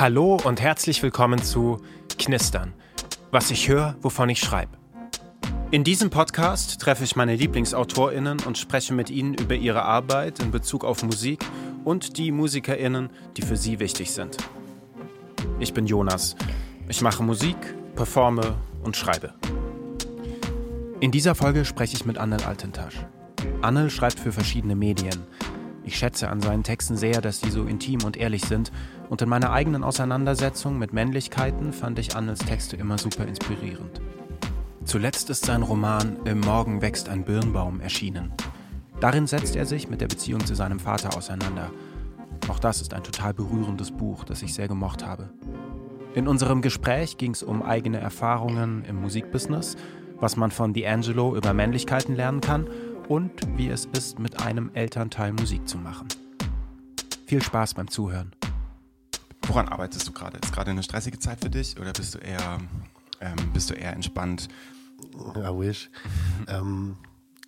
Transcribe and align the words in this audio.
Hallo 0.00 0.38
und 0.44 0.60
herzlich 0.60 1.02
willkommen 1.02 1.42
zu 1.42 1.78
Knistern. 2.20 2.72
Was 3.32 3.50
ich 3.50 3.68
höre, 3.68 3.96
wovon 4.00 4.28
ich 4.28 4.38
schreibe. 4.38 4.78
In 5.72 5.82
diesem 5.82 6.08
Podcast 6.08 6.80
treffe 6.80 7.02
ich 7.02 7.16
meine 7.16 7.34
LieblingsautorInnen 7.34 8.38
und 8.46 8.56
spreche 8.56 8.94
mit 8.94 9.10
ihnen 9.10 9.34
über 9.34 9.56
ihre 9.56 9.82
Arbeit 9.82 10.38
in 10.38 10.52
Bezug 10.52 10.84
auf 10.84 11.02
Musik 11.02 11.44
und 11.82 12.16
die 12.16 12.30
MusikerInnen, 12.30 13.10
die 13.36 13.42
für 13.42 13.56
sie 13.56 13.80
wichtig 13.80 14.12
sind. 14.12 14.36
Ich 15.58 15.74
bin 15.74 15.84
Jonas. 15.84 16.36
Ich 16.88 17.02
mache 17.02 17.24
Musik, 17.24 17.56
performe 17.96 18.54
und 18.84 18.96
schreibe. 18.96 19.34
In 21.00 21.10
dieser 21.10 21.34
Folge 21.34 21.64
spreche 21.64 21.96
ich 21.96 22.06
mit 22.06 22.18
Annel 22.18 22.44
Altentasch. 22.44 23.04
Annel 23.62 23.90
schreibt 23.90 24.20
für 24.20 24.30
verschiedene 24.30 24.76
Medien. 24.76 25.26
Ich 25.88 25.96
schätze 25.96 26.28
an 26.28 26.42
seinen 26.42 26.64
Texten 26.64 26.98
sehr, 26.98 27.22
dass 27.22 27.40
sie 27.40 27.50
so 27.50 27.64
intim 27.64 28.04
und 28.04 28.18
ehrlich 28.18 28.44
sind. 28.44 28.72
Und 29.08 29.22
in 29.22 29.28
meiner 29.30 29.52
eigenen 29.52 29.82
Auseinandersetzung 29.82 30.78
mit 30.78 30.92
Männlichkeiten 30.92 31.72
fand 31.72 31.98
ich 31.98 32.14
Annels 32.14 32.40
Texte 32.40 32.76
immer 32.76 32.98
super 32.98 33.24
inspirierend. 33.24 34.02
Zuletzt 34.84 35.30
ist 35.30 35.46
sein 35.46 35.62
Roman 35.62 36.18
Im 36.26 36.40
Morgen 36.40 36.82
wächst 36.82 37.08
ein 37.08 37.24
Birnbaum 37.24 37.80
erschienen. 37.80 38.34
Darin 39.00 39.26
setzt 39.26 39.56
er 39.56 39.64
sich 39.64 39.88
mit 39.88 40.02
der 40.02 40.08
Beziehung 40.08 40.44
zu 40.44 40.54
seinem 40.54 40.78
Vater 40.78 41.16
auseinander. 41.16 41.70
Auch 42.48 42.58
das 42.58 42.82
ist 42.82 42.92
ein 42.92 43.02
total 43.02 43.32
berührendes 43.32 43.90
Buch, 43.90 44.24
das 44.24 44.42
ich 44.42 44.52
sehr 44.52 44.68
gemocht 44.68 45.06
habe. 45.06 45.30
In 46.14 46.28
unserem 46.28 46.60
Gespräch 46.60 47.16
ging 47.16 47.30
es 47.30 47.42
um 47.42 47.62
eigene 47.62 47.98
Erfahrungen 47.98 48.84
im 48.86 49.00
Musikbusiness, 49.00 49.76
was 50.20 50.36
man 50.36 50.50
von 50.50 50.74
D'Angelo 50.74 51.34
über 51.34 51.54
Männlichkeiten 51.54 52.14
lernen 52.14 52.42
kann 52.42 52.68
und 53.08 53.32
wie 53.56 53.68
es 53.68 53.86
ist, 53.86 54.18
mit 54.18 54.40
einem 54.40 54.70
Elternteil 54.74 55.32
Musik 55.32 55.66
zu 55.66 55.78
machen. 55.78 56.08
Viel 57.26 57.42
Spaß 57.42 57.74
beim 57.74 57.88
Zuhören. 57.88 58.32
Woran 59.46 59.68
arbeitest 59.68 60.06
du 60.06 60.12
gerade? 60.12 60.38
Ist 60.38 60.52
gerade 60.52 60.70
eine 60.70 60.82
stressige 60.82 61.18
Zeit 61.18 61.40
für 61.40 61.48
dich 61.48 61.78
oder 61.80 61.92
bist 61.92 62.14
du 62.14 62.18
eher, 62.18 62.58
ähm, 63.20 63.52
bist 63.54 63.70
du 63.70 63.74
eher 63.74 63.94
entspannt? 63.94 64.48
I 65.36 65.48
wish. 65.48 65.90
ähm, 66.48 66.98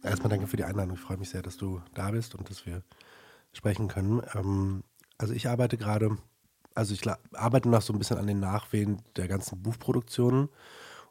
erstmal 0.03 0.31
danke 0.31 0.47
für 0.47 0.57
die 0.57 0.65
Einladung. 0.65 0.95
Ich 0.95 1.01
freue 1.01 1.19
mich 1.19 1.29
sehr, 1.29 1.43
dass 1.43 1.59
du 1.59 1.83
da 1.95 2.11
bist 2.11 2.35
und 2.35 2.49
dass 2.49 2.65
wir 2.65 2.83
sprechen 3.53 3.89
können. 3.89 4.23
Ähm, 4.35 4.83
also 5.19 5.35
ich 5.35 5.47
arbeite 5.47 5.77
gerade, 5.77 6.17
also 6.75 6.95
ich 6.95 7.03
arbeite 7.35 7.69
noch 7.69 7.83
so 7.83 7.93
ein 7.93 7.99
bisschen 7.99 8.17
an 8.17 8.27
den 8.27 8.41
Nachwehen 8.41 9.03
der 9.17 9.29
ganzen 9.29 9.63
Buchproduktionen. 9.63 10.49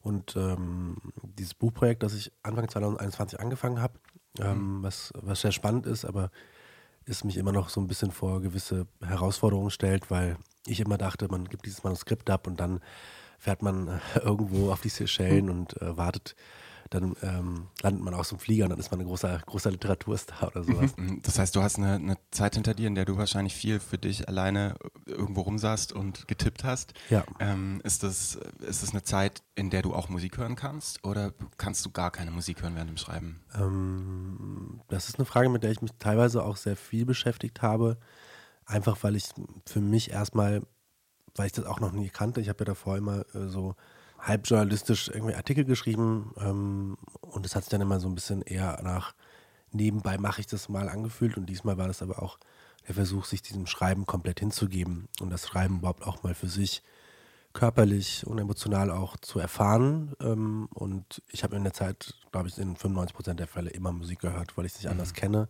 Und 0.02 0.35
ähm, 0.37 0.97
dieses 1.23 1.53
Buchprojekt, 1.53 2.02
das 2.03 2.13
ich 2.13 2.31
Anfang 2.41 2.67
2021 2.67 3.39
angefangen 3.39 3.81
habe, 3.81 3.99
ähm, 4.39 4.77
mhm. 4.77 4.83
was, 4.83 5.11
was 5.16 5.41
sehr 5.41 5.52
spannend 5.52 5.85
ist, 5.85 6.05
aber 6.05 6.31
es 7.05 7.23
mich 7.23 7.38
immer 7.38 7.52
noch 7.52 7.69
so 7.69 7.81
ein 7.81 7.88
bisschen 7.88 8.11
vor 8.11 8.41
gewisse 8.41 8.86
Herausforderungen 9.02 9.71
stellt, 9.71 10.11
weil 10.11 10.38
ich 10.66 10.80
immer 10.80 10.97
dachte, 10.97 11.27
man 11.30 11.45
gibt 11.45 11.66
dieses 11.66 11.83
Manuskript 11.83 12.30
ab 12.30 12.45
und 12.45 12.59
dann 12.59 12.81
fährt 13.39 13.61
man 13.63 13.99
irgendwo 14.16 14.71
auf 14.71 14.81
die 14.81 14.89
Seychellen 14.89 15.45
mhm. 15.45 15.52
und 15.52 15.81
äh, 15.81 15.97
wartet 15.97 16.36
dann 16.89 17.15
ähm, 17.21 17.67
landet 17.81 18.03
man 18.03 18.13
aus 18.13 18.29
dem 18.29 18.39
Flieger 18.39 18.65
und 18.65 18.71
dann 18.71 18.79
ist 18.79 18.89
man 18.91 18.99
ein 18.99 19.05
großer, 19.05 19.39
großer 19.45 19.69
Literaturstar 19.69 20.47
oder 20.47 20.63
sowas. 20.63 20.97
Mhm. 20.97 21.21
Das 21.21 21.37
heißt, 21.37 21.55
du 21.55 21.61
hast 21.61 21.77
eine, 21.77 21.95
eine, 21.95 22.17
Zeit 22.31 22.55
hinter 22.55 22.73
dir, 22.73 22.87
in 22.87 22.95
der 22.95 23.05
du 23.05 23.17
wahrscheinlich 23.17 23.53
viel 23.53 23.79
für 23.79 23.97
dich 23.97 24.27
alleine 24.27 24.75
irgendwo 25.05 25.41
rumsaßt 25.41 25.93
und 25.93 26.27
getippt 26.27 26.63
hast. 26.63 26.93
Ja. 27.09 27.23
Ähm, 27.39 27.81
ist, 27.83 28.03
das, 28.03 28.39
ist 28.59 28.83
das 28.83 28.91
eine 28.91 29.03
Zeit, 29.03 29.43
in 29.55 29.69
der 29.69 29.81
du 29.81 29.93
auch 29.93 30.09
Musik 30.09 30.37
hören 30.37 30.55
kannst 30.55 31.03
oder 31.03 31.33
kannst 31.57 31.85
du 31.85 31.91
gar 31.91 32.11
keine 32.11 32.31
Musik 32.31 32.61
hören 32.63 32.75
während 32.75 32.89
dem 32.89 32.97
Schreiben? 32.97 33.41
Ähm, 33.55 34.81
das 34.87 35.09
ist 35.09 35.19
eine 35.19 35.25
Frage, 35.25 35.49
mit 35.49 35.63
der 35.63 35.71
ich 35.71 35.81
mich 35.81 35.91
teilweise 35.99 36.43
auch 36.43 36.57
sehr 36.57 36.75
viel 36.75 37.05
beschäftigt 37.05 37.61
habe. 37.61 37.97
Einfach 38.65 38.97
weil 39.03 39.15
ich 39.15 39.25
für 39.65 39.81
mich 39.81 40.11
erstmal, 40.11 40.61
weil 41.35 41.47
ich 41.47 41.51
das 41.51 41.65
auch 41.65 41.79
noch 41.79 41.91
nie 41.91 42.09
kannte, 42.09 42.41
ich 42.41 42.49
habe 42.49 42.59
ja 42.59 42.65
davor 42.65 42.97
immer 42.97 43.25
äh, 43.35 43.47
so 43.47 43.75
halb 44.19 44.47
journalistisch 44.47 45.09
irgendwie 45.09 45.35
Artikel 45.35 45.65
geschrieben 45.65 46.33
ähm, 46.37 46.97
und 47.21 47.45
es 47.45 47.55
hat 47.55 47.63
sich 47.63 47.71
dann 47.71 47.81
immer 47.81 47.99
so 47.99 48.07
ein 48.07 48.15
bisschen 48.15 48.41
eher 48.41 48.80
nach 48.83 49.13
nebenbei 49.71 50.17
mache 50.17 50.41
ich 50.41 50.47
das 50.47 50.69
mal 50.69 50.89
angefühlt 50.89 51.37
und 51.37 51.45
diesmal 51.45 51.77
war 51.77 51.87
das 51.87 52.02
aber 52.02 52.21
auch 52.21 52.39
der 52.87 52.95
Versuch, 52.95 53.25
sich 53.25 53.41
diesem 53.41 53.67
Schreiben 53.67 54.05
komplett 54.05 54.39
hinzugeben 54.39 55.08
und 55.19 55.29
das 55.29 55.47
Schreiben 55.47 55.79
überhaupt 55.79 56.05
auch 56.05 56.23
mal 56.23 56.33
für 56.33 56.47
sich 56.47 56.81
körperlich 57.53 58.25
und 58.25 58.39
emotional 58.39 58.91
auch 58.91 59.17
zu 59.17 59.39
erfahren. 59.39 60.13
Ähm, 60.21 60.67
und 60.73 61.21
ich 61.29 61.43
habe 61.43 61.55
in 61.55 61.63
der 61.63 61.73
Zeit, 61.73 62.13
glaube 62.31 62.47
ich, 62.47 62.58
in 62.58 62.75
95 62.75 63.15
Prozent 63.15 63.39
der 63.39 63.47
Fälle 63.47 63.69
immer 63.71 63.91
Musik 63.91 64.19
gehört, 64.19 64.55
weil 64.58 64.65
ich 64.65 64.73
es 64.73 64.79
nicht 64.79 64.85
mhm. 64.85 64.91
anders 64.91 65.13
kenne, 65.13 65.49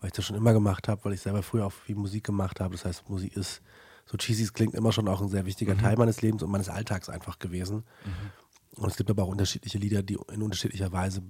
weil 0.00 0.08
ich 0.08 0.12
das 0.14 0.24
schon 0.24 0.36
immer 0.36 0.52
gemacht 0.52 0.88
habe, 0.88 1.04
weil 1.04 1.12
ich 1.12 1.20
selber 1.20 1.42
früher 1.42 1.66
auch 1.66 1.72
viel 1.72 1.96
Musik 1.96 2.24
gemacht 2.24 2.60
habe. 2.60 2.74
Das 2.74 2.84
heißt, 2.84 3.08
Musik 3.08 3.36
ist 3.36 3.60
so 4.06 4.16
cheesy 4.16 4.44
es 4.44 4.52
klingt, 4.52 4.74
immer 4.74 4.92
schon 4.92 5.08
auch 5.08 5.20
ein 5.20 5.28
sehr 5.28 5.46
wichtiger 5.46 5.74
mhm. 5.74 5.80
Teil 5.80 5.96
meines 5.96 6.22
Lebens 6.22 6.42
und 6.42 6.50
meines 6.50 6.68
Alltags 6.68 7.08
einfach 7.08 7.38
gewesen. 7.38 7.84
Mhm. 8.04 8.82
Und 8.82 8.90
es 8.90 8.96
gibt 8.96 9.10
aber 9.10 9.24
auch 9.24 9.28
unterschiedliche 9.28 9.78
Lieder, 9.78 10.02
die 10.02 10.18
in 10.32 10.42
unterschiedlicher 10.42 10.92
Weise 10.92 11.22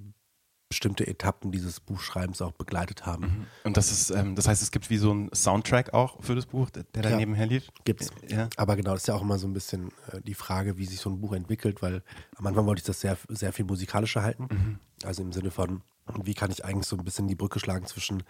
bestimmte 0.68 1.06
Etappen 1.06 1.52
dieses 1.52 1.78
Buchschreibens 1.78 2.42
auch 2.42 2.52
begleitet 2.52 3.06
haben. 3.06 3.22
Mhm. 3.22 3.46
Und 3.64 3.76
das 3.76 3.92
ist, 3.92 4.10
ähm, 4.10 4.34
das 4.34 4.48
heißt, 4.48 4.62
es 4.62 4.72
gibt 4.72 4.90
wie 4.90 4.96
so 4.96 5.12
einen 5.12 5.32
Soundtrack 5.32 5.94
auch 5.94 6.22
für 6.22 6.34
das 6.34 6.46
Buch, 6.46 6.70
der, 6.70 6.84
da 6.92 7.10
ja, 7.10 7.16
nebenher 7.16 7.46
lief? 7.46 7.68
Gibt's. 7.84 8.10
Ja. 8.28 8.48
Aber 8.56 8.74
genau, 8.74 8.92
das 8.92 9.02
ist 9.02 9.06
ja 9.06 9.14
auch 9.14 9.22
immer 9.22 9.38
so 9.38 9.46
ein 9.46 9.52
bisschen 9.52 9.92
äh, 10.10 10.20
die 10.22 10.34
Frage, 10.34 10.76
wie 10.76 10.86
sich 10.86 10.98
so 10.98 11.08
ein 11.08 11.20
Buch 11.20 11.34
entwickelt, 11.34 11.82
weil 11.82 12.02
am 12.34 12.46
Anfang 12.46 12.66
wollte 12.66 12.80
ich 12.80 12.86
das 12.86 13.00
sehr, 13.00 13.16
sehr 13.28 13.52
viel 13.52 13.64
musikalischer 13.64 14.22
halten. 14.22 14.48
Mhm. 14.50 14.78
Also 15.04 15.22
im 15.22 15.32
Sinne 15.32 15.50
von, 15.50 15.82
wie 16.22 16.34
kann 16.34 16.50
ich 16.50 16.64
eigentlich 16.64 16.86
so 16.86 16.96
ein 16.96 17.04
bisschen 17.04 17.28
die 17.28 17.34
Brücke 17.34 17.60
schlagen 17.60 17.86
zwischen 17.86 18.22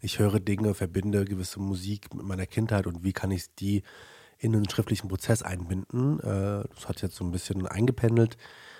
ich 0.00 0.18
höre 0.18 0.40
Dinge, 0.40 0.74
verbinde 0.74 1.24
gewisse 1.24 1.60
Musik 1.60 2.14
mit 2.14 2.24
meiner 2.24 2.46
Kindheit 2.46 2.86
und 2.86 3.04
wie 3.04 3.12
kann 3.12 3.30
ich 3.30 3.54
die 3.54 3.82
in 4.38 4.54
einen 4.54 4.68
schriftlichen 4.68 5.08
Prozess 5.08 5.42
einbinden. 5.42 6.18
Äh, 6.20 6.64
das 6.74 6.88
hat 6.88 7.02
jetzt 7.02 7.16
so 7.16 7.24
ein 7.24 7.30
bisschen 7.30 7.66
eingependelt, 7.66 8.38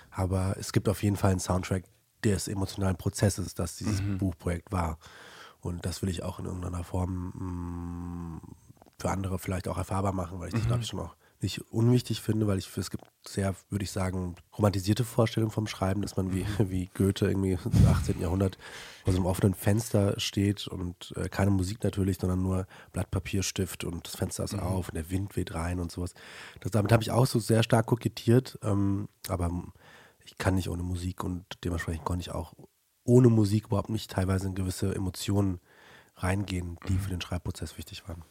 aber 0.09 0.55
es 0.59 0.73
gibt 0.73 0.89
auf 0.89 1.03
jeden 1.03 1.15
Fall 1.15 1.31
einen 1.31 1.39
Soundtrack 1.39 1.83
des 2.23 2.47
emotionalen 2.47 2.97
Prozesses, 2.97 3.53
das 3.53 3.77
dieses 3.77 4.01
mhm. 4.01 4.17
Buchprojekt 4.17 4.71
war. 4.71 4.97
Und 5.59 5.85
das 5.85 6.01
will 6.01 6.09
ich 6.09 6.23
auch 6.23 6.39
in 6.39 6.45
irgendeiner 6.45 6.83
Form 6.83 7.31
mh, 7.35 7.45
mm, 7.45 8.41
für 8.99 9.11
andere 9.11 9.37
vielleicht 9.37 9.67
auch 9.67 9.77
erfahrbar 9.77 10.13
machen, 10.13 10.39
weil 10.39 10.47
ich 10.47 10.55
das, 10.55 10.65
glaube 10.65 10.81
ich, 10.81 10.87
schon 10.87 10.99
auch 10.99 11.15
nicht 11.41 11.71
unwichtig 11.71 12.21
finde, 12.21 12.47
weil 12.47 12.57
ich 12.57 12.75
es 12.75 12.91
gibt 12.91 13.05
sehr, 13.27 13.55
würde 13.69 13.83
ich 13.83 13.91
sagen, 13.91 14.35
romantisierte 14.57 15.03
Vorstellungen 15.03 15.51
vom 15.51 15.67
Schreiben, 15.67 16.01
dass 16.01 16.17
man 16.17 16.33
wie, 16.33 16.43
mhm. 16.43 16.69
wie 16.69 16.89
Goethe 16.93 17.27
irgendwie 17.27 17.51
im 17.51 17.87
18. 17.87 18.19
Jahrhundert 18.19 18.57
vor 19.03 19.13
so 19.13 19.19
einem 19.19 19.25
offenen 19.25 19.53
Fenster 19.53 20.19
steht 20.19 20.67
und 20.67 21.13
äh, 21.15 21.29
keine 21.29 21.51
Musik 21.51 21.83
natürlich, 21.83 22.17
sondern 22.19 22.41
nur 22.41 22.67
Blatt 22.91 23.11
Papier, 23.11 23.43
Stift 23.43 23.83
und 23.83 24.07
das 24.07 24.15
Fenster 24.15 24.43
ist 24.43 24.53
mhm. 24.53 24.59
auf 24.61 24.89
und 24.89 24.95
der 24.95 25.09
Wind 25.09 25.35
weht 25.35 25.53
rein 25.53 25.79
und 25.79 25.91
sowas. 25.91 26.13
Das, 26.59 26.71
damit 26.71 26.91
habe 26.91 27.03
ich 27.03 27.11
auch 27.11 27.25
so 27.25 27.39
sehr 27.39 27.63
stark 27.63 27.87
kokettiert, 27.87 28.59
ähm, 28.63 29.07
aber 29.27 29.51
ich 30.25 30.37
kann 30.37 30.55
nicht 30.55 30.69
ohne 30.69 30.83
Musik 30.83 31.23
und 31.23 31.45
dementsprechend 31.63 32.05
konnte 32.05 32.21
ich 32.21 32.31
auch 32.31 32.53
ohne 33.03 33.29
Musik 33.29 33.67
überhaupt 33.67 33.89
nicht 33.89 34.11
teilweise 34.11 34.47
in 34.47 34.55
gewisse 34.55 34.93
Emotionen 34.93 35.59
reingehen, 36.15 36.77
die 36.87 36.93
mhm. 36.93 36.99
für 36.99 37.09
den 37.09 37.21
Schreibprozess 37.21 37.77
wichtig 37.77 38.07
waren. 38.07 38.23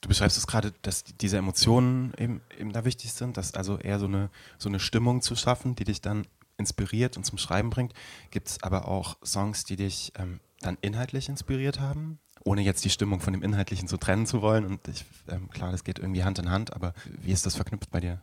Du 0.00 0.08
beschreibst 0.08 0.36
es 0.36 0.46
gerade, 0.46 0.72
dass 0.82 1.04
diese 1.04 1.38
Emotionen 1.38 2.12
eben, 2.18 2.40
eben 2.58 2.72
da 2.72 2.84
wichtig 2.84 3.12
sind, 3.12 3.36
dass 3.36 3.54
also 3.54 3.78
eher 3.78 3.98
so 3.98 4.06
eine, 4.06 4.30
so 4.58 4.68
eine 4.68 4.80
Stimmung 4.80 5.22
zu 5.22 5.36
schaffen, 5.36 5.74
die 5.76 5.84
dich 5.84 6.00
dann 6.00 6.26
inspiriert 6.56 7.16
und 7.16 7.24
zum 7.24 7.38
Schreiben 7.38 7.70
bringt. 7.70 7.94
Gibt 8.30 8.48
es 8.48 8.62
aber 8.62 8.88
auch 8.88 9.16
Songs, 9.24 9.64
die 9.64 9.76
dich 9.76 10.12
ähm, 10.18 10.40
dann 10.60 10.78
inhaltlich 10.80 11.28
inspiriert 11.28 11.80
haben? 11.80 12.18
Ohne 12.44 12.62
jetzt 12.62 12.84
die 12.84 12.90
Stimmung 12.90 13.20
von 13.20 13.32
dem 13.32 13.42
Inhaltlichen 13.42 13.88
so 13.88 13.96
trennen 13.96 14.26
zu 14.26 14.42
wollen. 14.42 14.66
Und 14.66 14.86
ich, 14.88 15.04
ähm, 15.28 15.48
klar, 15.50 15.72
das 15.72 15.84
geht 15.84 15.98
irgendwie 15.98 16.24
Hand 16.24 16.38
in 16.38 16.50
Hand, 16.50 16.72
aber 16.74 16.92
wie 17.22 17.32
ist 17.32 17.46
das 17.46 17.56
verknüpft 17.56 17.90
bei 17.90 18.00
dir? 18.00 18.20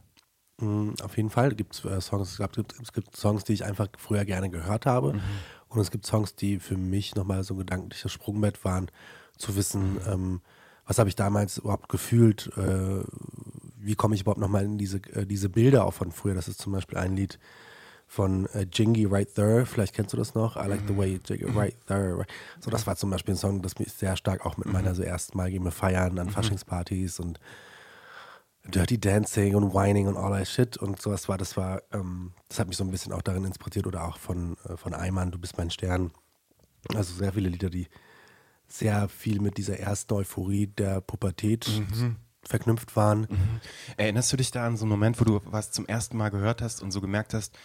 Mm, 0.61 0.91
auf 1.01 1.17
jeden 1.17 1.29
Fall 1.29 1.55
gibt 1.55 1.75
es 1.75 1.85
äh, 1.85 1.99
Songs, 1.99 2.39
es 2.39 2.51
gibt, 2.51 2.79
es 2.81 2.93
gibt 2.93 3.15
Songs, 3.15 3.43
die 3.43 3.53
ich 3.53 3.65
einfach 3.65 3.87
früher 3.97 4.25
gerne 4.25 4.49
gehört 4.49 4.85
habe. 4.85 5.13
Mhm. 5.13 5.21
Und 5.69 5.79
es 5.79 5.91
gibt 5.91 6.05
Songs, 6.05 6.35
die 6.35 6.59
für 6.59 6.77
mich 6.77 7.15
nochmal 7.15 7.43
so 7.43 7.55
ein 7.55 7.59
gedankliches 7.59 8.11
Sprungbrett 8.11 8.63
waren, 8.63 8.91
zu 9.37 9.55
wissen, 9.55 9.93
mhm. 9.93 9.99
ähm, 10.07 10.41
was 10.91 10.99
habe 10.99 11.07
ich 11.07 11.15
damals 11.15 11.59
überhaupt 11.59 11.87
gefühlt, 11.87 12.51
äh, 12.57 13.01
wie 13.77 13.95
komme 13.95 14.13
ich 14.13 14.21
überhaupt 14.21 14.41
nochmal 14.41 14.65
in 14.65 14.77
diese, 14.77 14.97
äh, 15.13 15.25
diese 15.25 15.47
Bilder 15.47 15.85
auch 15.85 15.93
von 15.93 16.11
früher. 16.11 16.35
Das 16.35 16.49
ist 16.49 16.59
zum 16.59 16.73
Beispiel 16.73 16.97
ein 16.97 17.15
Lied 17.15 17.39
von 18.07 18.45
äh, 18.47 18.67
Jingy 18.69 19.05
Right 19.05 19.33
There, 19.33 19.65
vielleicht 19.65 19.95
kennst 19.95 20.11
du 20.11 20.17
das 20.17 20.35
noch, 20.35 20.57
I 20.57 20.67
Like 20.67 20.81
the 20.89 20.97
Way 20.97 21.21
Jingy 21.25 21.45
mhm. 21.45 21.57
Right 21.57 21.77
There. 21.87 22.25
So, 22.59 22.69
das 22.69 22.85
war 22.87 22.97
zum 22.97 23.09
Beispiel 23.09 23.35
ein 23.35 23.37
Song, 23.37 23.61
das 23.61 23.79
mich 23.79 23.93
sehr 23.93 24.17
stark 24.17 24.45
auch 24.45 24.57
mit 24.57 24.67
mhm. 24.67 24.73
meiner 24.73 24.93
so 24.93 25.01
ersten 25.01 25.37
Mal 25.37 25.49
gehen 25.49 25.63
wir 25.63 25.71
feiern 25.71 26.19
an 26.19 26.27
mhm. 26.27 26.31
Faschingspartys 26.31 27.21
und 27.21 27.39
Dirty 28.65 28.99
Dancing 28.99 29.55
und 29.55 29.73
Whining 29.73 30.09
und 30.09 30.17
all 30.17 30.37
that 30.37 30.49
shit 30.49 30.75
und 30.75 31.01
sowas 31.01 31.29
war, 31.29 31.37
das 31.37 31.55
war, 31.55 31.83
ähm, 31.93 32.33
das 32.49 32.59
hat 32.59 32.67
mich 32.67 32.75
so 32.75 32.83
ein 32.83 32.91
bisschen 32.91 33.13
auch 33.13 33.21
darin 33.21 33.45
inspiriert 33.45 33.87
oder 33.87 34.03
auch 34.03 34.17
von, 34.17 34.57
äh, 34.67 34.75
von 34.75 34.93
Eimann, 34.93 35.31
Du 35.31 35.39
bist 35.39 35.57
mein 35.57 35.69
Stern. 35.69 36.11
Also 36.93 37.13
sehr 37.13 37.31
viele 37.31 37.47
Lieder, 37.47 37.69
die 37.69 37.87
sehr 38.71 39.09
viel 39.09 39.41
mit 39.41 39.57
dieser 39.57 39.79
ersten 39.79 40.13
Euphorie 40.13 40.67
der 40.67 41.01
Pubertät 41.01 41.67
mhm. 41.67 42.15
verknüpft 42.43 42.95
waren. 42.95 43.21
Mhm. 43.21 43.61
Erinnerst 43.97 44.31
du 44.31 44.37
dich 44.37 44.51
da 44.51 44.65
an 44.65 44.77
so 44.77 44.85
einen 44.85 44.91
Moment, 44.91 45.19
wo 45.19 45.25
du 45.25 45.41
was 45.45 45.71
zum 45.71 45.85
ersten 45.87 46.17
Mal 46.17 46.29
gehört 46.29 46.61
hast 46.61 46.81
und 46.81 46.91
so 46.91 47.01
gemerkt 47.01 47.33
hast, 47.33 47.57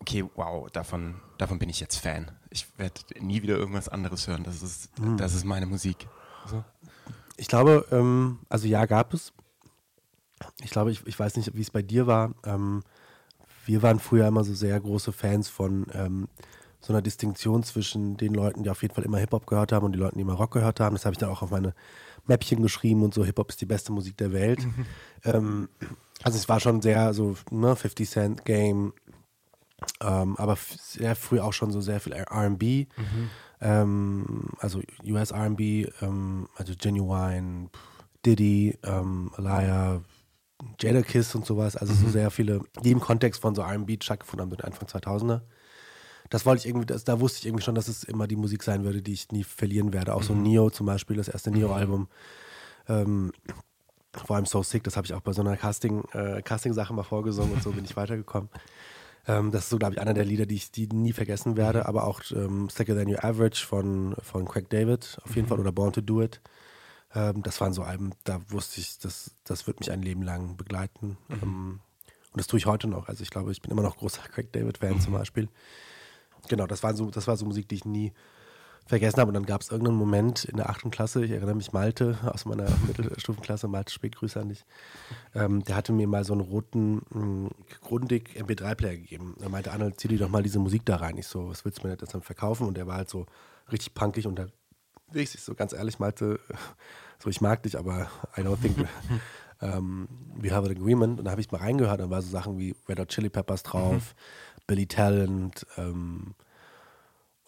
okay, 0.00 0.24
wow, 0.36 0.70
davon, 0.70 1.20
davon 1.38 1.58
bin 1.58 1.68
ich 1.68 1.80
jetzt 1.80 1.96
Fan. 1.96 2.30
Ich 2.50 2.66
werde 2.78 3.00
nie 3.20 3.42
wieder 3.42 3.56
irgendwas 3.56 3.88
anderes 3.88 4.28
hören. 4.28 4.44
Das 4.44 4.62
ist, 4.62 4.98
mhm. 4.98 5.16
das 5.16 5.34
ist 5.34 5.44
meine 5.44 5.66
Musik. 5.66 6.08
So. 6.46 6.64
Ich 7.36 7.48
glaube, 7.48 7.86
ähm, 7.90 8.38
also 8.48 8.66
ja, 8.66 8.86
gab 8.86 9.14
es. 9.14 9.32
ich 10.62 10.70
glaube, 10.70 10.92
ich, 10.92 11.06
ich 11.06 11.18
weiß 11.18 11.36
nicht, 11.36 11.54
wie 11.54 11.60
es 11.60 11.70
bei 11.70 11.82
dir 11.82 12.06
war. 12.06 12.34
Ähm, 12.44 12.82
wir 13.66 13.82
waren 13.82 13.98
früher 13.98 14.26
immer 14.26 14.44
so 14.44 14.54
sehr 14.54 14.80
große 14.80 15.12
Fans 15.12 15.48
von 15.48 15.86
ähm, 15.92 16.28
so 16.80 16.92
einer 16.92 17.02
Distinktion 17.02 17.62
zwischen 17.62 18.16
den 18.16 18.34
Leuten, 18.34 18.62
die 18.62 18.70
auf 18.70 18.82
jeden 18.82 18.94
Fall 18.94 19.04
immer 19.04 19.18
Hip-Hop 19.18 19.46
gehört 19.46 19.72
haben 19.72 19.84
und 19.84 19.92
die 19.92 19.98
Leuten, 19.98 20.16
die 20.16 20.22
immer 20.22 20.34
Rock 20.34 20.52
gehört 20.52 20.80
haben. 20.80 20.94
Das 20.94 21.04
habe 21.04 21.14
ich 21.14 21.18
dann 21.18 21.30
auch 21.30 21.42
auf 21.42 21.50
meine 21.50 21.74
Mäppchen 22.26 22.62
geschrieben 22.62 23.02
und 23.02 23.14
so, 23.14 23.24
Hip-Hop 23.24 23.50
ist 23.50 23.60
die 23.60 23.66
beste 23.66 23.92
Musik 23.92 24.16
der 24.16 24.32
Welt. 24.32 24.64
Mhm. 24.64 24.86
Ähm, 25.24 25.68
also 26.22 26.38
es 26.38 26.48
war 26.48 26.60
schon 26.60 26.82
sehr 26.82 27.14
so, 27.14 27.36
ne, 27.50 27.74
50 27.74 28.08
Cent 28.08 28.44
Game, 28.44 28.92
ähm, 30.00 30.36
aber 30.36 30.56
sehr 30.56 31.16
früh 31.16 31.40
auch 31.40 31.52
schon 31.52 31.70
so 31.70 31.80
sehr 31.80 32.00
viel 32.00 32.14
RB. 32.14 32.62
Mhm. 32.96 33.30
Ähm, 33.60 34.48
also 34.58 34.80
US 35.04 35.32
RB, 35.32 35.60
ähm, 36.00 36.48
also 36.56 36.74
Genuine, 36.78 37.70
Diddy, 38.24 38.78
ähm, 38.84 39.30
Alaya, 39.36 40.02
Jada 40.80 41.02
Kiss 41.02 41.34
und 41.34 41.46
sowas. 41.46 41.76
Also 41.76 41.92
mhm. 41.92 41.98
so 41.98 42.08
sehr 42.10 42.30
viele, 42.30 42.60
die 42.82 42.90
im 42.90 43.00
Kontext 43.00 43.40
von 43.40 43.54
so 43.54 43.62
RB 43.62 44.02
stattgefunden 44.02 44.50
haben, 44.50 44.56
so 44.56 44.64
Anfang 44.64 44.88
2000er. 44.88 45.42
Das 46.30 46.44
wollte 46.46 46.60
ich 46.60 46.68
irgendwie, 46.68 46.86
das, 46.86 47.04
da 47.04 47.20
wusste 47.20 47.40
ich 47.40 47.46
irgendwie 47.46 47.64
schon, 47.64 47.74
dass 47.74 47.88
es 47.88 48.04
immer 48.04 48.26
die 48.26 48.36
Musik 48.36 48.62
sein 48.62 48.84
würde, 48.84 49.02
die 49.02 49.12
ich 49.12 49.30
nie 49.32 49.44
verlieren 49.44 49.92
werde. 49.92 50.14
Auch 50.14 50.22
mhm. 50.22 50.26
so 50.26 50.34
Neo 50.34 50.70
zum 50.70 50.86
Beispiel, 50.86 51.16
das 51.16 51.28
erste 51.28 51.50
Neo-Album. 51.50 52.08
Ähm, 52.88 53.32
vor 54.12 54.36
allem 54.36 54.46
So 54.46 54.62
Sick, 54.62 54.84
das 54.84 54.96
habe 54.96 55.06
ich 55.06 55.14
auch 55.14 55.20
bei 55.20 55.32
so 55.32 55.42
einer 55.42 55.56
Casting, 55.56 56.04
äh, 56.12 56.42
Casting-Sache 56.42 56.92
mal 56.92 57.02
vorgesungen 57.02 57.52
und 57.52 57.62
so 57.62 57.72
bin 57.72 57.84
ich 57.84 57.96
weitergekommen. 57.96 58.48
Ähm, 59.26 59.50
das 59.50 59.64
ist 59.64 59.70
so, 59.70 59.78
glaube 59.78 59.94
ich, 59.94 60.00
einer 60.00 60.14
der 60.14 60.24
Lieder, 60.24 60.46
die 60.46 60.56
ich 60.56 60.70
die 60.70 60.88
nie 60.88 61.12
vergessen 61.12 61.56
werde, 61.56 61.86
aber 61.86 62.04
auch 62.04 62.22
ähm, 62.32 62.68
Second 62.70 62.98
Than 62.98 63.08
Your 63.12 63.24
Average 63.24 63.64
von, 63.64 64.16
von 64.22 64.46
Craig 64.46 64.70
David 64.70 65.18
auf 65.22 65.36
jeden 65.36 65.46
mhm. 65.46 65.48
Fall 65.50 65.60
oder 65.60 65.72
Born 65.72 65.92
to 65.92 66.00
Do 66.00 66.22
It. 66.22 66.40
Ähm, 67.14 67.42
das 67.42 67.60
waren 67.60 67.72
so 67.72 67.82
Alben, 67.82 68.12
da 68.24 68.40
wusste 68.50 68.80
ich, 68.80 68.98
das, 68.98 69.32
das 69.44 69.66
wird 69.66 69.80
mich 69.80 69.90
ein 69.90 70.02
Leben 70.02 70.22
lang 70.22 70.56
begleiten. 70.56 71.18
Mhm. 71.28 71.38
Ähm, 71.42 71.80
und 72.32 72.38
das 72.38 72.46
tue 72.46 72.58
ich 72.58 72.66
heute 72.66 72.88
noch. 72.88 73.08
Also 73.08 73.22
ich 73.22 73.30
glaube, 73.30 73.52
ich 73.52 73.60
bin 73.60 73.70
immer 73.70 73.82
noch 73.82 73.96
großer 73.96 74.22
Craig 74.22 74.52
David-Fan 74.52 74.94
mhm. 74.94 75.00
zum 75.00 75.12
Beispiel. 75.12 75.48
Genau, 76.48 76.66
das 76.66 76.82
war, 76.82 76.94
so, 76.94 77.10
das 77.10 77.26
war 77.26 77.36
so 77.36 77.44
Musik, 77.44 77.68
die 77.68 77.76
ich 77.76 77.84
nie 77.84 78.12
vergessen 78.88 79.20
habe. 79.20 79.28
Und 79.28 79.34
dann 79.34 79.46
gab 79.46 79.60
es 79.60 79.70
irgendeinen 79.70 79.98
Moment 79.98 80.44
in 80.44 80.56
der 80.56 80.70
achten 80.70 80.90
Klasse, 80.90 81.24
ich 81.24 81.30
erinnere 81.30 81.54
mich, 81.54 81.72
Malte 81.72 82.18
aus 82.24 82.46
meiner 82.46 82.66
Mittelstufenklasse, 82.86 83.68
Malte 83.68 83.92
Spätgrüße 83.92 84.40
an 84.40 84.48
dich, 84.48 84.64
ähm, 85.34 85.62
der 85.64 85.76
hatte 85.76 85.92
mir 85.92 86.08
mal 86.08 86.24
so 86.24 86.32
einen 86.32 86.40
roten 86.40 87.02
hm, 87.12 87.50
Grundig 87.82 88.40
MP3-Player 88.40 88.96
gegeben. 88.96 89.36
Er 89.40 89.50
meinte, 89.50 89.72
Arnold, 89.72 90.00
zieh 90.00 90.08
dir 90.08 90.18
doch 90.18 90.30
mal 90.30 90.42
diese 90.42 90.58
Musik 90.58 90.84
da 90.86 90.96
rein. 90.96 91.18
Ich 91.18 91.26
so, 91.26 91.48
was 91.48 91.64
willst 91.64 91.84
du 91.84 91.86
mir 91.86 91.96
das 91.96 92.08
dann 92.08 92.22
verkaufen? 92.22 92.66
Und 92.66 92.76
der 92.76 92.86
war 92.86 92.96
halt 92.96 93.10
so 93.10 93.26
richtig 93.70 93.94
punkig 93.94 94.26
unterwegs. 94.26 94.54
Ich 95.12 95.42
so, 95.42 95.54
ganz 95.54 95.72
ehrlich, 95.72 95.98
Malte, 95.98 96.40
so, 97.22 97.28
ich 97.28 97.40
mag 97.40 97.62
dich, 97.62 97.78
aber 97.78 98.08
I 98.36 98.40
don't 98.40 98.60
think 98.60 98.78
um, 98.78 98.88
ähm, 99.60 100.08
we 100.34 100.50
have 100.50 100.64
an 100.64 100.70
agreement. 100.70 101.18
Und 101.18 101.26
da 101.26 101.32
habe 101.32 101.42
ich 101.42 101.50
mal 101.50 101.58
reingehört, 101.58 102.00
da 102.00 102.08
waren 102.08 102.22
so 102.22 102.30
Sachen 102.30 102.58
wie 102.58 102.74
Red 102.88 103.00
Hot 103.00 103.08
Chili 103.08 103.28
Peppers 103.28 103.62
drauf, 103.62 104.14
mhm. 104.14 104.47
Billy 104.68 104.86
Talent, 104.86 105.66
ähm, 105.76 106.34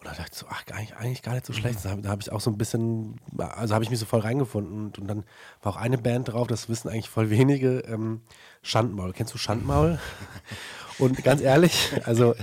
und 0.01 0.07
da 0.07 0.15
dachte 0.15 0.31
ich 0.33 0.39
so, 0.39 0.47
ach, 0.49 0.63
eigentlich, 0.73 0.95
eigentlich 0.95 1.21
gar 1.21 1.35
nicht 1.35 1.45
so 1.45 1.53
schlecht. 1.53 1.85
Da, 1.85 1.95
da 1.95 2.09
habe 2.09 2.23
ich 2.23 2.31
auch 2.31 2.41
so 2.41 2.49
ein 2.49 2.57
bisschen, 2.57 3.21
also 3.37 3.75
habe 3.75 3.83
ich 3.83 3.91
mich 3.91 3.99
so 3.99 4.07
voll 4.07 4.21
reingefunden. 4.21 4.85
Und, 4.85 4.97
und, 4.97 5.07
dann 5.07 5.23
war 5.61 5.73
auch 5.73 5.77
eine 5.77 5.99
Band 5.99 6.29
drauf, 6.29 6.47
das 6.47 6.69
wissen 6.69 6.89
eigentlich 6.89 7.07
voll 7.07 7.29
wenige, 7.29 7.81
ähm, 7.81 8.21
Schandmaul. 8.63 9.13
Kennst 9.13 9.31
du 9.35 9.37
Schandmaul? 9.37 9.99
und 10.97 11.23
ganz 11.23 11.39
ehrlich, 11.39 11.91
also 12.03 12.33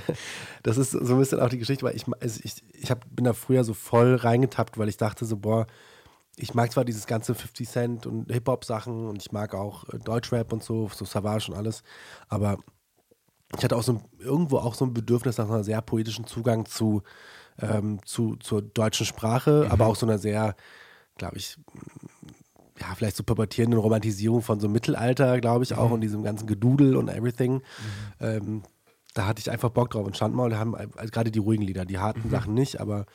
das 0.63 0.79
ist 0.79 0.93
so 0.93 1.15
ein 1.15 1.19
bisschen 1.19 1.41
auch 1.41 1.49
die 1.49 1.59
Geschichte, 1.59 1.85
weil 1.85 1.97
ich, 1.97 2.05
also 2.21 2.41
ich, 2.45 2.63
ich 2.75 2.93
hab, 2.93 3.05
bin 3.11 3.25
da 3.25 3.33
früher 3.33 3.65
so 3.65 3.75
voll 3.75 4.15
reingetappt, 4.15 4.79
weil 4.79 4.89
ich 4.89 4.97
dachte 4.97 5.25
so, 5.25 5.37
boah, 5.37 5.67
ich 6.37 6.55
mag 6.55 6.71
zwar 6.71 6.85
dieses 6.85 7.09
ganze 7.09 7.35
50 7.35 7.69
Cent 7.69 8.07
und 8.07 8.31
Hip-Hop-Sachen 8.31 9.09
und 9.09 9.21
ich 9.21 9.33
mag 9.33 9.57
auch 9.57 9.89
äh, 9.89 9.99
Deutschrap 9.99 10.53
und 10.53 10.63
so, 10.63 10.89
so 10.95 11.05
Savage 11.05 11.51
und 11.51 11.57
alles, 11.57 11.83
aber 12.29 12.59
ich 13.57 13.65
hatte 13.65 13.77
auch 13.77 13.83
so 13.83 14.01
irgendwo 14.19 14.59
auch 14.59 14.75
so 14.75 14.85
ein 14.85 14.93
Bedürfnis 14.93 15.39
nach 15.39 15.49
einem 15.49 15.63
sehr 15.63 15.81
poetischen 15.81 16.27
Zugang 16.27 16.67
zu 16.67 17.03
ähm, 17.61 18.01
zu, 18.05 18.37
zur 18.37 18.63
deutschen 18.63 19.07
Sprache, 19.07 19.65
mhm. 19.65 19.71
aber 19.71 19.87
auch 19.87 19.97
so 19.97 20.07
einer 20.07 20.19
sehr, 20.19 20.55
glaube 21.17 21.37
ich, 21.37 21.57
ja, 22.81 22.95
vielleicht 22.95 23.17
so 23.17 23.25
pubertierenden 23.25 23.81
Romantisierung 23.81 24.43
von 24.43 24.61
so 24.61 24.69
Mittelalter, 24.69 25.41
glaube 25.41 25.65
ich, 25.65 25.75
auch 25.75 25.89
mhm. 25.89 25.95
und 25.95 26.01
diesem 26.01 26.23
ganzen 26.23 26.47
Gedudel 26.47 26.97
und 26.97 27.09
everything. 27.09 27.55
Mhm. 27.55 27.63
Ähm, 28.21 28.63
da 29.15 29.27
hatte 29.27 29.41
ich 29.41 29.51
einfach 29.51 29.71
Bock 29.71 29.91
drauf. 29.91 30.07
Und 30.07 30.17
Schandmaul 30.17 30.57
haben 30.57 30.77
also 30.77 31.11
gerade 31.11 31.33
die 31.33 31.41
ruhigen 31.41 31.65
Lieder, 31.65 31.85
die 31.85 31.99
harten 31.99 32.27
mhm. 32.27 32.31
Sachen 32.31 32.55
nicht, 32.55 32.81
aber 32.81 33.07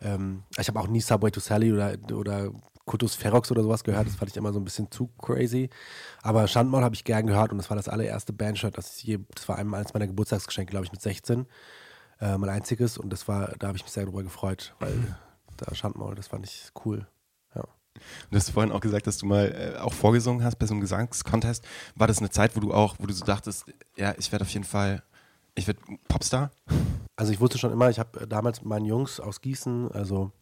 ähm, 0.00 0.44
ich 0.56 0.68
habe 0.68 0.78
auch 0.78 0.86
nie 0.86 1.00
Subway 1.00 1.32
to 1.32 1.40
Sally 1.40 1.72
oder, 1.72 1.94
oder 2.12 2.52
Kutus 2.88 3.14
Ferox 3.14 3.52
oder 3.52 3.62
sowas 3.62 3.84
gehört. 3.84 4.08
Das 4.08 4.16
fand 4.16 4.32
ich 4.32 4.36
immer 4.36 4.52
so 4.52 4.58
ein 4.58 4.64
bisschen 4.64 4.90
zu 4.90 5.08
crazy. 5.18 5.70
Aber 6.22 6.48
Schandmaul 6.48 6.82
habe 6.82 6.96
ich 6.96 7.04
gern 7.04 7.26
gehört 7.26 7.52
und 7.52 7.58
das 7.58 7.70
war 7.70 7.76
das 7.76 7.88
allererste 7.88 8.32
Bandshirt, 8.32 8.76
das 8.76 8.96
ich 8.96 9.04
je, 9.04 9.18
das 9.32 9.48
war 9.48 9.56
eines 9.56 9.94
meiner 9.94 10.08
Geburtstagsgeschenke, 10.08 10.72
glaube 10.72 10.86
ich, 10.86 10.92
mit 10.92 11.00
16 11.00 11.46
äh, 12.20 12.36
mein 12.36 12.50
einziges 12.50 12.98
und 12.98 13.10
das 13.10 13.28
war, 13.28 13.54
da 13.58 13.68
habe 13.68 13.76
ich 13.76 13.84
mich 13.84 13.92
sehr 13.92 14.04
darüber 14.04 14.22
gefreut, 14.22 14.74
weil 14.80 14.94
mhm. 14.94 15.14
da 15.56 15.74
Schandmaul, 15.74 16.14
das 16.14 16.26
fand 16.26 16.44
ich 16.44 16.70
cool. 16.84 17.06
Ja. 17.54 17.64
Du 18.30 18.36
hast 18.36 18.50
vorhin 18.50 18.72
auch 18.72 18.80
gesagt, 18.80 19.06
dass 19.06 19.18
du 19.18 19.26
mal 19.26 19.74
äh, 19.76 19.78
auch 19.78 19.92
vorgesungen 19.92 20.42
hast 20.42 20.56
bei 20.56 20.66
so 20.66 20.74
einem 20.74 20.80
Gesangscontest. 20.80 21.64
War 21.94 22.06
das 22.06 22.18
eine 22.18 22.30
Zeit, 22.30 22.56
wo 22.56 22.60
du 22.60 22.72
auch, 22.72 22.96
wo 22.98 23.06
du 23.06 23.14
so 23.14 23.24
dachtest, 23.24 23.66
ja, 23.96 24.14
ich 24.18 24.32
werde 24.32 24.44
auf 24.44 24.50
jeden 24.50 24.64
Fall, 24.64 25.02
ich 25.54 25.66
werde 25.66 25.80
Popstar? 26.08 26.50
Also 27.16 27.32
ich 27.32 27.40
wusste 27.40 27.58
schon 27.58 27.72
immer, 27.72 27.90
ich 27.90 27.98
habe 27.98 28.26
damals 28.26 28.60
mit 28.60 28.68
meinen 28.68 28.86
Jungs 28.86 29.20
aus 29.20 29.40
Gießen, 29.40 29.90
also 29.92 30.32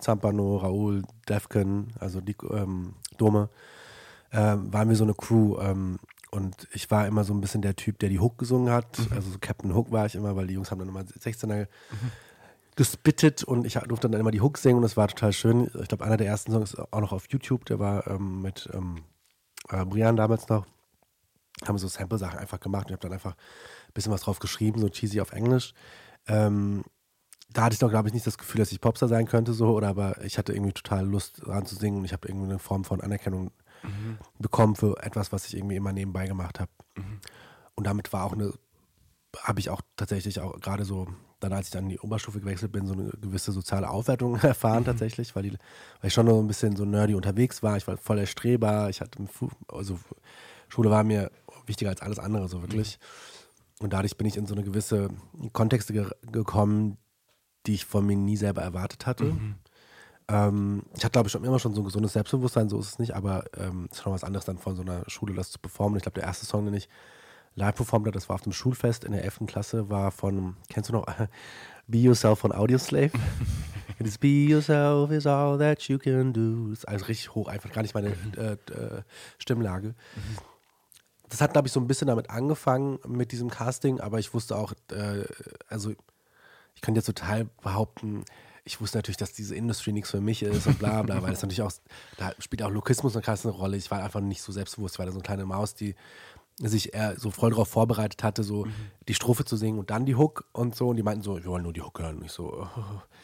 Zampano, 0.00 0.56
Raoul, 0.56 1.02
Defken, 1.28 1.92
also 1.98 2.20
die 2.20 2.36
ähm, 2.50 2.94
Dome, 3.16 3.48
äh, 4.30 4.56
waren 4.56 4.88
wir 4.88 4.96
so 4.96 5.04
eine 5.04 5.14
Crew. 5.14 5.58
Ähm, 5.60 5.98
und 6.30 6.68
ich 6.72 6.90
war 6.90 7.06
immer 7.06 7.24
so 7.24 7.32
ein 7.32 7.40
bisschen 7.40 7.62
der 7.62 7.76
Typ, 7.76 7.98
der 7.98 8.08
die 8.08 8.20
Hook 8.20 8.38
gesungen 8.38 8.70
hat. 8.70 8.98
Mhm. 8.98 9.06
Also 9.12 9.30
so 9.30 9.38
Captain 9.40 9.74
Hook 9.74 9.90
war 9.90 10.06
ich 10.06 10.14
immer, 10.14 10.36
weil 10.36 10.46
die 10.46 10.54
Jungs 10.54 10.70
haben 10.70 10.78
dann 10.78 10.88
immer 10.88 11.00
16er 11.00 11.66
mhm. 11.66 11.66
gespittet 12.76 13.44
und 13.44 13.66
ich 13.66 13.74
durfte 13.74 14.10
dann 14.10 14.20
immer 14.20 14.30
die 14.30 14.40
Hook 14.40 14.58
singen 14.58 14.76
und 14.76 14.82
das 14.82 14.96
war 14.96 15.08
total 15.08 15.32
schön. 15.32 15.70
Ich 15.80 15.88
glaube, 15.88 16.04
einer 16.04 16.16
der 16.16 16.26
ersten 16.26 16.52
Songs 16.52 16.76
auch 16.76 17.00
noch 17.00 17.12
auf 17.12 17.26
YouTube, 17.30 17.64
der 17.64 17.78
war 17.78 18.06
ähm, 18.08 18.42
mit 18.42 18.68
ähm, 18.74 19.04
äh, 19.70 19.84
Brian 19.84 20.16
damals 20.16 20.48
noch. 20.48 20.66
Haben 21.66 21.78
so 21.78 21.88
Sample-Sachen 21.88 22.38
einfach 22.38 22.60
gemacht 22.60 22.86
und 22.86 22.90
ich 22.90 22.92
habe 22.92 23.02
dann 23.02 23.12
einfach 23.12 23.32
ein 23.32 23.92
bisschen 23.94 24.12
was 24.12 24.20
drauf 24.20 24.38
geschrieben, 24.38 24.80
so 24.80 24.88
cheesy 24.88 25.20
auf 25.20 25.32
Englisch. 25.32 25.72
Ähm, 26.26 26.84
da 27.52 27.64
hatte 27.64 27.74
ich 27.74 27.78
doch, 27.78 27.90
glaube 27.90 28.08
ich, 28.08 28.14
nicht 28.14 28.26
das 28.26 28.38
Gefühl, 28.38 28.58
dass 28.58 28.72
ich 28.72 28.80
Popstar 28.80 29.08
sein 29.08 29.26
könnte, 29.26 29.52
so, 29.52 29.70
oder 29.74 29.88
aber 29.88 30.22
ich 30.24 30.38
hatte 30.38 30.52
irgendwie 30.52 30.72
total 30.72 31.06
Lust 31.06 31.40
dran 31.44 31.64
zu 31.64 31.74
singen 31.74 31.98
und 31.98 32.04
ich 32.04 32.12
habe 32.12 32.28
irgendwie 32.28 32.46
eine 32.46 32.58
Form 32.58 32.84
von 32.84 33.00
Anerkennung 33.00 33.50
mhm. 33.82 34.18
bekommen 34.38 34.76
für 34.76 35.02
etwas, 35.02 35.32
was 35.32 35.46
ich 35.46 35.56
irgendwie 35.56 35.76
immer 35.76 35.92
nebenbei 35.92 36.26
gemacht 36.26 36.60
habe. 36.60 36.70
Mhm. 36.96 37.20
Und 37.74 37.86
damit 37.86 38.12
war 38.12 38.24
auch 38.24 38.32
eine, 38.32 38.52
habe 39.38 39.60
ich 39.60 39.70
auch 39.70 39.80
tatsächlich 39.96 40.40
auch 40.40 40.60
gerade 40.60 40.84
so, 40.84 41.08
dann 41.40 41.52
als 41.52 41.68
ich 41.68 41.72
dann 41.72 41.84
in 41.84 41.90
die 41.90 42.00
Oberstufe 42.00 42.40
gewechselt 42.40 42.72
bin, 42.72 42.86
so 42.86 42.92
eine 42.92 43.10
gewisse 43.20 43.52
soziale 43.52 43.88
Aufwertung 43.88 44.36
erfahren 44.40 44.80
mhm. 44.80 44.86
tatsächlich, 44.86 45.34
weil, 45.34 45.44
die, 45.44 45.52
weil 45.52 46.08
ich 46.08 46.14
schon 46.14 46.26
noch 46.26 46.38
ein 46.38 46.48
bisschen 46.48 46.76
so 46.76 46.84
nerdy 46.84 47.14
unterwegs 47.14 47.62
war. 47.62 47.76
Ich 47.78 47.86
war 47.86 47.96
voll 47.96 48.16
der 48.16 48.26
Streber. 48.26 48.90
Ich 48.90 49.00
hatte, 49.00 49.26
also 49.68 49.98
Schule 50.68 50.90
war 50.90 51.02
mir 51.02 51.30
wichtiger 51.64 51.90
als 51.90 52.02
alles 52.02 52.18
andere, 52.18 52.48
so 52.48 52.60
wirklich. 52.60 52.98
Mhm. 52.98 53.84
Und 53.84 53.92
dadurch 53.92 54.16
bin 54.16 54.26
ich 54.26 54.36
in 54.36 54.46
so 54.46 54.54
eine 54.54 54.64
gewisse 54.64 55.08
Kontexte 55.52 55.92
ge 55.92 56.10
gekommen, 56.32 56.98
die 57.66 57.74
ich 57.74 57.84
von 57.84 58.06
mir 58.06 58.16
nie 58.16 58.36
selber 58.36 58.62
erwartet 58.62 59.06
hatte. 59.06 59.24
Mhm. 59.24 59.54
Ähm, 60.30 60.82
ich 60.94 61.04
hatte, 61.04 61.12
glaube 61.12 61.28
ich, 61.28 61.32
schon 61.32 61.44
immer 61.44 61.58
schon 61.58 61.74
so 61.74 61.80
ein 61.80 61.84
gesundes 61.84 62.12
Selbstbewusstsein, 62.12 62.68
so 62.68 62.78
ist 62.78 62.88
es 62.88 62.98
nicht, 62.98 63.14
aber 63.14 63.44
ähm, 63.56 63.88
es 63.90 63.98
ist 63.98 64.02
schon 64.02 64.12
was 64.12 64.24
anderes, 64.24 64.44
dann 64.44 64.58
von 64.58 64.76
so 64.76 64.82
einer 64.82 65.02
Schule 65.08 65.34
das 65.34 65.50
zu 65.50 65.58
performen. 65.58 65.96
Ich 65.96 66.02
glaube, 66.02 66.20
der 66.20 66.24
erste 66.24 66.44
Song, 66.44 66.64
den 66.66 66.74
ich 66.74 66.88
live 67.54 67.74
performt 67.74 68.06
habe, 68.06 68.14
das 68.14 68.28
war 68.28 68.34
auf 68.34 68.42
dem 68.42 68.52
Schulfest 68.52 69.04
in 69.04 69.12
der 69.12 69.24
11. 69.24 69.40
Klasse, 69.46 69.88
war 69.88 70.10
von, 70.10 70.56
kennst 70.68 70.90
du 70.90 70.94
noch, 70.94 71.06
Be 71.86 71.98
Yourself 71.98 72.40
von 72.40 72.52
Audioslave? 72.52 73.12
It's 73.98 74.18
Be 74.18 74.46
Yourself 74.48 75.10
is 75.10 75.26
all 75.26 75.58
that 75.58 75.82
you 75.88 75.98
can 75.98 76.34
do. 76.34 76.68
Das 76.68 76.80
ist 76.80 76.88
alles 76.88 77.08
richtig 77.08 77.34
hoch, 77.34 77.48
einfach 77.48 77.72
gar 77.72 77.80
nicht 77.82 77.94
meine 77.94 78.10
äh, 78.36 78.52
äh, 78.52 79.02
Stimmlage. 79.38 79.94
Das 81.30 81.40
hat, 81.40 81.52
glaube 81.52 81.68
ich, 81.68 81.72
so 81.72 81.80
ein 81.80 81.86
bisschen 81.86 82.08
damit 82.08 82.28
angefangen 82.28 82.98
mit 83.06 83.32
diesem 83.32 83.48
Casting, 83.50 84.00
aber 84.00 84.18
ich 84.18 84.34
wusste 84.34 84.56
auch, 84.56 84.74
äh, 84.92 85.24
also 85.68 85.92
ich 86.78 86.82
könnte 86.82 87.00
jetzt 87.00 87.06
total 87.06 87.46
behaupten, 87.60 88.24
ich 88.62 88.80
wusste 88.80 88.98
natürlich, 88.98 89.16
dass 89.16 89.32
diese 89.32 89.56
Industrie 89.56 89.90
nichts 89.90 90.10
für 90.10 90.20
mich 90.20 90.44
ist 90.44 90.68
und 90.68 90.78
bla 90.78 91.02
bla, 91.02 91.22
weil 91.22 91.32
es 91.32 91.42
natürlich 91.42 91.62
auch, 91.62 91.72
da 92.18 92.32
spielt 92.38 92.62
auch 92.62 92.70
Lokismus 92.70 93.16
eine 93.16 93.22
krasse 93.22 93.48
Rolle. 93.48 93.76
Ich 93.76 93.90
war 93.90 94.00
einfach 94.00 94.20
nicht 94.20 94.42
so 94.42 94.52
selbstbewusst, 94.52 94.94
ich 94.94 94.98
war 95.00 95.06
da 95.06 95.12
so 95.12 95.18
eine 95.18 95.24
kleine 95.24 95.44
Maus, 95.44 95.74
die 95.74 95.96
sich 96.60 96.94
eher 96.94 97.18
so 97.18 97.32
voll 97.32 97.50
darauf 97.50 97.66
vorbereitet 97.68 98.22
hatte, 98.22 98.44
so 98.44 98.66
mhm. 98.66 98.72
die 99.08 99.14
Strophe 99.14 99.44
zu 99.44 99.56
singen 99.56 99.80
und 99.80 99.90
dann 99.90 100.06
die 100.06 100.14
Hook 100.14 100.44
und 100.52 100.76
so. 100.76 100.88
Und 100.88 100.96
die 100.96 101.02
meinten 101.02 101.22
so, 101.22 101.36
wir 101.36 101.46
wollen 101.46 101.64
nur 101.64 101.72
die 101.72 101.82
Hook 101.82 101.98
hören. 101.98 102.18
Und 102.18 102.26
ich 102.26 102.32
so, 102.32 102.52
oh. 102.52 102.80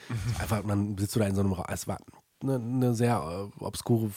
mhm. 0.09 0.37
einfach, 0.41 0.63
dann 0.67 0.99
sitzt 0.99 1.15
du 1.15 1.21
da 1.21 1.27
in 1.27 1.37
so 1.37 1.43
einem 1.43 1.53
Raum. 1.53 1.67
Es 1.69 1.87
war 1.87 1.99
eine, 2.43 2.57
eine 2.57 2.95
sehr 2.95 3.51
äh, 3.61 3.65
obskure 3.65 4.11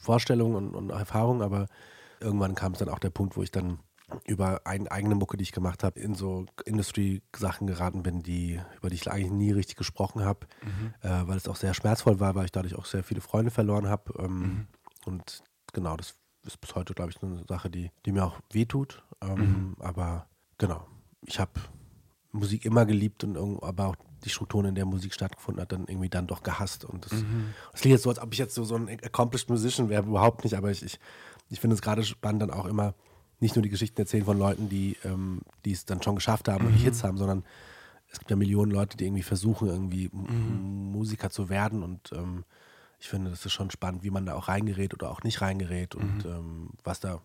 Vorstellung 0.00 0.56
und, 0.56 0.74
und 0.74 0.90
Erfahrung, 0.90 1.40
aber 1.40 1.66
irgendwann 2.20 2.56
kam 2.56 2.72
es 2.72 2.80
dann 2.80 2.88
auch 2.88 2.98
der 2.98 3.10
Punkt, 3.10 3.36
wo 3.36 3.42
ich 3.42 3.52
dann 3.52 3.78
über 4.26 4.62
eine 4.64 4.90
eigene 4.90 5.14
Mucke, 5.14 5.36
die 5.36 5.42
ich 5.42 5.52
gemacht 5.52 5.84
habe, 5.84 6.00
in 6.00 6.14
so 6.14 6.46
Industry-Sachen 6.64 7.66
geraten 7.66 8.02
bin, 8.02 8.22
die, 8.22 8.60
über 8.76 8.90
die 8.90 8.96
ich 8.96 9.10
eigentlich 9.10 9.30
nie 9.30 9.52
richtig 9.52 9.76
gesprochen 9.76 10.24
habe, 10.24 10.46
mhm. 10.62 10.94
äh, 11.02 11.26
weil 11.28 11.36
es 11.36 11.48
auch 11.48 11.56
sehr 11.56 11.74
schmerzvoll 11.74 12.20
war, 12.20 12.34
weil 12.34 12.46
ich 12.46 12.52
dadurch 12.52 12.76
auch 12.76 12.86
sehr 12.86 13.04
viele 13.04 13.20
Freunde 13.20 13.50
verloren 13.50 13.88
habe. 13.88 14.12
Ähm, 14.18 14.38
mhm. 14.38 14.66
Und 15.06 15.42
genau, 15.72 15.96
das 15.96 16.14
ist 16.44 16.60
bis 16.60 16.74
heute, 16.74 16.94
glaube 16.94 17.10
ich, 17.10 17.22
eine 17.22 17.44
Sache, 17.48 17.70
die, 17.70 17.90
die 18.06 18.12
mir 18.12 18.24
auch 18.24 18.40
wehtut. 18.52 19.02
Ähm, 19.22 19.38
mhm. 19.38 19.76
Aber 19.80 20.26
genau, 20.58 20.86
ich 21.22 21.38
habe 21.38 21.52
Musik 22.32 22.64
immer 22.64 22.86
geliebt 22.86 23.24
und 23.24 23.36
aber 23.62 23.88
auch 23.88 23.96
die 24.24 24.30
Strukturen, 24.30 24.66
in 24.66 24.74
der 24.74 24.84
Musik 24.84 25.14
stattgefunden 25.14 25.62
hat, 25.62 25.72
dann 25.72 25.86
irgendwie 25.86 26.08
dann 26.08 26.26
doch 26.26 26.42
gehasst. 26.42 26.84
Und 26.84 27.06
das, 27.06 27.12
mhm. 27.12 27.54
das 27.72 27.80
klingt 27.80 27.94
jetzt 27.94 28.02
so, 28.02 28.10
als 28.10 28.20
ob 28.20 28.32
ich 28.32 28.38
jetzt 28.38 28.54
so, 28.54 28.64
so 28.64 28.76
ein 28.76 28.88
accomplished 28.88 29.48
Musician 29.48 29.88
wäre, 29.88 30.06
überhaupt 30.06 30.44
nicht, 30.44 30.54
aber 30.54 30.70
ich, 30.70 30.82
ich, 30.82 30.98
ich 31.48 31.60
finde 31.60 31.74
es 31.74 31.82
gerade 31.82 32.04
spannend, 32.04 32.42
dann 32.42 32.50
auch 32.50 32.66
immer 32.66 32.94
nicht 33.40 33.56
nur 33.56 33.62
die 33.62 33.68
Geschichten 33.68 34.00
erzählen 34.00 34.24
von 34.24 34.38
Leuten, 34.38 34.68
die 34.68 34.96
ähm, 35.04 35.40
es 35.66 35.84
dann 35.84 36.02
schon 36.02 36.14
geschafft 36.14 36.48
haben 36.48 36.66
und 36.66 36.72
mhm. 36.72 36.78
Hits 36.78 37.04
haben, 37.04 37.18
sondern 37.18 37.44
es 38.12 38.18
gibt 38.18 38.30
ja 38.30 38.36
Millionen 38.36 38.70
Leute, 38.70 38.96
die 38.96 39.06
irgendwie 39.06 39.22
versuchen, 39.22 39.68
irgendwie 39.68 40.10
mhm. 40.12 40.92
Musiker 40.92 41.30
zu 41.30 41.48
werden 41.48 41.82
und 41.82 42.12
ähm, 42.12 42.44
ich 43.00 43.08
finde, 43.08 43.30
das 43.30 43.46
ist 43.46 43.52
schon 43.52 43.70
spannend, 43.70 44.04
wie 44.04 44.10
man 44.10 44.26
da 44.26 44.34
auch 44.34 44.48
reingerät 44.48 44.92
oder 44.92 45.10
auch 45.10 45.22
nicht 45.22 45.40
reingerät 45.40 45.94
und 45.94 46.24
mhm. 46.24 46.30
ähm, 46.30 46.70
was 46.84 47.00
da 47.00 47.20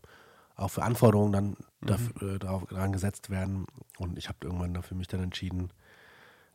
auch 0.55 0.69
für 0.69 0.83
Anforderungen 0.83 1.33
dann 1.33 1.45
mhm. 1.49 1.55
dafür, 1.81 2.35
äh, 2.35 2.39
darauf, 2.39 2.65
dran 2.65 2.93
gesetzt 2.93 3.29
werden. 3.29 3.67
Und 3.97 4.17
ich 4.17 4.29
habe 4.29 4.37
irgendwann 4.41 4.73
da 4.73 4.81
für 4.81 4.95
mich 4.95 5.07
dann 5.07 5.21
entschieden, 5.21 5.71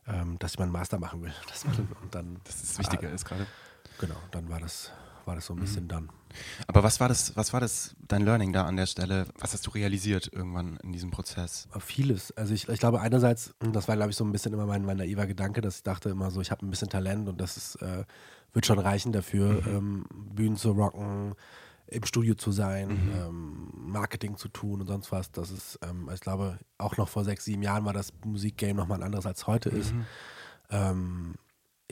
ähm, 0.07 0.39
dass 0.39 0.53
ich 0.53 0.59
meinen 0.59 0.71
Master 0.71 0.99
machen 0.99 1.21
will. 1.21 1.33
Dass 1.47 1.65
man, 1.65 1.87
und 2.01 2.15
dann, 2.15 2.41
das 2.43 2.63
ist 2.63 2.79
wichtiger 2.79 3.09
äh, 3.09 3.15
ist 3.15 3.25
gerade. 3.25 3.45
Genau, 3.99 4.15
dann 4.31 4.49
war 4.49 4.59
das, 4.59 4.91
war 5.27 5.35
das 5.35 5.45
so 5.45 5.53
ein 5.53 5.57
mhm. 5.57 5.61
bisschen 5.61 5.87
dann. 5.87 6.09
Aber 6.67 6.83
was 6.83 6.99
war 6.99 7.09
das, 7.09 7.35
was 7.35 7.53
war 7.53 7.59
das, 7.59 7.95
dein 8.07 8.23
Learning 8.23 8.53
da 8.53 8.65
an 8.65 8.77
der 8.77 8.85
Stelle? 8.85 9.27
Was 9.39 9.53
hast 9.53 9.67
du 9.67 9.71
realisiert 9.71 10.31
irgendwann 10.31 10.77
in 10.77 10.93
diesem 10.93 11.11
Prozess? 11.11 11.67
Vieles. 11.79 12.31
Also 12.37 12.53
ich, 12.53 12.69
ich 12.69 12.79
glaube 12.79 13.01
einerseits, 13.01 13.53
das 13.59 13.87
war 13.87 13.95
glaube 13.95 14.11
ich 14.11 14.15
so 14.15 14.23
ein 14.23 14.31
bisschen 14.31 14.53
immer 14.53 14.65
mein, 14.65 14.85
mein 14.85 14.97
naiver 14.97 15.27
Gedanke, 15.27 15.61
dass 15.61 15.77
ich 15.77 15.83
dachte 15.83 16.09
immer 16.09 16.31
so, 16.31 16.41
ich 16.41 16.51
habe 16.51 16.65
ein 16.65 16.69
bisschen 16.69 16.89
Talent 16.89 17.27
und 17.27 17.39
das 17.41 17.57
ist, 17.57 17.75
äh, 17.81 18.05
wird 18.53 18.65
schon 18.65 18.79
reichen 18.79 19.11
dafür, 19.11 19.61
mhm. 19.61 19.67
ähm, 19.67 20.05
Bühnen 20.33 20.55
zu 20.55 20.71
rocken, 20.71 21.35
im 21.87 22.05
Studio 22.05 22.35
zu 22.35 22.51
sein, 22.51 22.87
mhm. 22.87 23.11
ähm, 23.13 23.67
Marketing 23.73 24.37
zu 24.37 24.47
tun 24.47 24.81
und 24.81 24.87
sonst 24.87 25.11
was. 25.11 25.31
Das 25.31 25.51
ist, 25.51 25.79
ähm, 25.83 26.09
ich 26.13 26.21
glaube, 26.21 26.57
auch 26.77 26.95
noch 26.97 27.09
vor 27.09 27.25
sechs, 27.25 27.45
sieben 27.45 27.63
Jahren 27.63 27.83
war 27.83 27.93
das 27.93 28.13
Musikgame 28.23 28.75
nochmal 28.75 28.99
ein 28.99 29.03
anderes 29.03 29.25
als 29.25 29.45
heute 29.45 29.69
ist. 29.69 29.93
Mhm. 29.93 30.05
Ähm, 30.69 31.35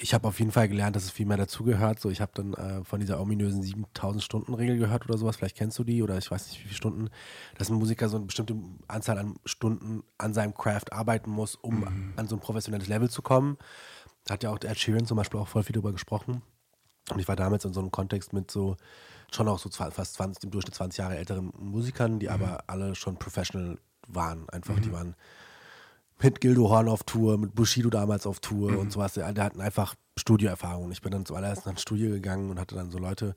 ich 0.01 0.13
habe 0.13 0.27
auf 0.27 0.39
jeden 0.39 0.51
Fall 0.51 0.67
gelernt, 0.67 0.95
dass 0.95 1.03
es 1.03 1.11
viel 1.11 1.25
mehr 1.25 1.37
dazugehört. 1.37 1.99
So, 1.99 2.09
ich 2.09 2.21
habe 2.21 2.31
dann 2.33 2.53
äh, 2.53 2.83
von 2.83 2.99
dieser 2.99 3.19
ominösen 3.19 3.61
7000 3.61 4.23
Stunden 4.23 4.53
Regel 4.53 4.77
gehört 4.77 5.05
oder 5.05 5.17
sowas. 5.17 5.35
Vielleicht 5.35 5.57
kennst 5.57 5.77
du 5.79 5.83
die 5.83 6.01
oder 6.01 6.17
ich 6.17 6.29
weiß 6.29 6.47
nicht 6.47 6.59
wie 6.59 6.63
viele 6.63 6.75
Stunden, 6.75 7.09
dass 7.57 7.69
ein 7.69 7.75
Musiker 7.75 8.09
so 8.09 8.17
eine 8.17 8.25
bestimmte 8.25 8.55
Anzahl 8.87 9.17
an 9.17 9.35
Stunden 9.45 10.03
an 10.17 10.33
seinem 10.33 10.53
Craft 10.53 10.91
arbeiten 10.91 11.29
muss, 11.29 11.55
um 11.55 11.81
mhm. 11.81 12.13
an 12.15 12.27
so 12.27 12.35
ein 12.35 12.39
professionelles 12.39 12.87
Level 12.87 13.09
zu 13.09 13.21
kommen. 13.21 13.57
Da 14.25 14.33
hat 14.33 14.43
ja 14.43 14.51
auch 14.51 14.59
Ed 14.61 14.79
Sheeran 14.79 15.05
zum 15.05 15.17
Beispiel 15.17 15.39
auch 15.39 15.47
voll 15.47 15.63
viel 15.63 15.73
drüber 15.73 15.91
gesprochen. 15.91 16.41
Und 17.11 17.19
ich 17.19 17.27
war 17.27 17.35
damals 17.35 17.65
in 17.65 17.73
so 17.73 17.79
einem 17.79 17.91
Kontext 17.91 18.33
mit 18.33 18.51
so 18.51 18.77
schon 19.31 19.47
auch 19.47 19.59
so 19.59 19.69
fast 19.69 20.13
20, 20.15 20.43
im 20.43 20.51
Durchschnitt 20.51 20.75
20 20.75 20.97
Jahre 20.97 21.17
älteren 21.17 21.51
Musikern, 21.57 22.19
die 22.19 22.27
mhm. 22.27 22.33
aber 22.33 22.63
alle 22.67 22.95
schon 22.95 23.17
professional 23.17 23.77
waren. 24.07 24.49
Einfach, 24.49 24.75
mhm. 24.75 24.81
die 24.81 24.91
waren 24.91 25.15
mit 26.21 26.41
Gildo 26.41 26.69
Horn 26.69 26.87
auf 26.87 27.03
Tour, 27.03 27.37
mit 27.37 27.55
Bushido 27.55 27.89
damals 27.89 28.27
auf 28.27 28.39
Tour 28.39 28.71
mhm. 28.71 28.79
und 28.79 28.91
sowas. 28.91 29.13
Die 29.13 29.23
hatten 29.23 29.61
einfach 29.61 29.95
Studioerfahrung. 30.17 30.91
Ich 30.91 31.01
bin 31.01 31.11
dann 31.11 31.25
zuallererst 31.25 31.65
nach 31.65 31.77
Studio 31.77 32.09
gegangen 32.11 32.49
und 32.49 32.59
hatte 32.59 32.75
dann 32.75 32.91
so 32.91 32.97
Leute, 32.97 33.35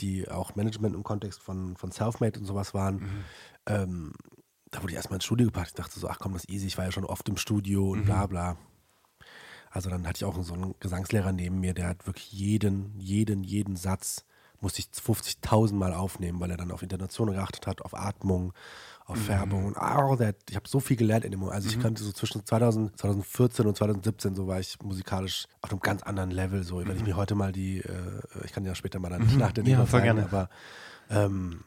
die 0.00 0.28
auch 0.28 0.54
Management 0.54 0.94
im 0.94 1.04
Kontext 1.04 1.42
von, 1.42 1.76
von 1.76 1.90
Selfmade 1.90 2.40
und 2.40 2.46
sowas 2.46 2.74
waren. 2.74 2.96
Mhm. 2.96 3.24
Ähm, 3.66 4.12
da 4.70 4.82
wurde 4.82 4.92
ich 4.92 4.96
erstmal 4.96 5.18
ins 5.18 5.24
Studio 5.24 5.46
gepackt. 5.46 5.68
Ich 5.68 5.74
dachte 5.74 5.98
so, 5.98 6.08
ach 6.08 6.18
komm, 6.18 6.32
das 6.32 6.44
ist 6.44 6.50
easy. 6.50 6.66
Ich 6.66 6.78
war 6.78 6.84
ja 6.84 6.92
schon 6.92 7.04
oft 7.04 7.28
im 7.28 7.36
Studio 7.36 7.90
und 7.90 8.00
mhm. 8.00 8.04
bla 8.04 8.26
bla. 8.26 8.56
Also 9.70 9.90
dann 9.90 10.06
hatte 10.06 10.18
ich 10.18 10.24
auch 10.24 10.40
so 10.42 10.54
einen 10.54 10.74
Gesangslehrer 10.80 11.32
neben 11.32 11.60
mir, 11.60 11.74
der 11.74 11.88
hat 11.88 12.06
wirklich 12.06 12.32
jeden, 12.32 12.98
jeden, 12.98 13.42
jeden 13.42 13.76
Satz 13.76 14.24
musste 14.64 14.80
ich 14.80 14.88
50.000 14.88 15.74
Mal 15.74 15.92
aufnehmen, 15.92 16.40
weil 16.40 16.50
er 16.50 16.56
dann 16.56 16.72
auf 16.72 16.82
Intonation 16.82 17.30
geachtet 17.30 17.66
hat, 17.66 17.82
auf 17.82 17.94
Atmung, 17.94 18.52
auf 19.06 19.16
mhm. 19.16 19.22
Färbung 19.22 19.76
all 19.76 20.16
that. 20.16 20.36
Ich 20.48 20.56
habe 20.56 20.68
so 20.68 20.80
viel 20.80 20.96
gelernt 20.96 21.24
in 21.24 21.30
dem 21.30 21.40
Moment. 21.40 21.54
Also 21.54 21.68
ich 21.68 21.76
mhm. 21.76 21.82
kannte 21.82 22.02
so 22.02 22.10
zwischen 22.10 22.44
2000, 22.44 22.98
2014 22.98 23.66
und 23.66 23.76
2017, 23.76 24.34
so 24.34 24.46
war 24.46 24.58
ich 24.58 24.80
musikalisch 24.82 25.46
auf 25.60 25.70
einem 25.70 25.80
ganz 25.80 26.02
anderen 26.02 26.30
Level. 26.30 26.64
So, 26.64 26.76
mhm. 26.76 26.88
wenn 26.88 26.96
ich 26.96 27.02
mhm. 27.02 27.08
mir 27.08 27.16
heute 27.16 27.34
mal 27.34 27.52
die, 27.52 27.78
äh, 27.78 28.20
ich 28.44 28.52
kann 28.52 28.64
ja 28.64 28.74
später 28.74 28.98
mal 28.98 29.10
dann 29.10 29.26
mhm. 29.26 29.38
nach 29.38 29.52
der 29.52 29.64
ja, 29.64 29.84
voll 29.86 30.02
gerne. 30.02 30.24
aber 30.24 30.48
ähm, 31.10 31.62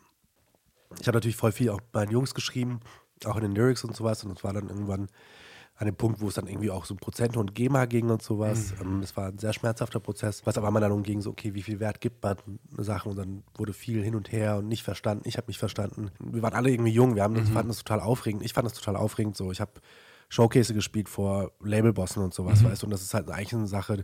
ich 1.00 1.08
habe 1.08 1.18
natürlich 1.18 1.38
voll 1.38 1.52
viel 1.52 1.70
auch 1.70 1.82
bei 1.92 2.06
den 2.06 2.12
Jungs 2.12 2.34
geschrieben, 2.34 2.80
auch 3.26 3.36
in 3.36 3.44
den 3.44 3.56
Lyrics 3.56 3.84
und 3.84 3.96
sowas. 3.96 4.24
Und 4.24 4.36
es 4.36 4.44
war 4.44 4.54
dann 4.54 4.70
irgendwann 4.70 5.08
an 5.78 5.86
dem 5.86 5.96
Punkt, 5.96 6.20
wo 6.22 6.28
es 6.28 6.34
dann 6.34 6.48
irgendwie 6.48 6.72
auch 6.72 6.86
so 6.86 6.96
Prozente 6.96 7.40
und 7.40 7.54
GEMA 7.54 7.86
ging 7.86 8.10
und 8.10 8.24
sowas. 8.24 8.74
Mhm. 8.80 8.96
Ähm, 8.96 9.02
das 9.02 9.16
war 9.16 9.28
ein 9.28 9.38
sehr 9.38 9.54
schmerzhafter 9.54 10.00
Prozess, 10.00 10.44
was 10.46 10.58
aber 10.58 10.68
immer 10.68 10.80
dann 10.80 10.92
umging, 10.92 11.22
so, 11.22 11.30
okay, 11.30 11.54
wie 11.54 11.62
viel 11.62 11.80
Wert 11.80 12.02
gibt 12.02 12.24
man 12.24 12.38
Sachen 12.78 13.12
und 13.12 13.18
dann 13.18 13.44
wurde 13.56 13.74
viel 13.74 14.04
hin 14.04 14.16
und 14.16 14.32
her 14.32 14.58
und 14.58 14.68
nicht 14.68 14.84
verstanden. 14.84 15.24
Ich 15.28 15.38
habe 15.38 15.48
nicht 15.48 15.60
verstanden. 15.60 16.10
Wir 16.20 16.42
waren 16.42 16.56
alle 16.56 16.72
irgendwie 16.72 16.92
jung, 16.92 17.16
wir 17.16 17.24
haben, 17.24 17.36
mhm. 17.36 17.46
fanden 17.46 17.70
das 17.70 17.84
total 17.84 18.00
aufregend. 18.00 18.44
Ich 18.44 18.54
fand 18.54 18.66
das 18.66 18.74
total 18.74 18.96
aufregend 18.96 19.38
so. 19.38 19.52
Ich 19.52 19.62
habe 19.62 19.74
Showcase 20.30 20.74
gespielt 20.74 21.10
vor 21.10 21.52
Labelbossen 21.62 22.24
und 22.24 22.34
sowas, 22.34 22.62
mhm. 22.62 22.72
weißt 22.72 22.82
du, 22.82 22.88
und 22.88 22.92
das 22.92 23.04
ist 23.04 23.14
halt 23.14 23.30
eigentlich 23.30 23.54
eine 23.54 23.68
Sache, 23.68 24.04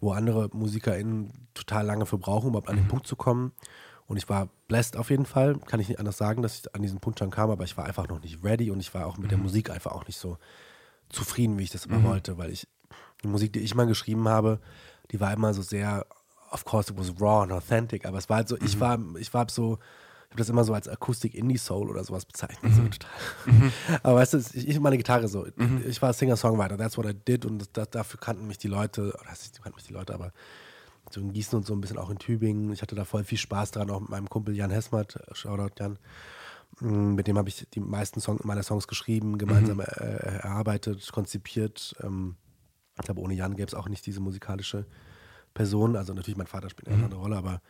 wo 0.00 0.12
andere 0.12 0.48
MusikerInnen 0.52 1.48
total 1.52 1.84
lange 1.84 2.06
für 2.06 2.18
brauchen, 2.18 2.46
um 2.46 2.50
überhaupt 2.52 2.70
an 2.70 2.76
den 2.76 2.86
mhm. 2.86 2.88
Punkt 2.88 3.06
zu 3.06 3.16
kommen. 3.16 3.52
Und 4.06 4.16
ich 4.16 4.28
war 4.28 4.48
blessed 4.66 4.96
auf 4.96 5.10
jeden 5.10 5.26
Fall. 5.26 5.56
Kann 5.66 5.78
ich 5.78 5.88
nicht 5.88 6.00
anders 6.00 6.16
sagen, 6.16 6.42
dass 6.42 6.58
ich 6.58 6.74
an 6.74 6.82
diesen 6.82 6.98
Punkt 6.98 7.18
schon 7.18 7.30
kam, 7.30 7.50
aber 7.50 7.62
ich 7.62 7.76
war 7.76 7.84
einfach 7.84 8.08
noch 8.08 8.20
nicht 8.22 8.42
ready 8.42 8.70
und 8.70 8.80
ich 8.80 8.92
war 8.92 9.06
auch 9.06 9.18
mit 9.18 9.30
der 9.30 9.38
mhm. 9.38 9.44
Musik 9.44 9.70
einfach 9.70 9.92
auch 9.92 10.06
nicht 10.06 10.18
so 10.18 10.38
zufrieden, 11.10 11.58
wie 11.58 11.64
ich 11.64 11.70
das 11.70 11.86
immer 11.86 11.98
mhm. 11.98 12.04
wollte, 12.04 12.38
weil 12.38 12.50
ich 12.50 12.66
die 13.22 13.28
Musik, 13.28 13.52
die 13.52 13.60
ich 13.60 13.74
mal 13.74 13.86
geschrieben 13.86 14.28
habe, 14.28 14.60
die 15.10 15.20
war 15.20 15.32
immer 15.32 15.52
so 15.52 15.62
sehr, 15.62 16.06
of 16.50 16.64
course 16.64 16.92
it 16.92 16.98
was 16.98 17.12
raw 17.20 17.42
and 17.42 17.52
authentic, 17.52 18.06
aber 18.06 18.18
es 18.18 18.28
war 18.28 18.38
halt 18.38 18.48
so, 18.48 18.56
mhm. 18.56 18.64
ich 18.64 18.80
war, 18.80 18.98
ich 19.18 19.34
war 19.34 19.46
so, 19.50 19.78
ich 20.30 20.34
habe 20.34 20.38
das 20.42 20.48
immer 20.48 20.62
so 20.62 20.72
als 20.72 20.88
Akustik-Indie-Soul 20.88 21.90
oder 21.90 22.04
sowas 22.04 22.24
bezeichnet. 22.24 22.62
Mhm. 22.62 22.76
So 22.76 22.82
total. 22.82 23.10
Mhm. 23.46 23.72
Aber 24.04 24.14
weißt 24.14 24.34
du, 24.34 24.38
ich, 24.54 24.78
meine 24.78 24.96
Gitarre 24.96 25.26
so. 25.26 25.44
Mhm. 25.56 25.82
Ich 25.88 26.00
war 26.00 26.12
Singer-Songwriter, 26.12 26.78
that's 26.78 26.96
what 26.96 27.04
I 27.04 27.14
did 27.14 27.44
und 27.44 27.68
das, 27.76 27.90
dafür 27.90 28.20
kannten 28.20 28.46
mich 28.46 28.56
die 28.56 28.68
Leute, 28.68 29.12
oder 29.20 29.28
das 29.28 29.50
kannten 29.60 29.74
mich 29.74 29.88
die 29.88 29.92
Leute, 29.92 30.14
aber 30.14 30.32
so 31.10 31.20
in 31.20 31.32
Gießen 31.32 31.58
und 31.58 31.66
so 31.66 31.74
ein 31.74 31.80
bisschen 31.80 31.98
auch 31.98 32.10
in 32.10 32.18
Tübingen. 32.18 32.72
Ich 32.72 32.80
hatte 32.80 32.94
da 32.94 33.04
voll 33.04 33.24
viel 33.24 33.38
Spaß 33.38 33.72
dran, 33.72 33.90
auch 33.90 33.98
mit 33.98 34.10
meinem 34.10 34.30
Kumpel 34.30 34.54
Jan 34.54 34.70
Hessmert, 34.70 35.18
Shoutout 35.32 35.74
Jan. 35.80 35.98
Mm, 36.80 37.14
mit 37.14 37.26
dem 37.26 37.36
habe 37.36 37.48
ich 37.48 37.66
die 37.72 37.80
meisten 37.80 38.20
Song, 38.20 38.38
meiner 38.44 38.62
Songs 38.62 38.86
geschrieben, 38.86 39.38
gemeinsam 39.38 39.78
mhm. 39.78 39.84
äh, 39.84 40.38
erarbeitet, 40.38 41.10
konzipiert. 41.12 41.94
Ähm, 42.02 42.36
ich 42.98 43.04
glaube, 43.04 43.20
ohne 43.20 43.34
Jan 43.34 43.56
gäbe 43.56 43.68
es 43.68 43.74
auch 43.74 43.88
nicht 43.88 44.06
diese 44.06 44.20
musikalische 44.20 44.86
Person. 45.54 45.96
Also 45.96 46.14
natürlich, 46.14 46.36
mein 46.36 46.46
Vater 46.46 46.70
spielt 46.70 46.88
eine 46.88 46.98
mhm. 46.98 47.04
andere 47.04 47.20
Rolle, 47.20 47.36
aber 47.36 47.62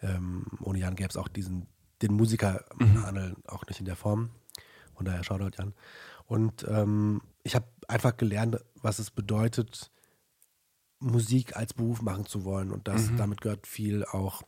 ähm, 0.00 0.46
ohne 0.60 0.78
Jan 0.78 0.96
gäbe 0.96 1.10
es 1.10 1.16
auch 1.16 1.28
diesen, 1.28 1.66
den 2.02 2.14
Musiker 2.14 2.64
mhm. 2.78 3.36
auch 3.46 3.66
nicht 3.66 3.80
in 3.80 3.86
der 3.86 3.96
Form. 3.96 4.30
Von 4.94 5.04
daher 5.04 5.22
Shoutout 5.24 5.56
Jan. 5.58 5.74
Und 6.26 6.66
ähm, 6.68 7.20
ich 7.42 7.54
habe 7.54 7.66
einfach 7.86 8.16
gelernt, 8.16 8.58
was 8.74 8.98
es 8.98 9.10
bedeutet, 9.10 9.90
Musik 11.00 11.56
als 11.56 11.74
Beruf 11.74 12.02
machen 12.02 12.26
zu 12.26 12.44
wollen. 12.44 12.72
Und 12.72 12.88
das, 12.88 13.10
mhm. 13.10 13.16
damit 13.16 13.40
gehört 13.40 13.66
viel 13.66 14.04
auch 14.04 14.42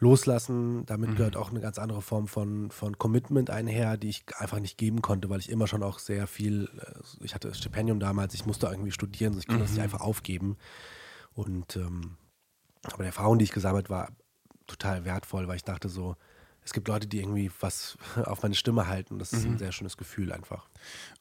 Loslassen, 0.00 0.86
damit 0.86 1.10
mhm. 1.10 1.16
gehört 1.16 1.36
auch 1.36 1.50
eine 1.50 1.60
ganz 1.60 1.78
andere 1.78 2.02
Form 2.02 2.28
von, 2.28 2.70
von 2.70 2.98
Commitment 2.98 3.50
einher, 3.50 3.96
die 3.96 4.10
ich 4.10 4.24
einfach 4.38 4.60
nicht 4.60 4.78
geben 4.78 5.02
konnte, 5.02 5.28
weil 5.28 5.40
ich 5.40 5.50
immer 5.50 5.66
schon 5.66 5.82
auch 5.82 5.98
sehr 5.98 6.26
viel, 6.26 6.68
äh, 6.80 7.24
ich 7.24 7.34
hatte 7.34 7.48
das 7.48 7.58
Stipendium 7.58 7.98
damals, 7.98 8.34
ich 8.34 8.46
musste 8.46 8.68
irgendwie 8.68 8.92
studieren, 8.92 9.36
ich 9.38 9.46
konnte 9.46 9.62
mhm. 9.62 9.66
das 9.66 9.72
nicht 9.72 9.82
einfach 9.82 10.00
aufgeben. 10.00 10.56
Und 11.34 11.76
ähm, 11.76 12.16
aber 12.82 13.02
die 13.02 13.08
Erfahrung, 13.08 13.38
die 13.38 13.44
ich 13.44 13.52
gesammelt 13.52 13.90
war, 13.90 14.08
total 14.66 15.04
wertvoll, 15.04 15.48
weil 15.48 15.56
ich 15.56 15.64
dachte 15.64 15.88
so, 15.88 16.16
es 16.68 16.74
gibt 16.74 16.86
Leute, 16.88 17.06
die 17.06 17.20
irgendwie 17.20 17.50
was 17.60 17.96
auf 18.24 18.42
meine 18.42 18.54
Stimme 18.54 18.88
halten. 18.88 19.18
Das 19.18 19.32
ist 19.32 19.46
mhm. 19.46 19.52
ein 19.52 19.58
sehr 19.58 19.72
schönes 19.72 19.96
Gefühl 19.96 20.32
einfach. 20.32 20.68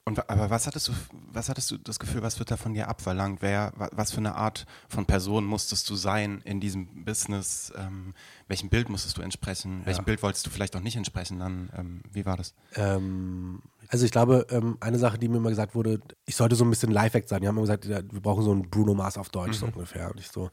Und 0.04 0.30
aber 0.30 0.50
was 0.50 0.68
hattest 0.68 0.90
du, 0.90 0.94
was 1.32 1.48
hattest 1.48 1.72
du 1.72 1.78
das 1.78 2.00
Gefühl, 2.00 2.22
was 2.22 2.38
wird 2.38 2.52
da 2.52 2.58
von 2.58 2.74
dir 2.74 2.90
abverlangt? 2.90 3.42
Wer, 3.42 3.72
was 3.94 4.12
für 4.12 4.18
eine 4.18 4.36
Art 4.36 4.66
von 4.90 5.06
Person 5.06 5.46
musstest 5.46 5.90
du 5.90 5.96
sein 5.96 6.42
in 6.44 6.60
diesem 6.60 7.06
Business? 7.06 7.72
Ähm, 7.78 8.14
welchem 8.50 8.68
Bild 8.68 8.90
musstest 8.90 9.18
du 9.18 9.22
entsprechen? 9.22 9.80
Ja. 9.80 9.86
Welchem 9.88 10.04
Bild 10.04 10.22
wolltest 10.22 10.46
du 10.46 10.50
vielleicht 10.50 10.76
auch 10.76 10.82
nicht 10.82 10.98
entsprechen? 10.98 11.40
Dann, 11.40 11.70
ähm, 11.78 12.02
wie 12.12 12.26
war 12.26 12.36
das? 12.36 12.54
Ähm, 12.76 13.62
also 13.88 14.04
ich 14.04 14.12
glaube, 14.12 14.48
ähm, 14.50 14.76
eine 14.82 15.00
Sache, 15.00 15.18
die 15.18 15.30
mir 15.30 15.38
immer 15.38 15.50
gesagt 15.50 15.76
wurde, 15.76 16.02
ich 16.26 16.36
sollte 16.36 16.58
so 16.58 16.66
ein 16.66 16.70
bisschen 16.70 16.92
Live-Act 16.92 17.30
sein. 17.30 17.40
Die 17.40 17.48
haben 17.48 17.56
immer 17.56 17.62
gesagt, 17.62 17.88
wir 17.88 18.22
brauchen 18.22 18.44
so 18.44 18.52
einen 18.52 18.70
Bruno 18.70 18.94
Mars 18.94 19.18
auf 19.18 19.30
Deutsch, 19.30 19.62
mhm. 19.62 19.66
so 19.66 19.66
ungefähr. 19.68 20.12
Und 20.12 20.20
ich 20.20 20.28
so, 20.28 20.52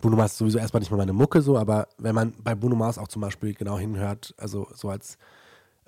Bruno 0.00 0.16
Mars 0.16 0.32
ist 0.32 0.38
sowieso 0.38 0.58
erstmal 0.58 0.80
nicht 0.80 0.90
mehr 0.90 0.98
meine 0.98 1.12
Mucke 1.12 1.42
so, 1.42 1.58
aber 1.58 1.88
wenn 1.98 2.14
man 2.14 2.32
bei 2.42 2.54
Bruno 2.54 2.76
Mars 2.76 2.98
auch 2.98 3.08
zum 3.08 3.22
Beispiel 3.22 3.54
genau 3.54 3.78
hinhört, 3.78 4.34
also 4.36 4.68
so 4.74 4.88
als, 4.88 5.18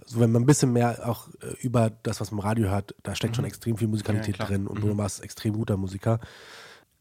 so 0.04 0.21
wenn 0.21 0.33
man 0.33 0.42
ein 0.42 0.47
bisschen 0.47 0.73
mehr 0.73 1.09
auch 1.09 1.28
äh, 1.40 1.54
über 1.61 1.90
das, 1.90 2.21
was 2.21 2.31
man 2.31 2.40
im 2.40 2.45
Radio 2.45 2.69
hört, 2.69 2.95
da 3.02 3.14
steckt 3.14 3.33
mhm. 3.33 3.37
schon 3.37 3.45
extrem 3.45 3.76
viel 3.76 3.88
Musikalität 3.88 4.38
ja, 4.38 4.45
drin 4.45 4.66
und 4.66 4.76
mhm. 4.76 4.81
Bruno 4.81 4.95
Mars 4.95 5.14
ist 5.14 5.25
extrem 5.25 5.54
guter 5.54 5.76
Musiker. 5.76 6.21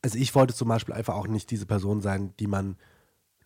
Also 0.01 0.17
ich 0.17 0.33
wollte 0.33 0.53
zum 0.53 0.67
Beispiel 0.67 0.95
einfach 0.95 1.15
auch 1.15 1.27
nicht 1.27 1.51
diese 1.51 1.65
Person 1.65 2.01
sein, 2.01 2.33
die 2.39 2.47
man 2.47 2.77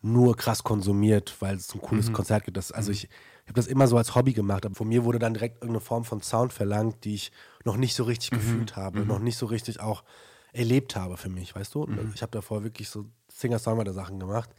nur 0.01 0.37
krass 0.37 0.63
konsumiert, 0.63 1.35
weil 1.39 1.55
es 1.55 1.73
ein 1.73 1.81
cooles 1.81 2.09
mhm. 2.09 2.13
Konzert 2.13 2.45
gibt. 2.45 2.57
Das, 2.57 2.71
also 2.71 2.89
mhm. 2.89 2.93
ich, 2.93 3.03
ich 3.05 3.49
habe 3.49 3.55
das 3.55 3.67
immer 3.67 3.87
so 3.87 3.97
als 3.97 4.15
Hobby 4.15 4.33
gemacht, 4.33 4.65
aber 4.65 4.75
von 4.75 4.87
mir 4.87 5.03
wurde 5.03 5.19
dann 5.19 5.33
direkt 5.33 5.57
irgendeine 5.57 5.81
Form 5.81 6.05
von 6.05 6.21
Sound 6.21 6.53
verlangt, 6.53 7.03
die 7.03 7.15
ich 7.15 7.31
noch 7.63 7.75
nicht 7.75 7.95
so 7.95 8.03
richtig 8.03 8.31
mhm. 8.31 8.35
gefühlt 8.35 8.75
habe, 8.75 9.01
mhm. 9.01 9.07
noch 9.07 9.19
nicht 9.19 9.37
so 9.37 9.47
richtig 9.47 9.79
auch 9.79 10.03
erlebt 10.53 10.95
habe 10.95 11.17
für 11.17 11.29
mich, 11.29 11.53
weißt 11.55 11.73
du? 11.75 11.85
Mhm. 11.85 12.11
Ich 12.13 12.21
habe 12.21 12.31
davor 12.31 12.63
wirklich 12.63 12.89
so 12.89 13.05
Singer-Songwriter-Sachen 13.39 14.19
gemacht. 14.19 14.49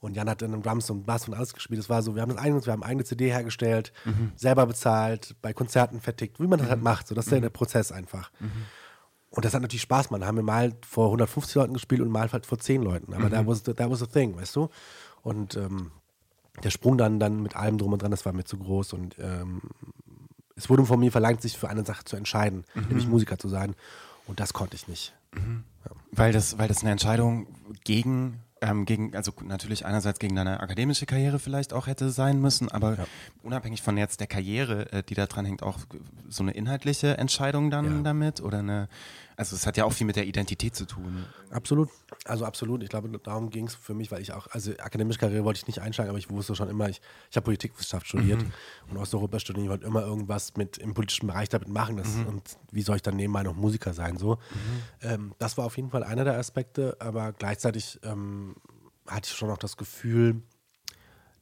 Und 0.00 0.14
Jan 0.14 0.30
hat 0.30 0.42
dann 0.42 0.62
Drums 0.62 0.90
und 0.90 1.06
Bass 1.06 1.26
und 1.26 1.34
alles 1.34 1.54
gespielt. 1.54 1.80
Es 1.80 1.88
war 1.88 2.02
so, 2.02 2.14
wir 2.14 2.22
haben 2.22 2.30
das 2.30 2.38
eigenes, 2.38 2.66
wir 2.66 2.72
haben 2.72 2.82
eine 2.84 2.90
eigene 2.90 3.04
CD 3.04 3.30
hergestellt, 3.32 3.92
selber 4.36 4.66
bezahlt, 4.66 5.34
bei 5.42 5.52
Konzerten 5.52 6.00
vertickt, 6.00 6.38
wie 6.38 6.46
man 6.46 6.60
das 6.60 6.68
halt 6.68 6.82
macht. 6.82 7.08
So, 7.08 7.16
das 7.16 7.26
ist 7.26 7.32
ja 7.32 7.40
der 7.40 7.50
Prozess 7.50 7.90
einfach. 7.90 8.30
Und 9.30 9.44
das 9.44 9.54
hat 9.54 9.62
natürlich 9.62 9.82
Spaß, 9.82 10.10
man. 10.10 10.20
Da 10.20 10.28
haben 10.28 10.36
wir 10.36 10.44
mal 10.44 10.72
vor 10.86 11.06
150 11.06 11.54
Leuten 11.56 11.74
gespielt 11.74 12.00
und 12.00 12.10
mal 12.10 12.30
halt 12.30 12.46
vor 12.46 12.58
10 12.58 12.82
Leuten. 12.82 13.12
Aber 13.12 13.28
da 13.28 13.46
was, 13.46 13.62
that 13.64 13.90
was 13.90 14.02
a 14.02 14.06
thing, 14.06 14.36
weißt 14.36 14.54
du? 14.56 14.68
Und 15.22 15.56
ähm, 15.56 15.90
der 16.62 16.70
Sprung 16.70 16.96
dann, 16.96 17.18
dann 17.18 17.42
mit 17.42 17.56
allem 17.56 17.76
drum 17.78 17.92
und 17.92 18.00
dran, 18.00 18.10
das 18.10 18.24
war 18.24 18.32
mir 18.32 18.44
zu 18.44 18.56
groß. 18.56 18.92
Und 18.92 19.16
ähm, 19.18 19.62
es 20.54 20.70
wurde 20.70 20.84
von 20.86 21.00
mir 21.00 21.10
verlangt, 21.12 21.42
sich 21.42 21.58
für 21.58 21.68
eine 21.68 21.84
Sache 21.84 22.04
zu 22.04 22.16
entscheiden, 22.16 22.64
nämlich 22.88 23.06
Musiker 23.08 23.36
zu 23.38 23.48
sein. 23.48 23.74
Und 24.26 24.38
das 24.40 24.52
konnte 24.52 24.76
ich 24.76 24.86
nicht. 24.88 25.14
Weil 26.12 26.32
das, 26.32 26.58
weil 26.58 26.68
das 26.68 26.80
eine 26.82 26.90
Entscheidung 26.90 27.46
gegen, 27.84 28.40
ähm, 28.60 28.84
gegen, 28.86 29.14
also 29.14 29.32
natürlich 29.44 29.86
einerseits 29.86 30.18
gegen 30.18 30.34
deine 30.34 30.60
akademische 30.60 31.06
Karriere 31.06 31.38
vielleicht 31.38 31.72
auch 31.72 31.86
hätte 31.86 32.10
sein 32.10 32.40
müssen, 32.40 32.70
aber 32.70 32.96
unabhängig 33.42 33.82
von 33.82 33.96
jetzt 33.96 34.20
der 34.20 34.26
Karriere, 34.26 34.90
äh, 34.92 35.02
die 35.02 35.14
da 35.14 35.26
dran 35.26 35.44
hängt, 35.44 35.62
auch 35.62 35.78
so 36.28 36.42
eine 36.42 36.52
inhaltliche 36.52 37.16
Entscheidung 37.18 37.70
dann 37.70 37.84
Ja. 37.84 38.02
damit 38.02 38.40
oder 38.40 38.58
eine, 38.60 38.88
also 39.38 39.54
es 39.54 39.68
hat 39.68 39.76
ja 39.76 39.84
auch 39.84 39.92
viel 39.92 40.06
mit 40.06 40.16
der 40.16 40.26
Identität 40.26 40.74
zu 40.74 40.84
tun. 40.84 41.24
Absolut. 41.52 41.88
Also 42.24 42.44
absolut. 42.44 42.82
Ich 42.82 42.88
glaube, 42.88 43.08
darum 43.20 43.50
ging 43.50 43.68
es 43.68 43.76
für 43.76 43.94
mich, 43.94 44.10
weil 44.10 44.20
ich 44.20 44.32
auch, 44.32 44.48
also 44.48 44.72
akademische 44.72 45.20
Karriere 45.20 45.44
wollte 45.44 45.58
ich 45.58 45.68
nicht 45.68 45.80
einsteigen, 45.80 46.10
aber 46.10 46.18
ich 46.18 46.28
wusste 46.28 46.56
schon 46.56 46.68
immer, 46.68 46.88
ich, 46.88 47.00
ich 47.30 47.36
habe 47.36 47.44
Politikwissenschaft 47.44 48.08
studiert 48.08 48.44
und 48.90 48.96
Osteuropa 48.96 49.38
studiert. 49.38 49.66
Ich 49.66 49.70
wollte 49.70 49.86
immer 49.86 50.02
irgendwas 50.02 50.56
mit 50.56 50.78
im 50.78 50.92
politischen 50.92 51.28
Bereich 51.28 51.48
damit 51.48 51.68
machen. 51.68 51.98
Das, 51.98 52.16
Und 52.16 52.58
wie 52.72 52.82
soll 52.82 52.96
ich 52.96 53.02
dann 53.02 53.14
nebenbei 53.14 53.44
noch 53.44 53.54
Musiker 53.54 53.94
sein? 53.94 54.18
So. 54.18 54.38
Ähm, 55.02 55.32
das 55.38 55.56
war 55.56 55.66
auf 55.66 55.76
jeden 55.76 55.90
Fall 55.90 56.02
einer 56.02 56.24
der 56.24 56.36
Aspekte, 56.36 56.96
aber 56.98 57.32
gleichzeitig 57.32 58.00
ähm, 58.02 58.56
hatte 59.06 59.28
ich 59.30 59.36
schon 59.36 59.50
noch 59.50 59.58
das 59.58 59.76
Gefühl, 59.76 60.42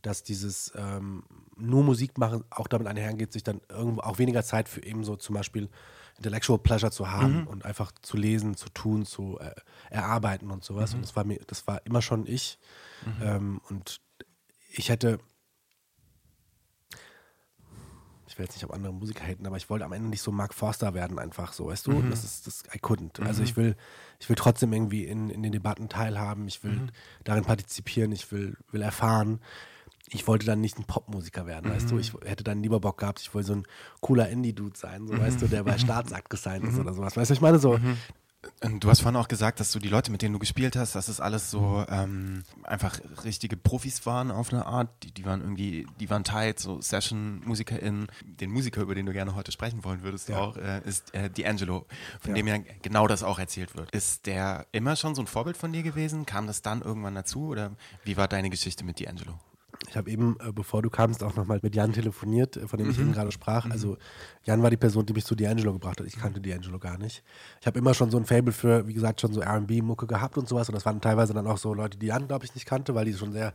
dass 0.03 0.23
dieses 0.23 0.71
ähm, 0.77 1.23
nur 1.57 1.83
Musik 1.83 2.19
machen 2.19 2.45
auch 2.51 2.69
damit 2.69 2.89
einhergeht, 2.89 3.33
sich 3.33 3.43
dann 3.43 3.63
irgendwo 3.71 4.03
auch 4.03 4.19
weniger 4.19 4.43
Zeit 4.45 4.69
für 4.69 4.83
eben 4.85 5.03
so 5.03 5.17
zum 5.17 5.35
Beispiel 5.35 5.71
Intellectual 6.19 6.59
Pleasure 6.59 6.91
zu 6.91 7.11
haben 7.11 7.47
und 7.47 7.65
einfach 7.65 7.93
zu 8.03 8.17
lesen, 8.17 8.57
zu 8.57 8.69
tun, 8.71 9.05
zu 9.05 9.39
äh, 9.39 9.55
erarbeiten 9.91 10.51
und 10.51 10.65
sowas. 10.65 10.95
Und 10.95 11.03
das 11.03 11.15
war 11.17 11.25
mir, 11.25 11.41
das 11.47 11.67
war 11.67 11.85
immer 11.85 12.01
schon 12.03 12.27
ich. 12.27 12.59
Ähm, 13.23 13.61
und 13.69 14.01
ich 14.73 14.89
hätte, 14.89 15.19
ich 18.27 18.39
will 18.39 18.45
jetzt 18.45 18.55
nicht 18.57 18.65
auf 18.65 18.73
andere 18.73 18.93
Musiker 18.93 19.25
haten, 19.25 19.47
aber 19.47 19.57
ich 19.57 19.69
wollte 19.71 19.85
am 19.85 19.93
Ende 19.93 20.09
nicht 20.09 20.23
so 20.23 20.33
Mark 20.33 20.55
Forster 20.55 20.95
werden, 20.95 21.19
einfach 21.19 21.53
so, 21.53 21.67
weißt 21.67 21.87
du? 21.87 22.03
Das 22.11 22.25
ist, 22.25 22.47
das, 22.47 22.65
I 22.75 22.79
couldn't. 22.79 23.23
Also 23.23 23.43
ich 23.43 23.57
will, 23.57 23.77
ich 24.19 24.29
will 24.29 24.37
trotzdem 24.37 24.73
irgendwie 24.73 25.05
in, 25.05 25.31
in 25.31 25.43
den 25.43 25.53
Debatten 25.53 25.89
teilhaben, 25.89 26.49
ich 26.49 26.65
will 26.65 26.89
darin 27.25 27.45
partizipieren, 27.45 28.13
ich 28.13 28.31
will, 28.33 28.57
will 28.71 28.83
erfahren. 28.83 29.41
Ich 30.11 30.27
wollte 30.29 30.47
dann 30.47 30.61
nicht 30.61 30.79
ein 30.79 30.85
Popmusiker 30.85 31.47
werden, 31.47 31.71
weißt 31.71 31.91
du? 31.91 31.99
Ich 31.99 32.13
hätte 32.25 32.45
dann 32.45 32.63
lieber 32.63 32.81
Bock 32.81 32.99
gehabt, 32.99 33.21
ich 33.21 33.35
wollte 33.35 33.49
so 33.49 33.55
ein 33.57 33.67
cooler 34.01 34.29
Indie-Dude 34.29 34.79
sein, 34.79 35.07
so, 35.09 35.19
weißt 35.19 35.43
du, 35.43 35.49
der 35.49 35.65
bei 35.65 35.79
Staatsakt 35.79 36.31
gesigned 36.31 36.69
ist 36.69 36.79
oder 36.79 36.95
sowas. 36.95 37.17
Weißt 37.17 37.31
du, 37.31 37.35
ich 37.35 37.41
meine 37.41 37.59
so, 37.59 37.79
Und 38.63 38.85
Du 38.85 38.89
hast 38.89 39.01
vorhin 39.01 39.17
auch 39.21 39.27
gesagt, 39.27 39.59
dass 39.59 39.73
du 39.73 39.81
die 39.81 39.89
Leute, 39.89 40.13
mit 40.13 40.23
denen 40.23 40.33
du 40.33 40.39
gespielt 40.39 40.77
hast, 40.77 40.95
dass 40.95 41.09
es 41.09 41.19
alles 41.21 41.51
so 41.51 41.85
ähm, 41.89 42.45
einfach 42.63 43.01
richtige 43.25 43.57
Profis 43.57 44.07
waren 44.07 44.31
auf 44.31 44.53
eine 44.53 44.67
Art. 44.67 44.89
Die, 45.03 45.11
die 45.11 45.25
waren 45.25 45.41
irgendwie, 45.41 45.89
die 45.99 46.09
waren 46.09 46.23
tight, 46.23 46.61
so 46.61 46.81
Session-MusikerInnen. 46.81 48.07
Den 48.25 48.51
Musiker, 48.53 48.83
über 48.83 48.95
den 48.95 49.07
du 49.07 49.13
gerne 49.13 49.35
heute 49.35 49.51
sprechen 49.51 49.83
wollen 49.83 50.03
würdest, 50.05 50.29
Ja. 50.29 50.39
auch, 50.39 50.57
äh, 50.57 50.81
ist 50.85 51.13
äh, 51.15 51.29
D'Angelo, 51.35 51.87
von 52.21 52.31
Ja. 52.31 52.35
dem 52.35 52.47
ja 52.47 52.59
genau 52.83 53.09
das 53.09 53.25
auch 53.25 53.41
erzählt 53.41 53.75
wird. 53.75 53.91
Ist 53.91 54.27
der 54.27 54.67
immer 54.71 54.95
schon 54.95 55.17
so 55.17 55.23
ein 55.23 55.27
Vorbild 55.27 55.57
von 55.57 55.73
dir 55.73 55.83
gewesen? 55.83 56.25
Kam 56.25 56.47
das 56.47 56.63
dann 56.63 56.83
irgendwann 56.83 57.17
dazu? 57.17 57.49
Oder 57.49 57.73
wie 58.05 58.17
war 58.17 58.29
deine 58.29 58.51
Geschichte 58.51 58.85
mit 58.85 58.99
D'Angelo? 59.01 59.35
Ich 59.89 59.97
habe 59.97 60.11
eben, 60.11 60.37
äh, 60.41 60.53
bevor 60.53 60.83
du 60.83 60.91
kamst, 60.91 61.23
auch 61.23 61.37
nochmal 61.37 61.61
mit 61.63 61.75
Jan 61.75 61.93
telefoniert, 61.93 62.57
äh, 62.57 62.67
von 62.67 62.79
dem 62.79 62.91
ich 62.91 62.99
eben 62.99 63.13
gerade 63.13 63.33
sprach. 63.33 63.69
Also 63.71 63.97
Jan 64.45 64.63
war 64.63 64.71
die 64.71 64.77
Person, 64.77 65.07
die 65.07 65.13
mich 65.13 65.25
zu 65.25 65.35
D'Angelo 65.35 65.73
gebracht 65.73 66.01
hat. 66.01 66.07
Ich 66.07 66.19
kannte 66.19 66.41
D'Angelo 66.41 66.79
gar 66.79 66.99
nicht. 66.99 67.23
Ich 67.61 67.67
habe 67.67 67.79
immer 67.79 67.95
schon 67.95 68.11
so 68.11 68.17
ein 68.17 68.25
Fable 68.25 68.53
für, 68.53 68.87
wie 68.87 68.95
gesagt, 68.95 69.21
schon 69.21 69.33
so 69.33 69.41
R&B-Mucke 69.41 70.07
gehabt 70.07 70.39
und 70.39 70.49
sowas. 70.49 70.69
Und 70.69 70.75
das 70.75 70.85
waren 70.85 71.01
teilweise 71.01 71.35
dann 71.35 71.47
auch 71.47 71.59
so 71.59 71.75
Leute, 71.75 71.99
die 71.99 72.07
Jan, 72.07 72.29
glaube 72.29 72.45
ich, 72.45 72.55
nicht 72.55 72.67
kannte, 72.67 72.95
weil 72.95 73.05
die 73.05 73.15
schon 73.15 73.33
sehr 73.33 73.55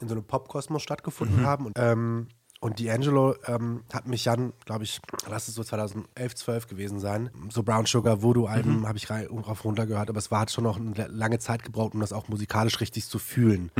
in 0.00 0.08
so 0.08 0.14
einem 0.14 0.24
Popkosmos 0.24 0.82
stattgefunden 0.82 1.44
haben. 1.44 1.66
Und, 1.66 1.72
ähm, 1.76 2.28
und 2.66 2.80
D'Angelo 2.80 3.36
ähm, 3.46 3.84
hat 3.92 4.08
mich 4.08 4.24
Jan, 4.24 4.52
glaube 4.64 4.82
ich, 4.82 5.00
lass 5.30 5.46
es 5.46 5.54
so 5.54 5.62
2011, 5.62 6.34
12 6.34 6.66
gewesen 6.66 6.98
sein. 6.98 7.30
So 7.48 7.62
Brown 7.62 7.86
Sugar, 7.86 8.22
Voodoo-Alben 8.22 8.88
habe 8.88 8.98
ich 8.98 9.08
rauf 9.08 9.64
runter 9.64 9.86
gehört, 9.86 10.10
aber 10.10 10.18
es 10.18 10.32
war, 10.32 10.40
hat 10.40 10.50
schon 10.50 10.64
noch 10.64 10.76
eine 10.76 11.06
lange 11.06 11.38
Zeit 11.38 11.62
gebraucht, 11.62 11.94
um 11.94 12.00
das 12.00 12.12
auch 12.12 12.26
musikalisch 12.26 12.80
richtig 12.80 13.06
zu 13.06 13.20
fühlen. 13.20 13.70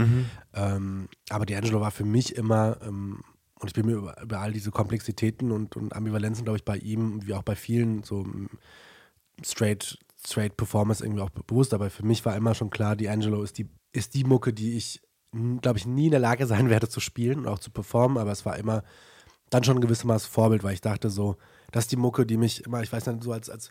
Ähm, 0.54 1.08
aber 1.30 1.46
D'Angelo 1.46 1.80
war 1.80 1.90
für 1.90 2.04
mich 2.04 2.36
immer, 2.36 2.76
ähm, 2.80 3.24
und 3.58 3.66
ich 3.66 3.74
bin 3.74 3.86
mir 3.86 3.96
über, 3.96 4.22
über 4.22 4.38
all 4.38 4.52
diese 4.52 4.70
Komplexitäten 4.70 5.50
und, 5.50 5.74
und 5.74 5.92
Ambivalenzen, 5.92 6.44
glaube 6.44 6.58
ich, 6.58 6.64
bei 6.64 6.76
ihm, 6.76 7.26
wie 7.26 7.34
auch 7.34 7.42
bei 7.42 7.56
vielen, 7.56 8.04
so 8.04 8.20
ähm, 8.20 8.48
straight, 9.44 9.98
straight 10.24 10.56
Performance 10.56 11.04
irgendwie 11.04 11.22
auch 11.22 11.30
bewusst, 11.30 11.74
aber 11.74 11.90
für 11.90 12.06
mich 12.06 12.24
war 12.24 12.36
immer 12.36 12.54
schon 12.54 12.70
klar, 12.70 12.94
D'Angelo 12.94 13.42
ist 13.42 13.58
die, 13.58 13.68
ist 13.90 14.14
die 14.14 14.22
Mucke, 14.22 14.52
die 14.52 14.76
ich, 14.76 15.00
glaube 15.32 15.78
ich, 15.78 15.86
nie 15.86 16.06
in 16.06 16.12
der 16.12 16.20
Lage 16.20 16.46
sein 16.46 16.70
werde 16.70 16.88
zu 16.88 17.00
spielen 17.00 17.40
und 17.40 17.48
auch 17.48 17.58
zu 17.58 17.70
performen, 17.70 18.18
aber 18.18 18.32
es 18.32 18.46
war 18.46 18.56
immer 18.56 18.82
dann 19.50 19.64
schon 19.64 19.78
ein 19.78 19.82
gewissermaßen 19.82 20.30
Vorbild, 20.30 20.62
weil 20.62 20.74
ich 20.74 20.80
dachte 20.80 21.10
so, 21.10 21.36
das 21.72 21.84
ist 21.84 21.92
die 21.92 21.96
Mucke, 21.96 22.26
die 22.26 22.36
mich 22.36 22.64
immer, 22.64 22.82
ich 22.82 22.92
weiß 22.92 23.06
nicht, 23.06 23.22
so 23.22 23.32
als, 23.32 23.50
als 23.50 23.70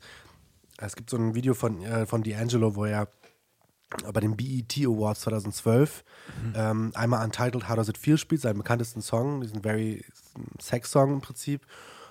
es 0.78 0.96
gibt 0.96 1.10
so 1.10 1.18
ein 1.18 1.36
Video 1.36 1.54
von, 1.54 1.82
äh, 1.84 2.06
von 2.06 2.24
D'Angelo, 2.24 2.76
wo 2.76 2.86
er 2.86 3.08
bei 4.12 4.20
den 4.20 4.36
BET 4.36 4.74
Awards 4.80 5.22
2012 5.22 6.04
ähm, 6.56 6.92
einmal 6.96 7.24
Untitled 7.24 7.70
How 7.70 7.76
Does 7.76 7.90
It 7.90 7.98
Feel 7.98 8.18
spielt, 8.18 8.42
seinen 8.42 8.58
bekanntesten 8.58 9.02
Song, 9.02 9.42
diesen 9.42 9.62
very 9.62 10.04
Sex-Song 10.60 11.14
im 11.14 11.22
Prinzip, 11.22 11.66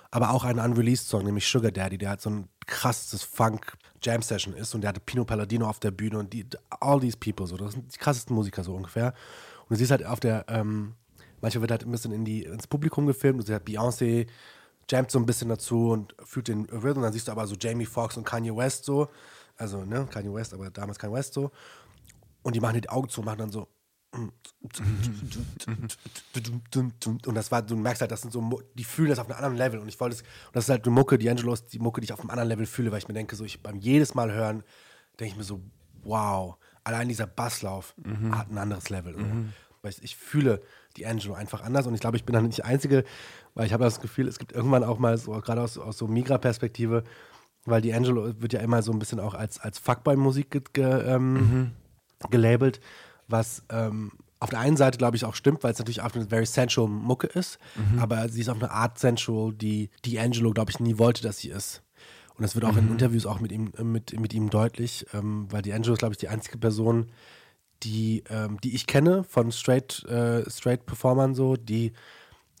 aber 0.09 0.31
auch 0.31 0.45
einen 0.45 0.59
unreleased 0.59 1.07
Song, 1.07 1.23
nämlich 1.23 1.47
Sugar 1.47 1.71
Daddy, 1.71 1.97
der 1.97 2.09
halt 2.09 2.21
so 2.21 2.29
ein 2.29 2.47
krasses 2.65 3.23
Funk-Jam-Session 4.05 4.53
ist 4.53 4.73
und 4.75 4.81
der 4.81 4.89
hatte 4.89 4.99
Pino 4.99 5.25
Palladino 5.25 5.67
auf 5.67 5.79
der 5.79 5.91
Bühne 5.91 6.19
und 6.19 6.31
die, 6.31 6.45
all 6.79 6.99
these 6.99 7.17
people, 7.17 7.47
so, 7.47 7.57
das 7.57 7.73
sind 7.73 7.93
die 7.93 7.97
krassesten 7.97 8.35
Musiker 8.35 8.63
so 8.63 8.75
ungefähr. 8.75 9.13
Und 9.63 9.71
du 9.71 9.75
siehst 9.75 9.91
halt 9.91 10.05
auf 10.05 10.19
der, 10.19 10.45
ähm, 10.47 10.93
manchmal 11.41 11.61
wird 11.61 11.71
halt 11.71 11.85
ein 11.85 11.91
bisschen 11.91 12.11
in 12.11 12.23
die, 12.23 12.43
ins 12.43 12.67
Publikum 12.67 13.07
gefilmt, 13.07 13.39
du 13.39 13.45
siehst 13.45 13.53
halt 13.53 13.67
Beyoncé, 13.67 14.27
jammt 14.89 15.11
so 15.11 15.19
ein 15.19 15.25
bisschen 15.25 15.49
dazu 15.49 15.91
und 15.91 16.15
fühlt 16.23 16.47
den 16.47 16.65
Rhythm, 16.65 17.01
dann 17.01 17.11
siehst 17.11 17.27
du 17.27 17.31
aber 17.31 17.47
so 17.47 17.55
Jamie 17.59 17.85
Foxx 17.85 18.17
und 18.17 18.25
Kanye 18.25 18.55
West 18.55 18.85
so, 18.85 19.09
also 19.57 19.83
ne, 19.83 20.07
Kanye 20.11 20.33
West, 20.33 20.53
aber 20.53 20.69
damals 20.69 20.99
Kanye 20.99 21.15
West 21.15 21.33
so. 21.33 21.51
Und 22.43 22.55
die 22.55 22.59
machen 22.59 22.79
die 22.79 22.89
Augen 22.89 23.09
zu 23.09 23.21
und 23.21 23.25
machen 23.25 23.39
dann 23.39 23.51
so 23.51 23.67
und 27.25 27.35
das 27.35 27.51
war, 27.51 27.61
du 27.61 27.75
merkst 27.75 28.01
halt, 28.01 28.11
das 28.11 28.21
sind 28.21 28.31
so, 28.31 28.61
die 28.73 28.83
fühlen 28.83 29.09
das 29.09 29.19
auf 29.19 29.27
einem 29.27 29.35
anderen 29.35 29.57
Level. 29.57 29.79
Und 29.79 29.87
ich 29.87 29.99
wollte 29.99 30.15
es, 30.15 30.21
und 30.21 30.55
das 30.55 30.65
ist 30.65 30.69
halt 30.69 30.85
eine 30.85 30.93
Mucke, 30.93 31.15
D'Angelo 31.15 31.53
ist 31.53 31.73
die 31.73 31.79
Mucke, 31.79 32.01
die 32.01 32.05
ich 32.05 32.13
auf 32.13 32.19
einem 32.19 32.29
anderen 32.29 32.49
Level 32.49 32.65
fühle, 32.65 32.91
weil 32.91 32.99
ich 32.99 33.07
mir 33.07 33.13
denke, 33.13 33.35
so, 33.35 33.43
ich 33.45 33.61
beim 33.61 33.77
jedes 33.77 34.15
Mal 34.15 34.31
hören, 34.31 34.63
denke 35.19 35.33
ich 35.33 35.37
mir 35.37 35.43
so, 35.43 35.61
wow, 36.03 36.57
allein 36.83 37.07
dieser 37.07 37.27
Basslauf 37.27 37.95
hat 38.31 38.49
ein 38.49 38.57
anderes 38.57 38.89
Level. 38.89 39.13
So. 39.13 39.25
Weil 39.81 39.91
ich, 39.91 40.03
ich 40.03 40.15
fühle 40.15 40.61
D'Angelo 40.97 41.33
einfach 41.33 41.61
anders. 41.61 41.87
Und 41.87 41.93
ich 41.93 42.01
glaube, 42.01 42.17
ich 42.17 42.25
bin 42.25 42.33
dann 42.33 42.45
nicht 42.45 42.57
die 42.57 42.63
Einzige, 42.63 43.03
weil 43.53 43.65
ich 43.65 43.73
habe 43.73 43.83
das 43.83 44.01
Gefühl, 44.01 44.27
es 44.27 44.39
gibt 44.39 44.51
irgendwann 44.51 44.83
auch 44.83 44.99
mal 44.99 45.17
so, 45.17 45.31
gerade 45.31 45.61
aus, 45.61 45.77
aus 45.77 45.97
so 45.97 46.07
Migra-Perspektive, 46.07 47.03
weil 47.65 47.81
D'Angelo 47.81 48.41
wird 48.41 48.53
ja 48.53 48.59
immer 48.61 48.81
so 48.81 48.91
ein 48.91 48.99
bisschen 48.99 49.19
auch 49.19 49.33
als, 49.33 49.59
als 49.59 49.79
Fuckboy-Musik 49.79 50.73
ge, 50.73 50.85
ähm, 50.85 51.71
gelabelt, 52.29 52.79
was 53.27 53.63
ähm, 53.69 54.11
auf 54.39 54.49
der 54.49 54.59
einen 54.59 54.77
Seite, 54.77 54.97
glaube 54.97 55.17
ich, 55.17 55.25
auch 55.25 55.33
stimmt, 55.33 55.63
weil 55.63 55.71
es 55.71 55.79
natürlich 55.79 56.01
auch 56.01 56.13
eine 56.13 56.27
very 56.27 56.45
sensual 56.45 56.87
Mucke 56.87 57.27
ist, 57.27 57.57
aber 57.99 58.29
sie 58.29 58.41
ist 58.41 58.49
auf 58.49 58.61
eine 58.61 58.69
Art 58.71 58.99
sensual, 58.99 59.53
die 59.53 59.89
D'Angelo, 60.05 60.53
glaube 60.53 60.71
ich, 60.71 60.79
nie 60.79 60.97
wollte, 60.97 61.23
dass 61.23 61.37
sie 61.37 61.49
ist. 61.49 61.81
Und 62.37 62.43
das 62.43 62.53
wird 62.53 62.65
auch 62.65 62.75
in 62.75 62.91
Interviews 62.91 63.25
auch 63.25 63.39
mit 63.39 63.51
ihm, 63.51 63.71
äh, 63.77 63.83
mit, 63.83 64.19
mit 64.19 64.33
ihm 64.33 64.49
deutlich, 64.49 65.05
ähm, 65.13 65.47
weil 65.49 65.61
D'Angelo 65.61 65.93
ist, 65.93 65.99
glaube 65.99 66.13
ich, 66.13 66.17
die 66.17 66.27
einzige 66.27 66.57
Person, 66.57 67.07
die, 67.83 68.23
ähm, 68.29 68.59
die 68.61 68.75
ich 68.75 68.87
kenne 68.87 69.23
von 69.23 69.51
Straight, 69.51 70.03
äh, 70.03 70.49
Straight 70.49 70.85
Performern 70.85 71.33
so, 71.33 71.55
die 71.55 71.93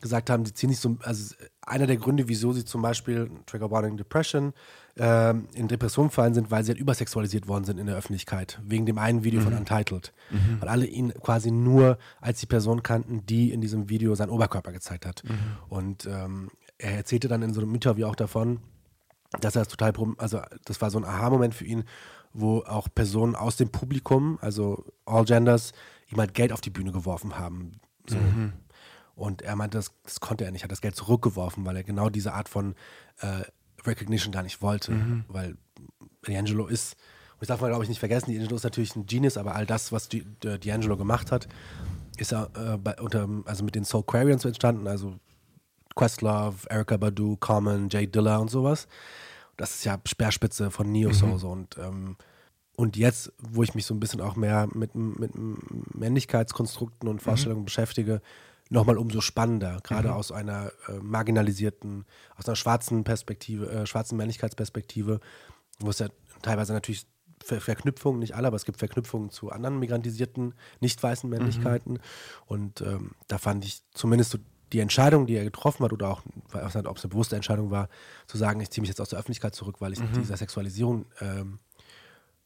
gesagt 0.01 0.29
haben, 0.29 0.45
sie 0.45 0.53
ziehen 0.53 0.69
nicht 0.69 0.81
so, 0.81 0.97
also 1.01 1.35
einer 1.61 1.87
der 1.87 1.97
Gründe, 1.97 2.27
wieso 2.27 2.53
sie 2.53 2.63
zum 2.63 2.81
Beispiel 2.81 3.29
Trigger 3.45 3.71
Warning 3.71 3.97
Depression 3.97 4.53
ähm, 4.97 5.47
in 5.53 5.67
Depression 5.67 6.09
fallen 6.09 6.33
sind, 6.33 6.51
weil 6.51 6.63
sie 6.63 6.71
halt 6.71 6.79
übersexualisiert 6.79 7.47
worden 7.47 7.65
sind 7.65 7.79
in 7.79 7.85
der 7.85 7.95
Öffentlichkeit, 7.95 8.59
wegen 8.63 8.85
dem 8.85 8.97
einen 8.97 9.23
Video 9.23 9.41
von 9.41 9.53
Untitled. 9.53 10.13
Weil 10.61 10.69
alle 10.69 10.85
ihn 10.85 11.13
quasi 11.13 11.51
nur 11.51 11.97
als 12.21 12.39
die 12.39 12.45
Person 12.45 12.81
kannten, 12.83 13.25
die 13.25 13.51
in 13.51 13.61
diesem 13.61 13.89
Video 13.89 14.15
seinen 14.15 14.29
Oberkörper 14.29 14.71
gezeigt 14.71 15.05
hat. 15.05 15.23
Und 15.67 16.05
ähm, 16.05 16.49
er 16.77 16.95
erzählte 16.95 17.27
dann 17.27 17.41
in 17.41 17.53
so 17.53 17.61
einem 17.61 17.73
Interview 17.73 18.05
auch 18.07 18.15
davon, 18.15 18.59
dass 19.41 19.55
er 19.55 19.63
das 19.63 19.67
total, 19.67 19.93
also 20.17 20.41
das 20.63 20.79
war 20.81 20.89
so 20.89 20.97
ein 20.97 21.05
Aha-Moment 21.05 21.53
für 21.53 21.65
ihn, 21.65 21.83
wo 22.33 22.59
auch 22.59 22.87
Personen 22.93 23.35
aus 23.35 23.57
dem 23.57 23.69
Publikum, 23.69 24.37
also 24.41 24.85
All 25.05 25.25
Genders, 25.25 25.73
ihm 26.09 26.19
halt 26.19 26.33
Geld 26.33 26.51
auf 26.53 26.61
die 26.61 26.69
Bühne 26.69 26.91
geworfen 26.91 27.37
haben. 27.37 27.79
So. 28.07 28.17
Und 29.15 29.41
er 29.41 29.55
meinte, 29.55 29.77
das, 29.77 29.91
das 30.03 30.19
konnte 30.19 30.45
er 30.45 30.51
nicht, 30.51 30.63
hat 30.63 30.71
das 30.71 30.81
Geld 30.81 30.95
zurückgeworfen, 30.95 31.65
weil 31.65 31.77
er 31.77 31.83
genau 31.83 32.09
diese 32.09 32.33
Art 32.33 32.49
von 32.49 32.75
äh, 33.21 33.43
Recognition 33.87 34.31
gar 34.31 34.43
nicht 34.43 34.61
wollte. 34.61 34.93
Weil 35.27 35.57
D'Angelo 36.25 36.67
ist, 36.67 36.93
und 37.33 37.41
das 37.41 37.47
darf 37.49 37.61
man 37.61 37.69
glaube 37.69 37.83
ich 37.83 37.89
nicht 37.89 37.99
vergessen, 37.99 38.31
D'Angelo 38.31 38.55
ist 38.55 38.63
natürlich 38.63 38.95
ein 38.95 39.05
Genius, 39.05 39.37
aber 39.37 39.55
all 39.55 39.65
das, 39.65 39.91
was 39.91 40.09
Di- 40.09 40.25
D'Angelo 40.41 40.97
gemacht 40.97 41.31
hat, 41.31 41.47
ist 42.17 42.31
er 42.33 42.49
äh, 42.55 42.77
bei, 42.77 42.95
unter, 42.99 43.27
also 43.45 43.63
mit 43.63 43.75
den 43.75 43.83
Soul 43.83 44.03
Quarians 44.03 44.45
entstanden, 44.45 44.87
also 44.87 45.19
Questlove, 45.95 46.67
Erika 46.69 46.97
Badu, 46.97 47.37
Common, 47.37 47.89
Jay 47.89 48.07
Dilla 48.07 48.37
und 48.37 48.49
sowas. 48.49 48.87
Das 49.57 49.75
ist 49.75 49.85
ja 49.85 49.99
Speerspitze 50.05 50.71
von 50.71 50.91
Neo 50.91 51.13
Soul 51.13 51.33
mhm. 51.33 51.37
so 51.37 51.49
und 51.49 51.77
ähm, 51.77 52.17
und 52.77 52.97
jetzt, 52.97 53.31
wo 53.39 53.63
ich 53.63 53.73
mich 53.73 53.85
so 53.85 53.93
ein 53.93 54.01
bisschen 54.01 54.19
auch 54.19 54.35
mehr 54.35 54.67
mit, 54.73 54.95
mit 54.95 55.31
Männlichkeitskonstrukten 55.95 57.07
und 57.07 57.21
Vorstellungen 57.21 57.61
mhm. 57.61 57.65
beschäftige, 57.65 58.21
nochmal 58.69 58.97
umso 58.97 59.21
spannender, 59.21 59.79
gerade 59.83 60.09
mhm. 60.09 60.13
aus 60.15 60.31
einer 60.31 60.71
äh, 60.87 60.93
marginalisierten, 61.01 62.05
aus 62.35 62.47
einer 62.47 62.55
schwarzen 62.55 63.03
Perspektive, 63.03 63.69
äh, 63.69 63.85
schwarzen 63.85 64.17
Männlichkeitsperspektive, 64.17 65.19
wo 65.79 65.89
es 65.89 65.99
ja 65.99 66.07
teilweise 66.41 66.73
natürlich 66.73 67.07
Ver 67.43 67.61
Verknüpfungen, 67.61 68.19
nicht 68.19 68.33
alle, 68.33 68.47
aber 68.47 68.55
es 68.55 68.65
gibt 68.65 68.79
Verknüpfungen 68.79 69.29
zu 69.29 69.51
anderen 69.51 69.77
migrantisierten, 69.77 70.55
nicht 70.79 71.03
weißen 71.03 71.29
Männlichkeiten. 71.29 71.93
Mhm. 71.93 71.99
Und 72.47 72.81
ähm, 72.81 73.11
da 73.27 73.37
fand 73.37 73.65
ich 73.65 73.83
zumindest 73.93 74.31
so 74.31 74.39
die 74.73 74.79
Entscheidung, 74.79 75.27
die 75.27 75.35
er 75.35 75.43
getroffen 75.43 75.83
hat, 75.83 75.93
oder 75.93 76.09
auch, 76.09 76.23
ob 76.53 76.65
es 76.65 76.75
eine 76.75 77.09
bewusste 77.09 77.35
Entscheidung 77.35 77.71
war, 77.71 77.89
zu 78.25 78.37
sagen, 78.37 78.61
ich 78.61 78.71
ziehe 78.71 78.81
mich 78.81 78.89
jetzt 78.89 79.01
aus 79.01 79.09
der 79.09 79.19
Öffentlichkeit 79.19 79.53
zurück, 79.53 79.75
weil 79.79 79.93
ich 79.93 79.99
mhm. 79.99 80.13
dieser 80.13 80.37
Sexualisierung 80.37 81.05
ähm, 81.19 81.59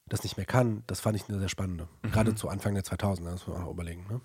das 0.07 0.23
nicht 0.23 0.37
mehr 0.37 0.45
kann, 0.45 0.83
das 0.87 0.99
fand 0.99 1.15
ich 1.15 1.29
eine 1.29 1.39
sehr 1.39 1.49
spannende. 1.49 1.87
Mhm. 2.01 2.11
Gerade 2.11 2.35
zu 2.35 2.49
Anfang 2.49 2.73
der 2.73 2.83
2000er, 2.83 3.31
das 3.31 3.47
muss 3.47 3.55
man 3.55 3.65
auch 3.65 3.71
überlegen. 3.71 4.05
Ne? 4.09 4.21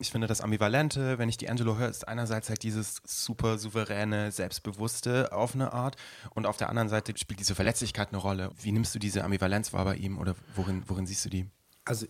Ich 0.00 0.12
finde 0.12 0.28
das 0.28 0.40
Ambivalente, 0.40 1.18
wenn 1.18 1.28
ich 1.28 1.38
die 1.38 1.50
Angelo 1.50 1.76
höre, 1.76 1.88
ist 1.88 2.06
einerseits 2.06 2.48
halt 2.48 2.62
dieses 2.62 3.02
super 3.04 3.58
souveräne, 3.58 4.30
selbstbewusste 4.30 5.32
auf 5.32 5.56
eine 5.56 5.72
Art 5.72 5.96
und 6.30 6.46
auf 6.46 6.56
der 6.56 6.68
anderen 6.68 6.88
Seite 6.88 7.12
spielt 7.16 7.40
diese 7.40 7.56
Verletzlichkeit 7.56 8.10
eine 8.10 8.18
Rolle. 8.18 8.52
Wie 8.62 8.70
nimmst 8.70 8.94
du 8.94 9.00
diese 9.00 9.24
Ambivalenz 9.24 9.72
wahr 9.72 9.84
bei 9.84 9.96
ihm 9.96 10.18
oder 10.18 10.36
worin, 10.54 10.84
worin 10.86 11.04
siehst 11.04 11.24
du 11.24 11.30
die? 11.30 11.50
Also 11.88 12.04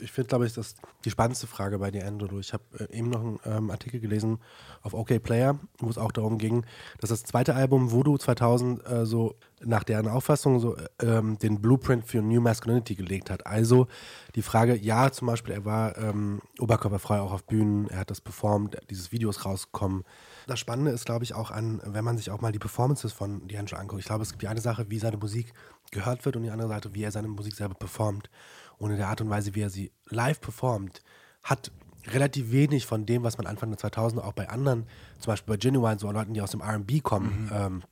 ich 0.00 0.10
finde, 0.10 0.28
glaube 0.28 0.46
ich, 0.46 0.54
das 0.54 0.76
die 1.04 1.10
spannendste 1.10 1.46
Frage 1.46 1.78
bei 1.78 1.90
D'Angelo. 1.90 2.40
Ich 2.40 2.54
habe 2.54 2.64
äh, 2.78 2.96
eben 2.96 3.10
noch 3.10 3.20
einen 3.20 3.38
ähm, 3.44 3.70
Artikel 3.70 4.00
gelesen 4.00 4.38
auf 4.80 4.94
OK 4.94 5.22
Player, 5.22 5.58
wo 5.80 5.90
es 5.90 5.98
auch 5.98 6.12
darum 6.12 6.38
ging, 6.38 6.64
dass 6.98 7.10
das 7.10 7.24
zweite 7.24 7.54
Album 7.54 7.90
Voodoo 7.90 8.16
2000 8.16 8.86
äh, 8.86 9.04
so 9.04 9.36
nach 9.60 9.84
deren 9.84 10.08
Auffassung 10.08 10.60
so 10.60 10.78
ähm, 11.02 11.38
den 11.38 11.60
Blueprint 11.60 12.06
für 12.06 12.22
New 12.22 12.40
Masculinity 12.40 12.94
gelegt 12.94 13.28
hat. 13.28 13.46
Also 13.46 13.86
die 14.34 14.40
Frage, 14.40 14.74
ja, 14.74 15.12
zum 15.12 15.26
Beispiel, 15.26 15.52
er 15.52 15.66
war 15.66 15.98
ähm, 15.98 16.40
oberkörperfrei 16.58 17.20
auch 17.20 17.32
auf 17.32 17.44
Bühnen, 17.44 17.86
er 17.90 17.98
hat 17.98 18.10
das 18.10 18.22
performt, 18.22 18.78
dieses 18.88 19.12
Video 19.12 19.28
ist 19.28 19.44
rausgekommen. 19.44 20.04
Das 20.46 20.58
Spannende 20.58 20.90
ist, 20.92 21.04
glaube 21.04 21.24
ich, 21.24 21.34
auch 21.34 21.50
an, 21.50 21.82
wenn 21.84 22.04
man 22.04 22.16
sich 22.16 22.30
auch 22.30 22.40
mal 22.40 22.52
die 22.52 22.58
Performances 22.58 23.12
von 23.12 23.46
D'Angelo 23.46 23.74
anguckt. 23.76 24.00
Ich 24.00 24.06
glaube, 24.06 24.22
es 24.22 24.30
gibt 24.30 24.40
die 24.40 24.48
eine 24.48 24.62
Sache, 24.62 24.86
wie 24.88 24.98
seine 24.98 25.18
Musik 25.18 25.52
gehört 25.90 26.24
wird 26.24 26.36
und 26.36 26.44
die 26.44 26.50
andere 26.50 26.68
Seite, 26.68 26.94
wie 26.94 27.02
er 27.02 27.12
seine 27.12 27.28
Musik 27.28 27.54
selber 27.54 27.74
performt 27.74 28.30
und 28.78 28.90
in 28.90 28.96
der 28.96 29.08
Art 29.08 29.20
und 29.20 29.30
Weise, 29.30 29.54
wie 29.54 29.60
er 29.60 29.70
sie 29.70 29.92
live 30.06 30.40
performt, 30.40 31.02
hat 31.42 31.70
relativ 32.06 32.52
wenig 32.52 32.86
von 32.86 33.06
dem, 33.06 33.22
was 33.22 33.38
man 33.38 33.46
Anfang 33.46 33.70
der 33.70 33.78
2000er 33.78 34.20
auch 34.20 34.32
bei 34.32 34.48
anderen, 34.48 34.86
zum 35.18 35.32
Beispiel 35.32 35.54
bei 35.54 35.58
Genuine, 35.58 35.98
so 35.98 36.10
Leuten, 36.10 36.34
die 36.34 36.40
aus 36.40 36.52
dem 36.52 36.60
R&B 36.60 37.00
kommen, 37.00 37.44
mhm. 37.44 37.50
ähm, 37.52 37.82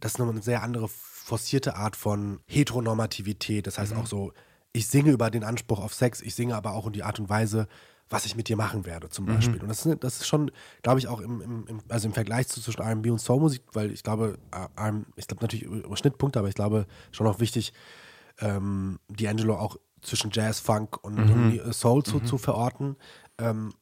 das 0.00 0.12
ist 0.12 0.18
nochmal 0.18 0.34
eine 0.34 0.42
sehr 0.42 0.62
andere 0.62 0.88
forcierte 0.88 1.76
Art 1.76 1.96
von 1.96 2.40
Heteronormativität. 2.46 3.66
Das 3.66 3.78
heißt 3.78 3.94
mhm. 3.94 4.00
auch 4.00 4.06
so, 4.06 4.32
ich 4.72 4.86
singe 4.86 5.10
über 5.10 5.30
den 5.30 5.42
Anspruch 5.42 5.80
auf 5.80 5.94
Sex, 5.94 6.20
ich 6.20 6.34
singe 6.34 6.54
aber 6.54 6.72
auch 6.72 6.86
um 6.86 6.92
die 6.92 7.02
Art 7.02 7.18
und 7.18 7.28
Weise, 7.28 7.66
was 8.08 8.24
ich 8.26 8.36
mit 8.36 8.48
dir 8.48 8.56
machen 8.56 8.86
werde, 8.86 9.08
zum 9.08 9.24
mhm. 9.24 9.34
Beispiel. 9.34 9.60
Und 9.60 9.68
das 9.68 9.84
ist, 9.84 10.04
das 10.04 10.16
ist 10.18 10.26
schon, 10.26 10.50
glaube 10.82 10.98
ich, 10.98 11.08
auch 11.08 11.20
im, 11.20 11.66
im, 11.66 11.80
also 11.88 12.06
im 12.06 12.14
Vergleich 12.14 12.46
zu, 12.46 12.60
zwischen 12.60 12.82
RB 12.82 13.06
und 13.10 13.20
Soulmusik, 13.20 13.62
weil 13.72 13.90
ich 13.90 14.02
glaube, 14.02 14.38
äh, 14.52 14.92
ich 15.16 15.26
glaube 15.26 15.42
natürlich 15.42 15.64
über 15.64 15.96
Schnittpunkte, 15.96 16.38
aber 16.38 16.48
ich 16.48 16.54
glaube 16.54 16.86
schon 17.10 17.26
auch 17.26 17.40
wichtig, 17.40 17.72
ähm, 18.38 19.00
D'Angelo 19.10 19.54
auch 19.54 19.76
zwischen 20.06 20.30
Jazz, 20.32 20.60
Funk 20.60 21.02
und, 21.02 21.16
mhm. 21.16 21.60
und 21.64 21.74
Soul 21.74 22.02
zu, 22.02 22.18
mhm. 22.18 22.26
zu 22.26 22.38
verorten. 22.38 22.96
Ähm, 23.38 23.74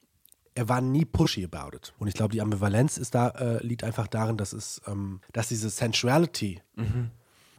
er 0.55 0.69
war 0.69 0.81
nie 0.81 1.05
pushy 1.05 1.45
about 1.45 1.77
it. 1.77 1.93
Und 1.99 2.09
ich 2.09 2.15
glaube, 2.15 2.33
die 2.33 2.41
Ambivalenz 2.41 2.97
ist 2.97 3.15
da, 3.15 3.29
äh, 3.31 3.65
liegt 3.65 3.85
einfach 3.85 4.07
darin, 4.07 4.37
dass 4.37 4.53
es, 4.53 4.81
ähm, 4.87 5.21
dass 5.33 5.49
diese 5.49 5.69
Sensuality 5.69 6.61
mhm. 6.77 7.11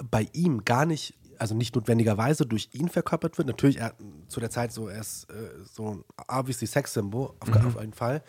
bei 0.10 0.28
ihm 0.34 0.64
gar 0.64 0.86
nicht, 0.86 1.14
also 1.38 1.56
nicht 1.56 1.76
notwendigerweise 1.76 2.46
durch 2.46 2.70
ihn 2.72 2.88
verkörpert 2.88 3.38
wird. 3.38 3.48
Natürlich, 3.48 3.80
er, 3.80 3.94
zu 4.30 4.40
der 4.40 4.50
Zeit 4.50 4.72
so, 4.72 4.88
er 4.88 5.02
ist 5.02 5.30
äh, 5.30 5.50
so 5.74 5.96
ein 5.96 6.04
obviously 6.28 6.68
Sex-Symbol, 6.68 7.34
auf, 7.40 7.50
mhm. 7.50 7.68
auf 7.68 7.80
jeden 7.80 7.94
Fall. 7.94 8.24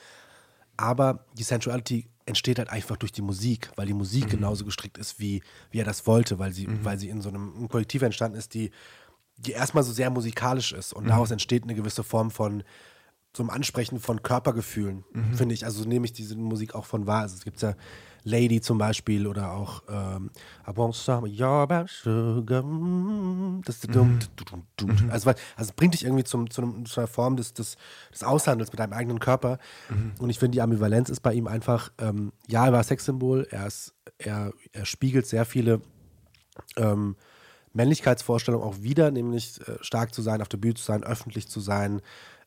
Aber 0.76 1.24
die 1.38 1.44
Sensuality 1.44 2.08
entsteht 2.26 2.58
halt 2.58 2.70
einfach 2.70 2.96
durch 2.96 3.12
die 3.12 3.22
Musik, 3.22 3.70
weil 3.76 3.86
die 3.86 3.94
Musik 3.94 4.24
mhm. 4.24 4.30
genauso 4.30 4.64
gestrickt 4.64 4.98
ist, 4.98 5.20
wie, 5.20 5.42
wie 5.70 5.78
er 5.78 5.84
das 5.84 6.08
wollte, 6.08 6.40
weil 6.40 6.52
sie, 6.52 6.66
mhm. 6.66 6.84
weil 6.84 6.98
sie 6.98 7.08
in 7.08 7.22
so 7.22 7.28
einem 7.28 7.68
Kollektiv 7.68 8.02
entstanden 8.02 8.36
ist, 8.36 8.52
die 8.52 8.72
die 9.36 9.52
erstmal 9.52 9.84
so 9.84 9.92
sehr 9.92 10.10
musikalisch 10.10 10.72
ist 10.72 10.92
und 10.92 11.04
mhm. 11.04 11.08
daraus 11.08 11.30
entsteht 11.30 11.64
eine 11.64 11.74
gewisse 11.74 12.04
Form 12.04 12.30
von 12.30 12.62
so 13.36 13.42
einem 13.42 13.50
Ansprechen 13.50 14.00
von 14.00 14.22
Körpergefühlen, 14.22 15.04
mhm. 15.12 15.34
finde 15.34 15.54
ich. 15.54 15.64
Also 15.64 15.86
nehme 15.86 16.06
ich 16.06 16.12
diese 16.12 16.36
Musik 16.36 16.74
auch 16.74 16.86
von 16.86 17.06
wahr. 17.06 17.22
Also 17.22 17.36
es 17.36 17.44
gibt 17.44 17.60
ja 17.60 17.74
Lady 18.24 18.60
zum 18.60 18.78
Beispiel 18.78 19.26
oder 19.26 19.52
auch 19.52 19.82
ähm, 19.88 20.30
I 20.66 20.76
want 20.76 20.94
some 20.94 21.28
your 21.28 21.86
sugar. 21.86 22.64
Das, 23.64 23.86
mhm. 23.86 25.10
also, 25.10 25.32
also 25.54 25.72
bringt 25.76 25.94
dich 25.94 26.04
irgendwie 26.04 26.24
zum, 26.24 26.50
zu, 26.50 26.62
einem, 26.62 26.86
zu 26.86 27.00
einer 27.00 27.06
Form 27.06 27.36
des, 27.36 27.52
des, 27.52 27.76
des 28.12 28.24
Aushandels 28.24 28.72
mit 28.72 28.80
deinem 28.80 28.94
eigenen 28.94 29.20
Körper. 29.20 29.58
Mhm. 29.90 30.14
Und 30.18 30.30
ich 30.30 30.38
finde, 30.38 30.56
die 30.56 30.62
Ambivalenz 30.62 31.08
ist 31.08 31.20
bei 31.20 31.34
ihm 31.34 31.46
einfach, 31.46 31.92
ähm, 31.98 32.32
ja, 32.48 32.66
er 32.66 32.72
war 32.72 32.82
Sexsymbol, 32.82 33.46
er, 33.50 33.66
ist, 33.66 33.94
er, 34.18 34.52
er 34.72 34.86
spiegelt 34.86 35.26
sehr 35.26 35.44
viele 35.44 35.82
ähm, 36.76 37.16
Männlichkeitsvorstellung 37.76 38.62
auch 38.62 38.82
wieder, 38.82 39.10
nämlich 39.10 39.60
äh, 39.68 39.76
stark 39.82 40.14
zu 40.14 40.22
sein, 40.22 40.42
auf 40.42 40.48
der 40.48 40.58
Bühne 40.58 40.74
zu 40.74 40.84
sein, 40.84 41.04
öffentlich 41.04 41.48
zu 41.48 41.60
sein, 41.60 42.00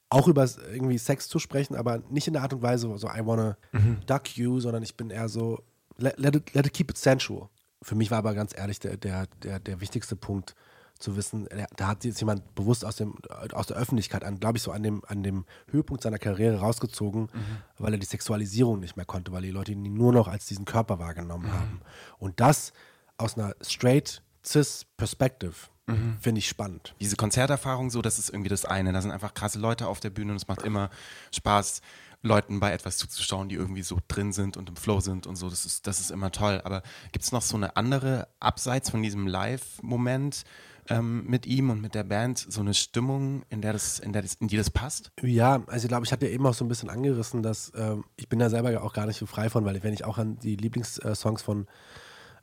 auch 0.09 0.27
über 0.27 0.47
irgendwie 0.73 0.97
Sex 0.97 1.29
zu 1.29 1.39
sprechen, 1.39 1.75
aber 1.75 2.01
nicht 2.09 2.27
in 2.27 2.33
der 2.33 2.41
Art 2.41 2.53
und 2.53 2.61
Weise, 2.63 2.91
so 2.97 3.07
I 3.07 3.21
wanna 3.23 3.57
mhm. 3.71 3.99
duck 4.07 4.35
you, 4.35 4.59
sondern 4.59 4.83
ich 4.83 4.97
bin 4.97 5.11
eher 5.11 5.29
so, 5.29 5.63
let, 5.97 6.17
let, 6.17 6.35
it, 6.35 6.53
let 6.53 6.65
it 6.65 6.73
keep 6.73 6.89
it 6.89 6.97
sensual. 6.97 7.49
Für 7.81 7.95
mich 7.95 8.11
war 8.11 8.17
aber 8.17 8.33
ganz 8.33 8.57
ehrlich 8.57 8.79
der, 8.79 8.97
der, 8.97 9.27
der, 9.43 9.59
der 9.59 9.79
wichtigste 9.79 10.15
Punkt 10.15 10.55
zu 10.97 11.15
wissen, 11.15 11.47
da 11.77 11.87
hat 11.87 12.03
jetzt 12.03 12.19
jemand 12.19 12.55
bewusst 12.55 12.83
aus, 12.83 12.97
dem, 12.97 13.15
aus 13.53 13.67
der 13.67 13.77
Öffentlichkeit 13.77 14.25
an, 14.25 14.37
glaube 14.37 14.57
ich, 14.57 14.63
so 14.63 14.71
an 14.71 14.83
dem, 14.83 15.01
an 15.07 15.23
dem 15.23 15.45
Höhepunkt 15.67 16.03
seiner 16.03 16.19
Karriere 16.19 16.57
rausgezogen, 16.57 17.21
mhm. 17.21 17.57
weil 17.77 17.93
er 17.93 17.99
die 17.99 18.05
Sexualisierung 18.05 18.81
nicht 18.81 18.97
mehr 18.97 19.05
konnte, 19.05 19.31
weil 19.31 19.43
die 19.43 19.51
Leute 19.51 19.71
ihn 19.71 19.93
nur 19.93 20.11
noch 20.11 20.27
als 20.27 20.47
diesen 20.47 20.65
Körper 20.65 20.99
wahrgenommen 20.99 21.45
mhm. 21.45 21.53
haben. 21.53 21.81
Und 22.17 22.41
das 22.41 22.73
aus 23.17 23.37
einer 23.37 23.55
straight 23.61 24.21
Cis-Perspective. 24.45 25.55
Mhm. 25.87 26.17
Finde 26.21 26.39
ich 26.39 26.47
spannend. 26.47 26.93
Diese 26.99 27.15
Konzerterfahrung, 27.15 27.89
so, 27.89 28.01
das 28.01 28.19
ist 28.19 28.29
irgendwie 28.29 28.49
das 28.49 28.65
eine. 28.65 28.93
Da 28.93 29.01
sind 29.01 29.11
einfach 29.11 29.33
krasse 29.33 29.59
Leute 29.59 29.87
auf 29.87 29.99
der 29.99 30.11
Bühne 30.11 30.31
und 30.31 30.37
es 30.37 30.47
macht 30.47 30.61
immer 30.61 30.89
Spaß, 31.33 31.81
Leuten 32.21 32.59
bei 32.59 32.73
etwas 32.73 32.97
zuzuschauen, 32.97 33.47
die 33.47 33.55
irgendwie 33.55 33.81
so 33.81 33.97
drin 34.07 34.33
sind 34.33 34.57
und 34.57 34.69
im 34.69 34.75
Flow 34.75 34.99
sind 34.99 35.25
und 35.25 35.35
so. 35.35 35.49
Das 35.49 35.65
ist, 35.65 35.87
das 35.87 35.99
ist 35.99 36.11
immer 36.11 36.31
toll. 36.31 36.61
Aber 36.63 36.83
gibt 37.11 37.23
es 37.23 37.31
noch 37.31 37.41
so 37.41 37.55
eine 37.55 37.77
andere, 37.77 38.27
abseits 38.39 38.89
von 38.89 39.01
diesem 39.01 39.25
Live-Moment 39.25 40.43
ähm, 40.89 41.25
mit 41.25 41.45
ihm 41.45 41.69
und 41.69 41.81
mit 41.81 41.95
der 41.95 42.03
Band, 42.03 42.37
so 42.37 42.59
eine 42.59 42.73
Stimmung, 42.73 43.43
in 43.49 43.61
der 43.61 43.73
das, 43.73 43.99
in 43.99 44.11
der 44.11 44.21
das, 44.21 44.33
in 44.35 44.49
die 44.49 44.57
das 44.57 44.69
passt? 44.69 45.11
Ja, 45.21 45.63
also 45.67 45.85
ich 45.85 45.89
glaube, 45.89 46.05
ich 46.05 46.11
hatte 46.11 46.25
ja 46.25 46.33
eben 46.33 46.45
auch 46.45 46.53
so 46.53 46.65
ein 46.65 46.67
bisschen 46.67 46.89
angerissen, 46.89 47.41
dass 47.41 47.71
ähm, 47.75 48.03
ich 48.17 48.27
bin 48.27 48.39
da 48.39 48.49
selber 48.49 48.71
ja 48.71 48.81
auch 48.81 48.93
gar 48.93 49.05
nicht 49.05 49.17
so 49.17 49.25
frei 49.25 49.49
von, 49.49 49.63
weil 49.63 49.81
wenn 49.81 49.93
ich 49.93 50.03
auch 50.03 50.17
an 50.17 50.39
die 50.39 50.57
Lieblingssongs 50.57 51.41
von 51.41 51.67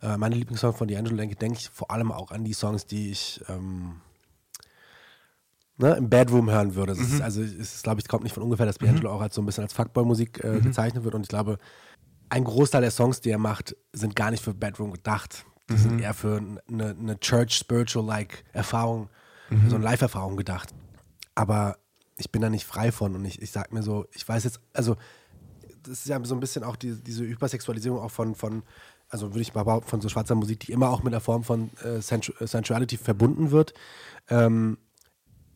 äh, 0.02 0.16
meine 0.16 0.34
Lieblingssongs 0.34 0.76
von 0.76 0.88
D'Angelo 0.88 1.16
denke, 1.16 1.36
denke 1.36 1.58
ich 1.58 1.70
vor 1.70 1.90
allem 1.90 2.12
auch 2.12 2.30
an 2.30 2.44
die 2.44 2.52
Songs, 2.52 2.86
die 2.86 3.10
ich 3.10 3.42
ähm, 3.48 4.00
ne, 5.78 5.94
im 5.94 6.08
Bedroom 6.08 6.50
hören 6.50 6.74
würde. 6.74 6.94
Mhm. 6.94 7.02
Ist, 7.02 7.20
also 7.20 7.42
es 7.42 7.52
ist, 7.54 7.82
glaube 7.82 8.00
ich, 8.00 8.08
kommt 8.08 8.24
nicht 8.24 8.34
von 8.34 8.42
ungefähr, 8.42 8.66
dass 8.66 8.80
D'Angelo 8.80 9.08
mhm. 9.08 9.16
auch 9.16 9.20
als 9.20 9.34
so 9.34 9.42
ein 9.42 9.46
bisschen 9.46 9.64
als 9.64 9.72
Fuckboy-Musik 9.72 10.42
äh, 10.44 10.48
mhm. 10.48 10.62
gezeichnet 10.62 11.04
wird. 11.04 11.14
Und 11.14 11.22
ich 11.22 11.28
glaube, 11.28 11.58
ein 12.28 12.44
Großteil 12.44 12.82
der 12.82 12.90
Songs, 12.90 13.20
die 13.20 13.30
er 13.30 13.38
macht, 13.38 13.76
sind 13.92 14.16
gar 14.16 14.30
nicht 14.30 14.42
für 14.42 14.54
Bedroom 14.54 14.92
gedacht. 14.92 15.44
Die 15.68 15.76
sind 15.76 15.94
mhm. 15.94 15.98
eher 16.00 16.14
für 16.14 16.40
eine, 16.68 16.90
eine 16.90 17.18
Church-Spiritual-like 17.18 18.44
Erfahrung, 18.52 19.08
mhm. 19.50 19.68
so 19.68 19.76
eine 19.76 19.84
Live-Erfahrung 19.84 20.36
gedacht. 20.36 20.72
Aber 21.34 21.78
ich 22.16 22.30
bin 22.30 22.40
da 22.40 22.50
nicht 22.50 22.64
frei 22.64 22.92
von 22.92 23.14
und 23.14 23.24
ich, 23.24 23.42
ich 23.42 23.50
sag 23.50 23.72
mir 23.72 23.82
so, 23.82 24.06
ich 24.12 24.26
weiß 24.26 24.44
jetzt, 24.44 24.60
also 24.72 24.96
das 25.82 26.00
ist 26.00 26.08
ja 26.08 26.22
so 26.24 26.34
ein 26.34 26.40
bisschen 26.40 26.64
auch 26.64 26.76
die, 26.76 27.02
diese 27.02 27.24
Hypersexualisierung 27.24 27.98
auch 27.98 28.10
von, 28.10 28.34
von 28.34 28.62
also 29.08 29.32
würde 29.32 29.40
ich 29.40 29.54
mal 29.54 29.64
behaupten, 29.64 29.88
von 29.88 30.00
so 30.00 30.08
schwarzer 30.08 30.34
Musik, 30.34 30.60
die 30.60 30.72
immer 30.72 30.90
auch 30.90 31.02
mit 31.02 31.12
einer 31.12 31.20
Form 31.20 31.44
von 31.44 31.70
äh, 31.84 31.98
äh, 31.98 32.00
Sensuality 32.00 32.96
verbunden 32.96 33.50
wird. 33.50 33.74
Ähm, 34.28 34.78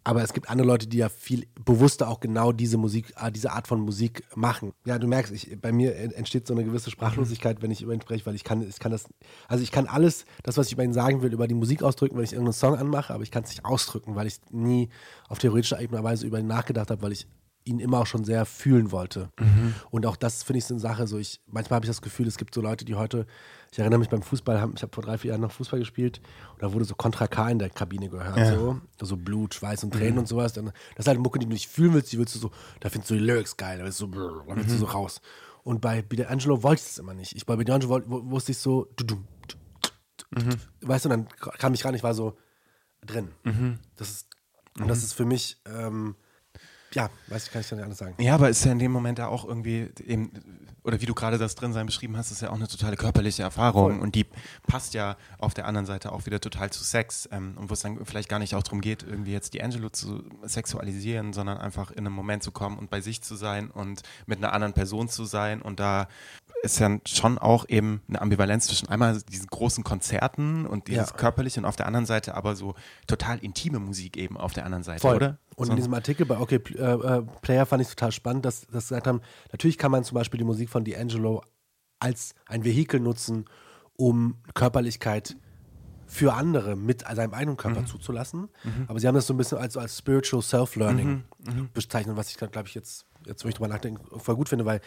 aber 0.02 0.22
es 0.22 0.32
gibt 0.32 0.48
andere 0.48 0.66
Leute, 0.66 0.86
die 0.86 0.96
ja 0.96 1.10
viel 1.10 1.46
bewusster 1.62 2.08
auch 2.08 2.20
genau 2.20 2.52
diese 2.52 2.78
Musik, 2.78 3.12
äh, 3.20 3.30
diese 3.30 3.52
Art 3.52 3.68
von 3.68 3.80
Musik 3.80 4.24
machen. 4.34 4.72
Ja, 4.86 4.98
du 4.98 5.06
merkst, 5.06 5.32
ich, 5.32 5.60
bei 5.60 5.72
mir 5.72 5.94
entsteht 5.94 6.46
so 6.46 6.54
eine 6.54 6.64
gewisse 6.64 6.90
Sprachlosigkeit, 6.90 7.60
wenn 7.60 7.70
ich 7.70 7.82
über 7.82 7.92
ihn 7.92 8.00
spreche, 8.00 8.24
weil 8.24 8.34
ich 8.34 8.44
kann, 8.44 8.66
ich 8.66 8.78
kann 8.78 8.92
das, 8.92 9.04
also 9.46 9.62
ich 9.62 9.70
kann 9.70 9.86
alles, 9.86 10.24
das, 10.42 10.56
was 10.56 10.68
ich 10.68 10.72
über 10.72 10.84
ihn 10.84 10.94
sagen 10.94 11.20
will, 11.22 11.32
über 11.32 11.46
die 11.46 11.54
Musik 11.54 11.82
ausdrücken, 11.82 12.16
wenn 12.16 12.24
ich 12.24 12.32
irgendeinen 12.32 12.54
Song 12.54 12.76
anmache, 12.76 13.12
aber 13.12 13.22
ich 13.22 13.30
kann 13.30 13.42
es 13.42 13.50
nicht 13.50 13.64
ausdrücken, 13.64 14.14
weil 14.14 14.26
ich 14.26 14.40
nie 14.50 14.88
auf 15.28 15.38
theoretischer 15.38 15.78
Weise 15.90 16.26
über 16.26 16.38
ihn 16.40 16.46
nachgedacht 16.46 16.90
habe, 16.90 17.02
weil 17.02 17.12
ich 17.12 17.26
ihn 17.64 17.78
immer 17.78 17.98
auch 17.98 18.06
schon 18.06 18.24
sehr 18.24 18.46
fühlen 18.46 18.90
wollte. 18.90 19.30
Mhm. 19.38 19.74
Und 19.90 20.06
auch 20.06 20.16
das 20.16 20.42
finde 20.42 20.58
ich 20.58 20.64
so 20.64 20.74
eine 20.74 20.80
Sache, 20.80 21.06
so 21.06 21.18
ich, 21.18 21.40
manchmal 21.46 21.76
habe 21.76 21.84
ich 21.84 21.90
das 21.90 22.00
Gefühl, 22.00 22.26
es 22.26 22.38
gibt 22.38 22.54
so 22.54 22.60
Leute, 22.60 22.84
die 22.84 22.94
heute, 22.94 23.26
ich 23.70 23.78
erinnere 23.78 23.98
mich 23.98 24.08
beim 24.08 24.22
Fußball, 24.22 24.56
ich 24.74 24.82
habe 24.82 24.92
vor 24.92 25.04
drei, 25.04 25.18
vier 25.18 25.30
Jahren 25.30 25.42
noch 25.42 25.52
Fußball 25.52 25.78
gespielt 25.78 26.20
und 26.54 26.62
da 26.62 26.72
wurde 26.72 26.84
so 26.84 26.94
Contra 26.94 27.26
K 27.26 27.50
in 27.50 27.58
der 27.58 27.70
Kabine 27.70 28.08
gehört, 28.08 28.36
ja. 28.36 28.54
so, 28.54 28.80
so 29.00 29.16
Blut, 29.16 29.54
Schweiß 29.54 29.84
und 29.84 29.92
Tränen 29.92 30.14
mhm. 30.14 30.18
und 30.20 30.28
sowas. 30.28 30.54
Dann, 30.54 30.66
das 30.66 30.74
ist 31.04 31.06
halt 31.06 31.16
eine 31.16 31.22
Mucke, 31.22 31.38
die 31.38 31.46
du 31.46 31.52
nicht 31.52 31.68
fühlen 31.68 31.92
willst, 31.92 32.12
die 32.12 32.18
willst 32.18 32.34
du 32.34 32.38
so, 32.38 32.50
da 32.80 32.88
findest 32.88 33.10
du 33.10 33.14
die 33.14 33.20
Lyrics 33.20 33.56
geil, 33.56 33.78
da 33.78 33.84
willst 33.84 34.00
du, 34.00 34.08
brr, 34.08 34.44
da 34.48 34.56
willst 34.56 34.70
du 34.70 34.78
so 34.78 34.86
mhm. 34.86 34.92
raus. 34.92 35.20
Und 35.62 35.82
bei 35.82 36.02
Angelo 36.26 36.62
wollte 36.62 36.80
ich 36.80 36.88
das 36.88 36.98
immer 36.98 37.14
nicht. 37.14 37.36
Ich, 37.36 37.44
bei 37.44 37.54
D'Angelo 37.54 38.02
wusste 38.06 38.52
ich 38.52 38.58
so, 38.58 38.88
du, 38.96 39.04
du, 39.04 39.16
du, 40.30 40.40
mhm. 40.40 40.56
weißt 40.80 41.04
du, 41.04 41.10
dann 41.10 41.28
kam 41.28 41.74
ich 41.74 41.84
ran, 41.84 41.94
ich 41.94 42.02
war 42.02 42.14
so 42.14 42.38
drin. 43.04 43.28
Mhm. 43.44 43.78
Das 43.96 44.10
ist, 44.10 44.28
und 44.78 44.88
das 44.88 45.02
ist 45.02 45.12
für 45.12 45.26
mich, 45.26 45.60
ähm, 45.66 46.16
ja, 46.92 47.08
weiß 47.28 47.46
ich, 47.46 47.52
kann 47.52 47.60
ich 47.60 47.68
dann 47.68 47.78
nicht 47.78 47.84
anders 47.84 47.98
sagen. 47.98 48.14
Ja, 48.18 48.34
aber 48.34 48.48
ist 48.48 48.64
ja 48.64 48.72
in 48.72 48.78
dem 48.78 48.90
Moment 48.90 49.18
ja 49.18 49.28
auch 49.28 49.44
irgendwie 49.44 49.90
eben, 50.04 50.32
oder 50.82 51.00
wie 51.00 51.06
du 51.06 51.14
gerade 51.14 51.38
das 51.38 51.54
Drinsein 51.54 51.86
beschrieben 51.86 52.16
hast, 52.16 52.30
ist 52.30 52.42
ja 52.42 52.50
auch 52.50 52.56
eine 52.56 52.66
totale 52.66 52.96
körperliche 52.96 53.42
Erfahrung 53.42 53.92
Voll. 53.92 54.00
und 54.00 54.14
die 54.14 54.26
passt 54.66 54.94
ja 54.94 55.16
auf 55.38 55.54
der 55.54 55.66
anderen 55.66 55.86
Seite 55.86 56.12
auch 56.12 56.26
wieder 56.26 56.40
total 56.40 56.70
zu 56.70 56.82
Sex 56.82 57.28
ähm, 57.30 57.56
und 57.56 57.70
wo 57.70 57.74
es 57.74 57.80
dann 57.80 58.04
vielleicht 58.04 58.28
gar 58.28 58.38
nicht 58.38 58.54
auch 58.54 58.62
darum 58.62 58.80
geht, 58.80 59.04
irgendwie 59.04 59.32
jetzt 59.32 59.54
die 59.54 59.62
Angelo 59.62 59.90
zu 59.90 60.24
sexualisieren, 60.42 61.32
sondern 61.32 61.58
einfach 61.58 61.90
in 61.90 61.98
einem 61.98 62.14
Moment 62.14 62.42
zu 62.42 62.50
kommen 62.50 62.78
und 62.78 62.90
bei 62.90 63.00
sich 63.00 63.22
zu 63.22 63.36
sein 63.36 63.70
und 63.70 64.02
mit 64.26 64.38
einer 64.38 64.52
anderen 64.52 64.72
Person 64.72 65.08
zu 65.08 65.24
sein 65.24 65.62
und 65.62 65.78
da 65.78 66.08
ist 66.62 66.78
ja 66.78 66.98
schon 67.06 67.38
auch 67.38 67.68
eben 67.68 68.02
eine 68.08 68.20
Ambivalenz 68.20 68.66
zwischen 68.66 68.88
einmal 68.88 69.20
diesen 69.22 69.46
großen 69.46 69.84
Konzerten 69.84 70.66
und 70.66 70.88
dieses 70.88 71.10
ja. 71.10 71.16
körperliche 71.16 71.60
und 71.60 71.66
auf 71.66 71.76
der 71.76 71.86
anderen 71.86 72.06
Seite 72.06 72.34
aber 72.34 72.54
so 72.54 72.74
total 73.06 73.38
intime 73.38 73.78
Musik 73.78 74.16
eben 74.16 74.36
auf 74.36 74.52
der 74.52 74.64
anderen 74.64 74.84
Seite, 74.84 75.00
Voll. 75.00 75.16
oder? 75.16 75.38
Und 75.56 75.66
so. 75.66 75.72
in 75.72 75.76
diesem 75.76 75.94
Artikel 75.94 76.26
bei 76.26 76.38
OK 76.38 76.52
äh, 76.52 76.56
äh, 76.56 77.22
Player 77.42 77.66
fand 77.66 77.82
ich 77.82 77.88
total 77.88 78.12
spannend, 78.12 78.44
dass, 78.44 78.66
dass 78.66 78.88
sie 78.88 78.94
gesagt 78.94 79.06
haben, 79.06 79.20
natürlich 79.52 79.78
kann 79.78 79.90
man 79.90 80.04
zum 80.04 80.14
Beispiel 80.14 80.38
die 80.38 80.44
Musik 80.44 80.70
von 80.70 80.84
D'Angelo 80.84 81.42
als 81.98 82.34
ein 82.46 82.64
Vehikel 82.64 83.00
nutzen, 83.00 83.46
um 83.96 84.36
Körperlichkeit 84.54 85.36
für 86.06 86.34
andere 86.34 86.74
mit 86.76 87.02
seinem 87.02 87.34
eigenen 87.34 87.56
Körper 87.56 87.82
mhm. 87.82 87.86
zuzulassen. 87.86 88.48
Mhm. 88.64 88.86
Aber 88.88 88.98
sie 88.98 89.06
haben 89.06 89.14
das 89.14 89.26
so 89.26 89.34
ein 89.34 89.36
bisschen 89.36 89.58
als, 89.58 89.76
als 89.76 89.96
Spiritual 89.96 90.42
Self-Learning 90.42 91.24
mhm. 91.44 91.54
mhm. 91.54 91.68
bezeichnet, 91.72 92.16
was 92.16 92.30
ich, 92.30 92.36
glaube 92.36 92.66
ich, 92.66 92.74
jetzt, 92.74 93.06
jetzt, 93.26 93.44
wo 93.44 93.48
ich 93.48 93.54
drüber 93.54 93.68
nachdenke, 93.68 94.02
voll 94.18 94.34
gut 94.34 94.48
finde, 94.48 94.64
weil 94.64 94.80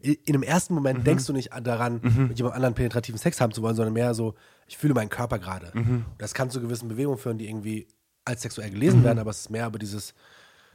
in 0.00 0.34
einem 0.34 0.42
ersten 0.42 0.74
Moment 0.74 1.00
mhm. 1.00 1.04
denkst 1.04 1.26
du 1.26 1.32
nicht 1.32 1.50
daran, 1.62 2.00
mhm. 2.02 2.28
mit 2.28 2.38
jemand 2.38 2.56
anderen 2.56 2.74
penetrativen 2.74 3.18
Sex 3.18 3.40
haben 3.40 3.52
zu 3.52 3.62
wollen, 3.62 3.76
sondern 3.76 3.92
mehr 3.92 4.14
so, 4.14 4.34
ich 4.66 4.78
fühle 4.78 4.94
meinen 4.94 5.10
Körper 5.10 5.38
gerade. 5.38 5.70
Mhm. 5.74 6.04
Das 6.18 6.32
kann 6.34 6.50
zu 6.50 6.60
gewissen 6.60 6.88
Bewegungen 6.88 7.18
führen, 7.18 7.38
die 7.38 7.48
irgendwie 7.48 7.86
als 8.24 8.42
sexuell 8.42 8.70
gelesen 8.70 9.00
mhm. 9.00 9.04
werden, 9.04 9.18
aber 9.18 9.30
es 9.30 9.40
ist 9.40 9.50
mehr 9.50 9.66
über 9.66 9.78
dieses 9.78 10.14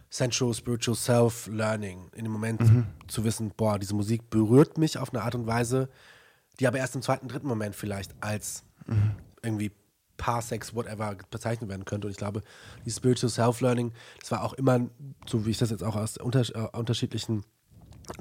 Sensual, 0.09 0.53
Spiritual 0.53 0.95
Self-Learning. 0.95 2.09
In 2.15 2.23
dem 2.23 2.31
Moment 2.31 2.61
mhm. 2.61 2.85
zu 3.07 3.23
wissen, 3.23 3.51
boah, 3.55 3.79
diese 3.79 3.95
Musik 3.95 4.29
berührt 4.29 4.77
mich 4.77 4.97
auf 4.97 5.13
eine 5.13 5.23
Art 5.23 5.35
und 5.35 5.47
Weise, 5.47 5.89
die 6.59 6.67
aber 6.67 6.77
erst 6.77 6.95
im 6.95 7.01
zweiten, 7.01 7.27
dritten 7.27 7.47
Moment 7.47 7.75
vielleicht 7.75 8.13
als 8.21 8.63
mhm. 8.85 9.11
irgendwie 9.41 9.71
Parsex, 10.17 10.73
whatever 10.73 11.17
bezeichnet 11.29 11.69
werden 11.69 11.85
könnte. 11.85 12.07
Und 12.07 12.11
ich 12.11 12.17
glaube, 12.17 12.43
dieses 12.85 12.97
Spiritual 12.97 13.29
Self-Learning, 13.29 13.91
das 14.19 14.31
war 14.31 14.43
auch 14.43 14.53
immer, 14.53 14.87
so 15.25 15.45
wie 15.45 15.51
ich 15.51 15.57
das 15.57 15.71
jetzt 15.71 15.83
auch 15.83 15.95
aus 15.95 16.17
unter, 16.17 16.41
äh, 16.41 16.77
unterschiedlichen 16.77 17.43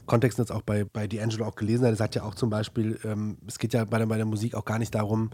Kontexten 0.07 0.45
jetzt 0.45 0.51
auch 0.51 0.63
bei, 0.63 0.85
bei 0.85 1.05
D'Angelo 1.05 1.45
auch 1.45 1.57
gelesen 1.57 1.85
habe, 1.85 1.95
er 1.95 1.97
sagt 1.97 2.15
ja 2.15 2.23
auch 2.23 2.35
zum 2.35 2.51
Beispiel, 2.51 2.99
ähm, 3.05 3.39
es 3.47 3.59
geht 3.59 3.73
ja 3.73 3.85
bei 3.85 3.99
der, 3.99 4.07
bei 4.07 4.17
der 4.17 4.27
Musik 4.27 4.55
auch 4.55 4.65
gar 4.65 4.79
nicht 4.79 4.95
darum, 4.95 5.31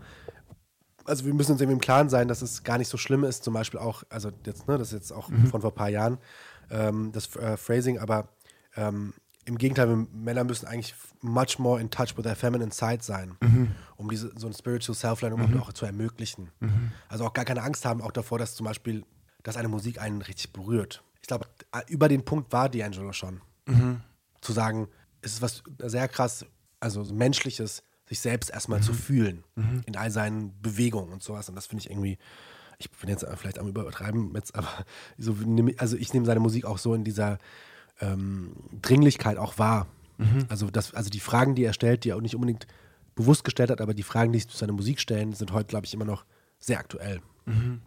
also 1.05 1.25
wir 1.25 1.35
müssen 1.35 1.53
uns 1.53 1.61
irgendwie 1.61 1.75
im 1.75 1.81
Klaren 1.81 2.09
sein, 2.09 2.29
dass 2.29 2.43
es 2.43 2.63
gar 2.63 2.79
nicht 2.79 2.89
so 2.89 2.97
schlimm 2.97 3.25
ist, 3.25 3.45
zum 3.45 3.55
Beispiel 3.55 3.81
auch, 3.81 4.05
also 4.09 4.31
jetzt, 4.45 4.69
ne, 4.69 4.79
das 4.79 4.89
ist 4.89 4.95
jetzt 4.95 5.13
auch 5.13 5.29
mhm. 5.29 5.47
von 5.47 5.61
vor 5.61 5.71
ein 5.71 5.75
paar 5.75 5.89
Jahren, 5.89 6.19
ähm, 6.71 7.11
das 7.13 7.35
äh, 7.37 7.57
Phrasing, 7.57 7.99
aber 7.99 8.29
ähm, 8.77 9.13
im 9.47 9.59
Gegenteil, 9.59 10.07
Männer 10.13 10.45
müssen 10.45 10.67
eigentlich 10.67 10.95
much 11.23 11.59
more 11.59 11.81
in 11.81 11.91
touch 11.91 12.17
with 12.17 12.25
their 12.25 12.37
feminine 12.37 12.73
side 12.73 13.03
sein, 13.03 13.37
mhm. 13.41 13.73
um 13.97 14.09
diese, 14.09 14.31
so 14.37 14.47
ein 14.47 14.53
spiritual 14.53 14.95
self-learning 14.95 15.51
mhm. 15.51 15.61
auch 15.61 15.73
zu 15.73 15.87
ermöglichen. 15.87 16.51
Mhm. 16.61 16.93
Also 17.09 17.25
auch 17.25 17.33
gar 17.33 17.45
keine 17.45 17.63
Angst 17.63 17.85
haben, 17.85 18.03
auch 18.03 18.13
davor, 18.13 18.39
dass 18.39 18.55
zum 18.55 18.67
Beispiel, 18.67 19.05
dass 19.43 19.57
eine 19.57 19.69
Musik 19.69 20.01
einen 20.01 20.23
richtig 20.23 20.53
berührt. 20.53 21.03
Ich 21.23 21.27
glaube, 21.27 21.47
über 21.89 22.09
den 22.09 22.25
Punkt 22.25 22.53
war 22.53 22.69
D'Angelo 22.69 23.13
schon. 23.13 23.41
Mhm 23.67 24.03
zu 24.41 24.53
sagen, 24.53 24.89
es 25.23 25.35
ist 25.35 25.43
was 25.43 25.63
sehr 25.79 26.09
krass, 26.09 26.47
also 26.81 27.05
menschliches, 27.05 27.83
sich 28.07 28.21
selbst 28.21 28.51
erstmal 28.51 28.81
mhm. 28.81 28.85
zu 28.85 28.93
fühlen 28.93 29.45
mhm. 29.55 29.83
in 29.87 29.97
all 29.97 30.11
seinen 30.11 30.61
Bewegungen 30.61 31.13
und 31.13 31.23
sowas. 31.23 31.49
Und 31.49 31.55
das 31.55 31.67
finde 31.67 31.85
ich 31.85 31.91
irgendwie, 31.91 32.19
ich 32.79 32.91
bin 32.91 33.09
jetzt 33.09 33.27
vielleicht 33.37 33.59
am 33.59 33.69
Übertreiben, 33.69 34.35
jetzt, 34.35 34.55
aber 34.57 34.69
so, 35.17 35.37
also 35.77 35.97
ich 35.97 36.13
nehme 36.13 36.27
seine 36.27 36.41
Musik 36.41 36.65
auch 36.65 36.79
so 36.79 36.95
in 36.95 37.05
dieser 37.05 37.39
ähm, 38.01 38.53
Dringlichkeit 38.83 39.37
auch 39.37 39.59
wahr. 39.59 39.87
Mhm. 40.19 40.47
Also, 40.49 40.71
das, 40.71 40.95
also 40.95 41.09
die 41.09 41.21
Fragen, 41.21 41.55
die 41.55 41.65
er 41.65 41.73
stellt, 41.73 42.05
die 42.05 42.11
er 42.11 42.17
auch 42.17 42.21
nicht 42.21 42.35
unbedingt 42.35 42.67
bewusst 43.15 43.45
gestellt 43.45 43.71
hat, 43.71 43.81
aber 43.81 43.95
die 43.95 44.03
Fragen, 44.03 44.33
die 44.33 44.39
sich 44.39 44.49
zu 44.49 44.57
seiner 44.57 44.73
Musik 44.73 45.01
stellen, 45.01 45.33
sind 45.33 45.53
heute, 45.53 45.69
glaube 45.69 45.87
ich, 45.87 45.95
immer 45.95 46.05
noch 46.05 46.25
sehr 46.59 46.79
aktuell. 46.79 47.21
Mhm. 47.47 47.81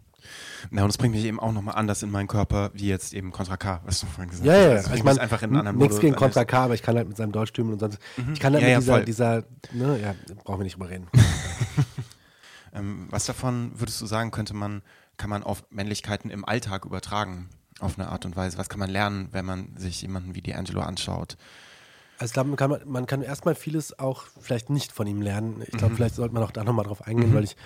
Na, 0.70 0.82
und 0.82 0.88
das 0.88 0.98
bringt 0.98 1.14
mich 1.14 1.24
eben 1.24 1.40
auch 1.40 1.52
nochmal 1.52 1.74
anders 1.74 2.02
in 2.02 2.10
meinen 2.10 2.28
Körper, 2.28 2.70
wie 2.74 2.88
jetzt 2.88 3.12
eben 3.14 3.32
Contra 3.32 3.56
K, 3.56 3.80
was 3.84 4.00
du 4.00 4.06
vorhin 4.06 4.30
gesagt 4.30 4.48
hast. 4.48 4.56
Ja, 4.56 4.70
ja, 4.70 4.76
also 4.76 4.94
ich 4.94 5.04
meine, 5.04 5.20
einfach 5.20 5.42
in 5.42 5.56
einem 5.56 5.76
Nichts 5.76 6.00
gegen 6.00 6.14
Contra 6.14 6.44
K, 6.44 6.64
aber 6.64 6.74
ich 6.74 6.82
kann 6.82 6.96
halt 6.96 7.08
mit 7.08 7.16
seinem 7.16 7.32
Deutschtümeln 7.32 7.74
und 7.74 7.80
sonst, 7.80 7.98
mhm. 8.16 8.32
ich 8.32 8.40
kann 8.40 8.54
halt 8.54 8.62
ja, 8.62 8.78
mit 8.78 8.86
ja, 8.86 9.00
dieser, 9.00 9.42
dieser, 9.42 9.44
ne, 9.72 10.00
ja, 10.00 10.14
brauchen 10.44 10.60
wir 10.60 10.64
nicht 10.64 10.74
drüber 10.74 10.90
reden. 10.90 11.08
ähm, 12.74 13.06
was 13.10 13.26
davon 13.26 13.72
würdest 13.74 14.00
du 14.00 14.06
sagen, 14.06 14.30
könnte 14.30 14.54
man, 14.54 14.82
kann 15.16 15.30
man 15.30 15.42
auf 15.42 15.64
Männlichkeiten 15.70 16.30
im 16.30 16.44
Alltag 16.44 16.84
übertragen, 16.84 17.48
auf 17.80 17.98
eine 17.98 18.08
Art 18.08 18.24
und 18.24 18.36
Weise? 18.36 18.58
Was 18.58 18.68
kann 18.68 18.80
man 18.80 18.90
lernen, 18.90 19.28
wenn 19.32 19.44
man 19.44 19.76
sich 19.76 20.00
jemanden 20.02 20.34
wie 20.34 20.40
D'Angelo 20.40 20.80
anschaut? 20.80 21.36
Also 22.18 22.30
ich 22.30 22.32
glaube, 22.34 22.48
man 22.50 22.56
kann, 22.56 22.80
man 22.86 23.06
kann 23.06 23.22
erstmal 23.22 23.54
vieles 23.54 23.98
auch 23.98 24.24
vielleicht 24.40 24.70
nicht 24.70 24.92
von 24.92 25.06
ihm 25.06 25.20
lernen. 25.20 25.62
Ich 25.62 25.76
glaube, 25.76 25.92
mhm. 25.92 25.96
vielleicht 25.96 26.14
sollte 26.14 26.34
man 26.34 26.42
auch 26.42 26.52
da 26.52 26.62
nochmal 26.62 26.84
drauf 26.84 27.02
eingehen, 27.02 27.30
mhm. 27.30 27.34
weil 27.34 27.44
ich 27.44 27.56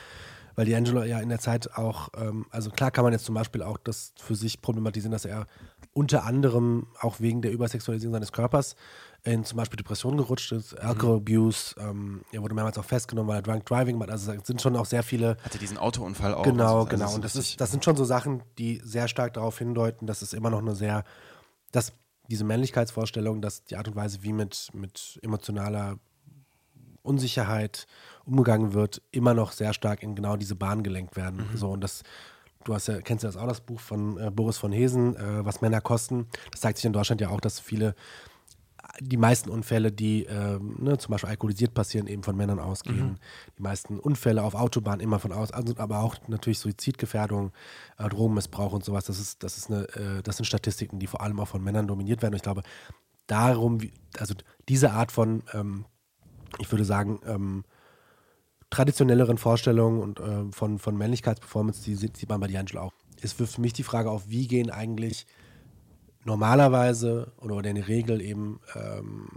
weil 0.58 0.66
D'Angelo 0.66 1.04
ja 1.04 1.20
in 1.20 1.28
der 1.28 1.38
Zeit 1.38 1.76
auch, 1.76 2.08
ähm, 2.16 2.44
also 2.50 2.70
klar 2.70 2.90
kann 2.90 3.04
man 3.04 3.12
jetzt 3.12 3.24
zum 3.24 3.36
Beispiel 3.36 3.62
auch 3.62 3.78
das 3.78 4.12
für 4.16 4.34
sich 4.34 4.60
problematisieren, 4.60 5.12
dass 5.12 5.24
er 5.24 5.46
unter 5.92 6.24
anderem 6.24 6.88
auch 6.98 7.20
wegen 7.20 7.42
der 7.42 7.52
Übersexualisierung 7.52 8.12
seines 8.12 8.32
Körpers 8.32 8.74
in 9.22 9.44
zum 9.44 9.56
Beispiel 9.56 9.76
Depressionen 9.76 10.16
gerutscht 10.16 10.50
ist, 10.50 10.72
mhm. 10.72 10.78
Alcohol 10.80 11.18
Abuse, 11.18 11.76
ähm, 11.78 12.22
er 12.32 12.42
wurde 12.42 12.56
mehrmals 12.56 12.76
auch 12.76 12.84
festgenommen, 12.84 13.28
weil 13.28 13.36
er 13.36 13.42
Drunk 13.42 13.66
Driving 13.66 13.98
macht. 13.98 14.10
Also 14.10 14.32
es 14.32 14.48
sind 14.48 14.60
schon 14.60 14.74
auch 14.74 14.86
sehr 14.86 15.04
viele. 15.04 15.36
Hatte 15.44 15.58
diesen 15.58 15.78
Autounfall 15.78 16.34
auch. 16.34 16.42
Genau, 16.42 16.78
also, 16.78 16.86
genau. 16.86 17.14
Und 17.14 17.24
das, 17.24 17.36
ist, 17.36 17.60
das 17.60 17.70
sind 17.70 17.84
schon 17.84 17.94
so 17.94 18.04
Sachen, 18.04 18.42
die 18.58 18.80
sehr 18.82 19.06
stark 19.06 19.34
darauf 19.34 19.56
hindeuten, 19.58 20.08
dass 20.08 20.22
es 20.22 20.32
immer 20.32 20.50
noch 20.50 20.58
eine 20.58 20.74
sehr, 20.74 21.04
dass 21.70 21.92
diese 22.28 22.42
Männlichkeitsvorstellung, 22.42 23.42
dass 23.42 23.62
die 23.62 23.76
Art 23.76 23.86
und 23.86 23.94
Weise, 23.94 24.24
wie 24.24 24.32
mit, 24.32 24.70
mit 24.72 25.20
emotionaler 25.22 26.00
Unsicherheit 27.02 27.86
umgegangen 28.28 28.74
wird, 28.74 29.02
immer 29.10 29.34
noch 29.34 29.52
sehr 29.52 29.72
stark 29.72 30.02
in 30.02 30.14
genau 30.14 30.36
diese 30.36 30.54
Bahn 30.54 30.82
gelenkt 30.82 31.16
werden. 31.16 31.48
Mhm. 31.50 31.56
So 31.56 31.70
und 31.70 31.80
das, 31.80 32.02
du 32.64 32.74
hast 32.74 32.88
ja, 32.88 33.00
kennst 33.00 33.24
ja 33.24 33.28
das 33.28 33.36
auch 33.36 33.48
das 33.48 33.60
Buch 33.60 33.80
von 33.80 34.18
äh, 34.18 34.30
Boris 34.30 34.58
von 34.58 34.72
Hesen, 34.72 35.16
äh, 35.16 35.44
was 35.44 35.60
Männer 35.60 35.80
kosten. 35.80 36.26
Das 36.50 36.60
zeigt 36.60 36.78
sich 36.78 36.84
in 36.84 36.92
Deutschland 36.92 37.20
ja 37.20 37.30
auch, 37.30 37.40
dass 37.40 37.58
viele 37.58 37.94
die 39.00 39.16
meisten 39.16 39.50
Unfälle, 39.50 39.92
die 39.92 40.24
äh, 40.26 40.58
ne, 40.58 40.98
zum 40.98 41.12
Beispiel 41.12 41.30
alkoholisiert 41.30 41.74
passieren, 41.74 42.06
eben 42.06 42.22
von 42.22 42.36
Männern 42.36 42.58
ausgehen. 42.58 43.10
Mhm. 43.10 43.16
Die 43.58 43.62
meisten 43.62 43.98
Unfälle 43.98 44.42
auf 44.42 44.54
Autobahnen 44.54 45.00
immer 45.00 45.18
von 45.18 45.32
aus, 45.32 45.52
also, 45.52 45.74
aber 45.78 46.00
auch 46.00 46.16
natürlich 46.26 46.58
Suizidgefährdung, 46.58 47.52
äh, 47.98 48.08
Drogenmissbrauch 48.08 48.72
und 48.72 48.84
sowas. 48.84 49.04
Das 49.04 49.20
ist, 49.20 49.42
das 49.42 49.56
ist 49.56 49.70
eine, 49.70 49.88
äh, 49.94 50.22
das 50.22 50.36
sind 50.36 50.46
Statistiken, 50.46 50.98
die 50.98 51.06
vor 51.06 51.20
allem 51.20 51.38
auch 51.38 51.48
von 51.48 51.62
Männern 51.62 51.86
dominiert 51.86 52.22
werden. 52.22 52.34
Und 52.34 52.38
ich 52.38 52.42
glaube, 52.42 52.62
darum, 53.26 53.78
also 54.18 54.34
diese 54.68 54.92
Art 54.92 55.12
von, 55.12 55.42
ähm, 55.52 55.84
ich 56.58 56.70
würde 56.72 56.84
sagen, 56.84 57.20
ähm, 57.26 57.64
traditionelleren 58.70 59.38
Vorstellungen 59.38 60.00
und 60.00 60.20
äh, 60.20 60.52
von, 60.52 60.78
von 60.78 60.96
Männlichkeitsperformance, 60.96 61.82
die 61.82 61.94
sieht 61.94 62.28
man 62.28 62.40
bei 62.40 62.46
D'Angelo 62.46 62.78
auch. 62.78 62.92
Es 63.20 63.38
wirft 63.38 63.54
für 63.54 63.60
mich 63.60 63.72
die 63.72 63.82
Frage 63.82 64.10
auf, 64.10 64.28
wie 64.28 64.46
gehen 64.46 64.70
eigentlich 64.70 65.26
normalerweise 66.24 67.32
oder 67.38 67.56
in 67.68 67.76
der 67.76 67.88
Regel 67.88 68.20
eben 68.20 68.60
ähm, 68.74 69.28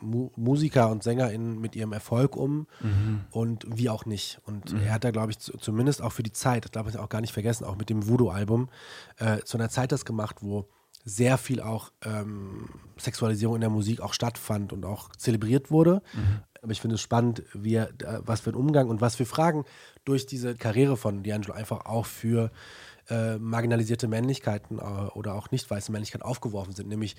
Mu 0.00 0.30
Musiker 0.34 0.90
und 0.90 1.02
SängerInnen 1.02 1.60
mit 1.60 1.76
ihrem 1.76 1.92
Erfolg 1.92 2.34
um 2.36 2.66
mhm. 2.80 3.20
und 3.30 3.64
wie 3.68 3.88
auch 3.88 4.04
nicht. 4.04 4.40
Und 4.44 4.72
mhm. 4.72 4.80
er 4.80 4.94
hat 4.94 5.04
da, 5.04 5.12
glaube 5.12 5.30
ich, 5.30 5.38
zumindest 5.38 6.02
auch 6.02 6.12
für 6.12 6.24
die 6.24 6.32
Zeit, 6.32 6.64
das 6.64 6.72
darf 6.72 6.88
ich 6.88 6.98
auch 6.98 7.08
gar 7.08 7.20
nicht 7.20 7.32
vergessen, 7.32 7.64
auch 7.64 7.76
mit 7.76 7.88
dem 7.88 8.08
Voodoo-Album, 8.08 8.68
äh, 9.18 9.38
zu 9.44 9.58
einer 9.58 9.68
Zeit 9.68 9.92
das 9.92 10.04
gemacht, 10.04 10.36
wo 10.40 10.68
sehr 11.04 11.38
viel 11.38 11.60
auch 11.60 11.92
ähm, 12.04 12.68
Sexualisierung 12.96 13.56
in 13.56 13.60
der 13.60 13.70
Musik 13.70 14.00
auch 14.00 14.12
stattfand 14.12 14.72
und 14.72 14.84
auch 14.84 15.10
zelebriert 15.16 15.70
wurde. 15.70 16.02
Mhm. 16.14 16.40
Aber 16.62 16.72
ich 16.72 16.80
finde 16.80 16.94
es 16.94 17.00
spannend, 17.00 17.42
wie 17.52 17.74
er, 17.74 17.90
was 18.24 18.40
für 18.40 18.50
ein 18.50 18.56
Umgang 18.56 18.88
und 18.88 19.00
was 19.00 19.16
für 19.16 19.26
Fragen 19.26 19.64
durch 20.04 20.26
diese 20.26 20.54
Karriere 20.54 20.96
von 20.96 21.24
D'Angelo 21.24 21.50
einfach 21.50 21.86
auch 21.86 22.06
für 22.06 22.52
äh, 23.10 23.36
marginalisierte 23.38 24.06
Männlichkeiten 24.06 24.78
äh, 24.78 24.82
oder 24.82 25.34
auch 25.34 25.50
nicht 25.50 25.68
weiße 25.68 25.90
Männlichkeiten 25.90 26.24
aufgeworfen 26.24 26.72
sind. 26.72 26.88
Nämlich, 26.88 27.16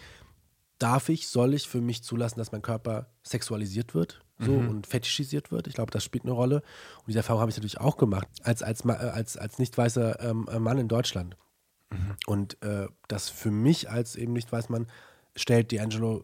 darf 0.80 1.10
ich, 1.10 1.28
soll 1.28 1.54
ich 1.54 1.68
für 1.68 1.82
mich 1.82 2.04
zulassen, 2.04 2.40
dass 2.40 2.54
mein 2.54 2.62
Körper 2.62 3.08
sexualisiert 3.22 3.94
wird 3.94 4.22
so, 4.40 4.54
mhm. 4.54 4.70
und 4.70 4.88
fetischisiert 4.88 5.52
wird? 5.52 5.68
Ich 5.68 5.74
glaube, 5.74 5.92
das 5.92 6.06
spielt 6.06 6.24
eine 6.24 6.34
Rolle. 6.34 6.58
Und 7.00 7.08
diese 7.08 7.20
Erfahrung 7.20 7.42
habe 7.42 7.52
ich 7.52 7.58
natürlich 7.58 7.82
auch 7.82 7.98
gemacht, 7.98 8.28
als, 8.44 8.64
als, 8.64 8.86
als, 8.86 9.36
als 9.36 9.60
nicht 9.60 9.78
weißer 9.78 10.22
ähm, 10.22 10.48
Mann 10.60 10.78
in 10.78 10.88
Deutschland. 10.88 11.36
Mhm. 11.90 12.16
Und 12.28 12.64
äh, 12.64 12.88
das 13.10 13.30
für 13.30 13.52
mich 13.52 13.90
als 13.90 14.16
eben 14.16 14.32
nicht 14.32 14.52
weiß 14.52 14.70
Mann 14.70 14.88
stellt 15.36 15.72
D'Angelo 15.72 16.24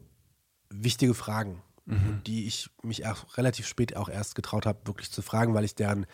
wichtige 0.69 1.13
Fragen, 1.13 1.61
mhm. 1.89 2.21
die 2.25 2.47
ich 2.47 2.69
mich 2.83 3.05
auch 3.05 3.37
relativ 3.37 3.67
spät 3.67 3.95
auch 3.95 4.09
erst 4.09 4.35
getraut 4.35 4.65
habe, 4.65 4.79
wirklich 4.85 5.11
zu 5.11 5.21
fragen, 5.21 5.53
weil 5.53 5.65
ich 5.65 5.75
deren 5.75 6.05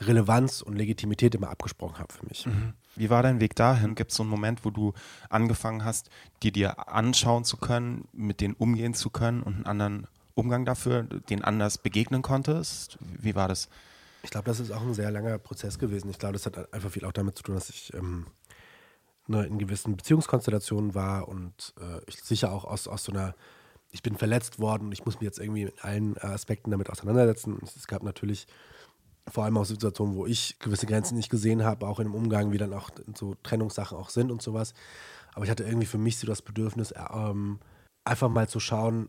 Relevanz 0.00 0.62
und 0.62 0.76
Legitimität 0.76 1.34
immer 1.34 1.50
abgesprochen 1.50 1.98
habe 1.98 2.12
für 2.12 2.26
mich. 2.26 2.46
Mhm. 2.46 2.74
Wie 2.96 3.10
war 3.10 3.22
dein 3.22 3.40
Weg 3.40 3.54
dahin? 3.56 3.94
Gibt 3.94 4.10
es 4.10 4.16
so 4.16 4.22
einen 4.22 4.30
Moment, 4.30 4.64
wo 4.64 4.70
du 4.70 4.92
angefangen 5.28 5.84
hast, 5.84 6.10
die 6.42 6.52
dir 6.52 6.88
anschauen 6.88 7.44
zu 7.44 7.56
können, 7.56 8.08
mit 8.12 8.40
denen 8.40 8.54
umgehen 8.54 8.94
zu 8.94 9.10
können 9.10 9.42
und 9.42 9.54
einen 9.54 9.66
anderen 9.66 10.06
Umgang 10.34 10.64
dafür, 10.64 11.02
den 11.02 11.42
anders 11.42 11.78
begegnen 11.78 12.22
konntest? 12.22 12.98
Wie 13.00 13.34
war 13.34 13.48
das? 13.48 13.68
Ich 14.22 14.30
glaube, 14.30 14.46
das 14.46 14.60
ist 14.60 14.70
auch 14.70 14.82
ein 14.82 14.94
sehr 14.94 15.10
langer 15.10 15.38
Prozess 15.38 15.78
gewesen. 15.78 16.10
Ich 16.10 16.18
glaube, 16.18 16.34
das 16.34 16.46
hat 16.46 16.72
einfach 16.72 16.90
viel 16.90 17.04
auch 17.04 17.12
damit 17.12 17.36
zu 17.36 17.42
tun, 17.42 17.54
dass 17.54 17.70
ich 17.70 17.92
ähm, 17.94 18.26
ne, 19.28 19.46
in 19.46 19.58
gewissen 19.58 19.96
Beziehungskonstellationen 19.96 20.94
war 20.94 21.28
und 21.28 21.74
äh, 21.80 22.00
ich 22.06 22.16
sicher 22.22 22.52
auch 22.52 22.64
aus, 22.64 22.88
aus 22.88 23.04
so 23.04 23.12
einer, 23.12 23.34
ich 23.96 24.02
bin 24.02 24.16
verletzt 24.16 24.58
worden 24.58 24.88
und 24.88 24.92
ich 24.92 25.06
muss 25.06 25.14
mich 25.14 25.24
jetzt 25.24 25.38
irgendwie 25.38 25.64
mit 25.64 25.82
allen 25.82 26.18
Aspekten 26.18 26.70
damit 26.70 26.90
auseinandersetzen. 26.90 27.58
Es 27.64 27.86
gab 27.86 28.02
natürlich 28.02 28.46
vor 29.26 29.44
allem 29.44 29.56
auch 29.56 29.64
Situationen, 29.64 30.14
wo 30.14 30.26
ich 30.26 30.58
gewisse 30.58 30.86
Grenzen 30.86 31.16
nicht 31.16 31.30
gesehen 31.30 31.64
habe, 31.64 31.88
auch 31.88 31.98
in 31.98 32.08
dem 32.08 32.14
Umgang, 32.14 32.52
wie 32.52 32.58
dann 32.58 32.74
auch 32.74 32.90
so 33.14 33.34
Trennungssachen 33.42 33.96
auch 33.96 34.10
sind 34.10 34.30
und 34.30 34.42
sowas. 34.42 34.74
Aber 35.34 35.46
ich 35.46 35.50
hatte 35.50 35.64
irgendwie 35.64 35.86
für 35.86 35.96
mich 35.96 36.18
so 36.18 36.26
das 36.26 36.42
Bedürfnis, 36.42 36.90
äh, 36.90 37.00
ähm, 37.10 37.58
einfach 38.04 38.28
mal 38.28 38.48
zu 38.50 38.60
schauen, 38.60 39.08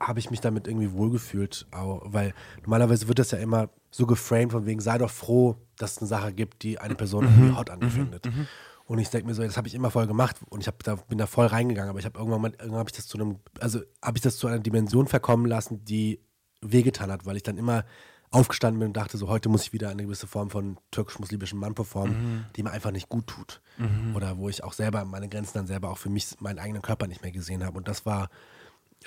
habe 0.00 0.18
ich 0.18 0.30
mich 0.30 0.40
damit 0.40 0.66
irgendwie 0.66 0.92
wohlgefühlt, 0.92 1.66
weil 1.70 2.34
normalerweise 2.62 3.06
wird 3.06 3.18
das 3.18 3.32
ja 3.32 3.38
immer 3.38 3.68
so 3.90 4.06
geframed 4.06 4.52
von 4.52 4.66
wegen, 4.66 4.80
sei 4.80 4.96
doch 4.96 5.10
froh, 5.10 5.58
dass 5.76 5.92
es 5.92 5.98
eine 5.98 6.08
Sache 6.08 6.32
gibt, 6.32 6.62
die 6.62 6.78
eine 6.78 6.94
Person 6.94 7.24
mhm. 7.26 7.30
irgendwie 7.30 7.56
hot 7.56 7.70
anfindet. 7.70 8.26
Mhm. 8.26 8.48
Und 8.92 8.98
ich 8.98 9.08
denke 9.08 9.26
mir 9.26 9.32
so, 9.32 9.42
das 9.42 9.56
habe 9.56 9.66
ich 9.68 9.74
immer 9.74 9.90
voll 9.90 10.06
gemacht 10.06 10.36
und 10.50 10.60
ich 10.60 10.70
da, 10.84 10.96
bin 10.96 11.16
da 11.16 11.26
voll 11.26 11.46
reingegangen, 11.46 11.88
aber 11.88 11.98
ich 11.98 12.04
habe 12.04 12.18
irgendwann 12.18 12.42
mal, 12.42 12.50
irgendwann 12.50 12.80
habe 12.80 12.90
ich 12.90 12.96
das 12.96 13.06
zu 13.06 13.16
einem, 13.16 13.38
also 13.58 13.80
habe 14.02 14.18
ich 14.18 14.20
das 14.20 14.36
zu 14.36 14.48
einer 14.48 14.58
Dimension 14.58 15.06
verkommen 15.06 15.46
lassen, 15.46 15.82
die 15.82 16.20
wehgetan 16.60 17.10
hat, 17.10 17.24
weil 17.24 17.36
ich 17.36 17.42
dann 17.42 17.56
immer 17.56 17.86
aufgestanden 18.30 18.80
bin 18.80 18.88
und 18.88 18.96
dachte 18.98 19.16
so, 19.16 19.28
heute 19.28 19.48
muss 19.48 19.62
ich 19.62 19.72
wieder 19.72 19.88
eine 19.88 20.02
gewisse 20.02 20.26
Form 20.26 20.50
von 20.50 20.76
türkisch-muslimischen 20.90 21.58
Mann 21.58 21.74
performen, 21.74 22.16
mhm. 22.16 22.44
die 22.54 22.62
mir 22.62 22.70
einfach 22.70 22.90
nicht 22.90 23.08
gut 23.08 23.28
tut. 23.28 23.62
Mhm. 23.78 24.14
Oder 24.14 24.36
wo 24.36 24.50
ich 24.50 24.62
auch 24.62 24.74
selber 24.74 25.06
meine 25.06 25.30
Grenzen 25.30 25.54
dann 25.54 25.66
selber 25.66 25.88
auch 25.88 25.96
für 25.96 26.10
mich, 26.10 26.38
meinen 26.40 26.58
eigenen 26.58 26.82
Körper 26.82 27.06
nicht 27.06 27.22
mehr 27.22 27.32
gesehen 27.32 27.64
habe. 27.64 27.78
Und 27.78 27.88
das 27.88 28.04
war, 28.04 28.28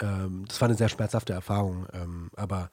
ähm, 0.02 0.46
das 0.48 0.60
war 0.62 0.68
eine 0.68 0.78
sehr 0.78 0.90
schmerzhafte 0.90 1.34
Erfahrung. 1.34 1.86
Ähm, 1.94 2.32
aber 2.36 2.72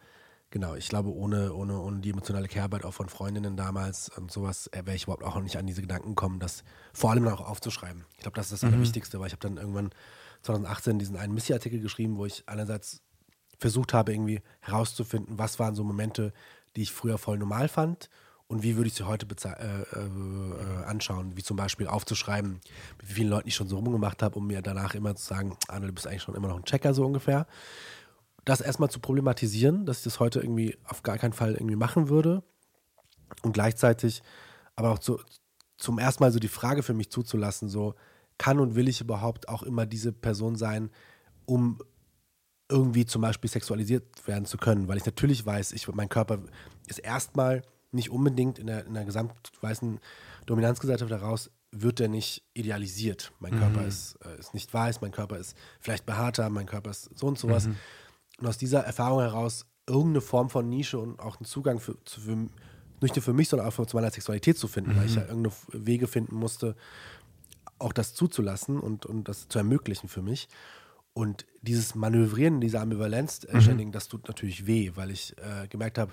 genau, 0.53 0.77
ich 0.77 0.89
glaube, 0.89 1.13
ohne, 1.13 1.53
ohne, 1.53 1.81
ohne 1.81 2.01
die 2.01 2.11
emotionale 2.11 2.47
Kehrarbeit 2.47 2.85
auch 2.85 2.95
von 2.95 3.09
Freundinnen 3.09 3.57
damals 3.57 4.09
und 4.11 4.31
sowas, 4.31 4.69
äh, 4.69 4.87
wäre 4.87 4.95
ich 4.95 5.05
überhaupt 5.05 5.25
auch 5.25 5.41
nicht 5.41 5.57
an 5.57 5.67
diese 5.67 5.81
Gedanken 5.81 6.11
gekommen, 6.11 6.39
das 6.39 6.63
vor 6.93 7.11
allem 7.11 7.27
auch 7.27 7.41
aufzuschreiben. 7.41 8.05
Ich 8.15 8.23
glaube, 8.23 8.37
das 8.37 8.47
ist 8.47 8.53
das 8.53 8.63
mhm. 8.63 8.75
Allerwichtigste, 8.75 9.19
weil 9.19 9.27
ich 9.27 9.33
habe 9.33 9.41
dann 9.41 9.57
irgendwann 9.57 9.91
2018 10.43 11.01
diesen 11.01 11.17
einen 11.17 11.35
Missy-Artikel 11.35 11.81
geschrieben, 11.81 12.17
wo 12.17 12.27
ich 12.27 12.45
einerseits 12.47 13.03
versucht 13.59 13.95
habe, 13.95 14.13
irgendwie 14.13 14.43
herauszufinden, 14.61 15.39
was 15.39 15.59
waren 15.59 15.75
so 15.75 15.83
Momente, 15.83 16.33
die 16.77 16.83
ich 16.83 16.93
früher 16.93 17.19
voll 17.19 17.39
normal 17.39 17.69
fand 17.69 18.09
und 18.47 18.63
wie 18.63 18.77
würde 18.77 18.89
ich 18.89 18.95
sie 18.95 19.07
heute 19.07 19.27
äh, 19.27 19.83
äh, 19.83 20.85
anschauen, 20.85 21.37
wie 21.37 21.43
zum 21.43 21.57
Beispiel 21.57 21.87
aufzuschreiben, 21.87 22.61
mit 22.99 23.09
wie 23.09 23.15
vielen 23.15 23.31
Leuten 23.31 23.49
ich 23.49 23.55
schon 23.55 23.69
so 23.69 23.77
rumgemacht 23.77 24.23
habe, 24.23 24.39
um 24.39 24.47
mir 24.47 24.61
danach 24.61 24.95
immer 24.95 25.15
zu 25.17 25.25
sagen, 25.25 25.57
Arne, 25.69 25.87
du 25.87 25.93
bist 25.93 26.07
eigentlich 26.07 26.23
schon 26.23 26.35
immer 26.35 26.49
noch 26.49 26.57
ein 26.57 26.65
Checker, 26.65 26.93
so 26.93 27.07
ungefähr. 27.07 27.47
Das 28.45 28.61
erstmal 28.61 28.91
zu 28.91 29.01
problematisieren, 29.01 29.87
dass 29.87 29.99
ich 29.99 30.05
das 30.05 30.21
heute 30.21 30.41
irgendwie 30.41 30.77
auf 30.85 31.03
gar 31.03 31.19
keinen 31.19 31.33
Fall 31.33 31.55
irgendwie 31.55 31.77
machen 31.77 32.09
würde 32.09 32.43
und 33.43 33.53
gleichzeitig 33.53 34.23
aber 34.75 34.91
auch 34.91 34.99
zu, 34.99 35.21
zum 35.77 35.99
ersten 35.99 36.23
Mal 36.23 36.33
so 36.33 36.39
die 36.39 36.49
Frage 36.49 36.83
für 36.83 36.95
mich 36.95 37.11
zuzulassen, 37.11 37.69
so 37.69 37.95
kann 38.39 38.59
und 38.59 38.75
will 38.75 38.89
ich 38.89 39.01
überhaupt 39.01 39.49
auch 39.49 39.63
immer 39.63 39.87
diese 39.87 40.13
Person 40.13 40.57
sein, 40.57 40.91
um 41.45 41.79
irgendwie 42.69 43.05
zum 43.05 43.23
Beispiel 43.23 43.51
sexualisiert 43.51 44.27
werden 44.27 44.47
zu 44.47 44.57
können, 44.57 44.89
weil 44.89 44.97
ich 44.97 45.05
natürlich 45.05 45.45
weiß, 45.45 45.73
ich, 45.73 45.87
mein 45.89 46.09
Körper 46.09 46.41
ist 46.89 46.99
erstmal 46.99 47.63
nicht 47.93 48.11
unbedingt 48.11 48.59
in 48.59 48.67
der, 48.67 48.87
in 48.87 48.95
der 48.95 49.05
gesamtweißen 49.05 50.01
Dominanzgesellschaft 50.47 51.11
heraus, 51.11 51.51
wird 51.71 51.99
der 51.99 52.09
nicht 52.09 52.43
idealisiert. 52.55 53.33
Mein 53.39 53.55
mhm. 53.55 53.59
Körper 53.59 53.87
ist, 53.87 54.19
äh, 54.25 54.39
ist 54.39 54.55
nicht 54.55 54.73
weiß, 54.73 55.01
mein 55.01 55.13
Körper 55.13 55.39
ist 55.39 55.57
vielleicht 55.81 56.07
behaarter, 56.07 56.49
mein 56.51 56.67
Körper 56.67 56.91
ist 56.91 57.11
so 57.15 57.27
und 57.27 57.39
sowas. 57.39 57.67
Mhm. 57.67 57.77
Und 58.39 58.47
aus 58.47 58.59
dieser 58.59 58.81
Erfahrung 58.81 59.21
heraus 59.21 59.67
irgendeine 59.87 60.21
Form 60.21 60.51
von 60.51 60.69
Nische 60.69 60.99
und 60.99 61.21
auch 61.21 61.39
einen 61.39 61.47
Zugang 61.47 61.81
für, 61.81 61.97
für 62.07 62.37
nicht 63.01 63.17
nur 63.17 63.23
für 63.23 63.33
mich, 63.33 63.49
sondern 63.49 63.69
auch 63.69 63.73
für, 63.73 63.87
zu 63.87 63.97
meiner 63.97 64.11
Sexualität 64.11 64.57
zu 64.59 64.69
finden, 64.69 64.93
mhm. 64.93 64.97
weil 64.97 65.07
ich 65.07 65.15
ja 65.17 65.23
irgendeine 65.23 65.55
Wege 65.73 66.07
finden 66.07 66.37
musste, 66.37 66.77
auch 67.79 67.93
das 67.93 68.15
zuzulassen 68.15 68.79
und, 68.79 69.07
und 69.07 69.29
das 69.29 69.49
zu 69.49 69.59
ermöglichen 69.59 70.09
für 70.09 70.23
mich. 70.23 70.49
Und 71.15 71.47
dieses 71.61 71.95
Manövrieren, 71.95 72.61
diese 72.61 72.81
Ambivalenz, 72.81 73.45
äh, 73.45 73.59
mhm. 73.59 73.93
das 73.93 74.09
tut 74.09 74.29
natürlich 74.29 74.67
weh, 74.67 74.93
weil 74.95 75.11
ich 75.11 75.37
äh, 75.39 75.69
gemerkt 75.69 75.99
habe, 75.99 76.13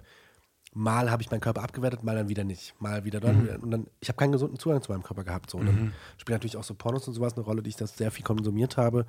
mal 0.74 1.10
habe 1.10 1.22
ich 1.22 1.32
meinen 1.32 1.40
Körper 1.40 1.64
abgewertet, 1.64 2.04
mal 2.04 2.16
dann 2.16 2.30
wieder 2.30 2.44
nicht. 2.44 2.74
Mal 2.80 3.06
wieder 3.06 3.20
dann. 3.20 3.44
Mhm. 3.44 3.64
Und 3.64 3.72
dann, 3.72 3.88
ich 4.02 4.10
habe 4.10 4.18
keinen 4.18 4.32
gesunden 4.32 4.60
Zugang 4.60 4.82
zu 4.82 4.92
meinem 4.92 5.04
Körper 5.04 5.24
gehabt. 5.24 5.50
So. 5.50 5.58
Und 5.58 5.68
dann 5.68 5.76
mhm. 5.76 5.94
spielt 6.18 6.36
natürlich 6.36 6.58
auch 6.58 6.64
so 6.64 6.74
Pornos 6.74 7.08
und 7.08 7.14
sowas 7.14 7.36
eine 7.36 7.46
Rolle, 7.46 7.64
die 7.64 7.70
ich 7.70 7.76
das 7.76 7.96
sehr 7.98 8.12
viel 8.12 8.26
konsumiert 8.26 8.78
habe, 8.78 9.06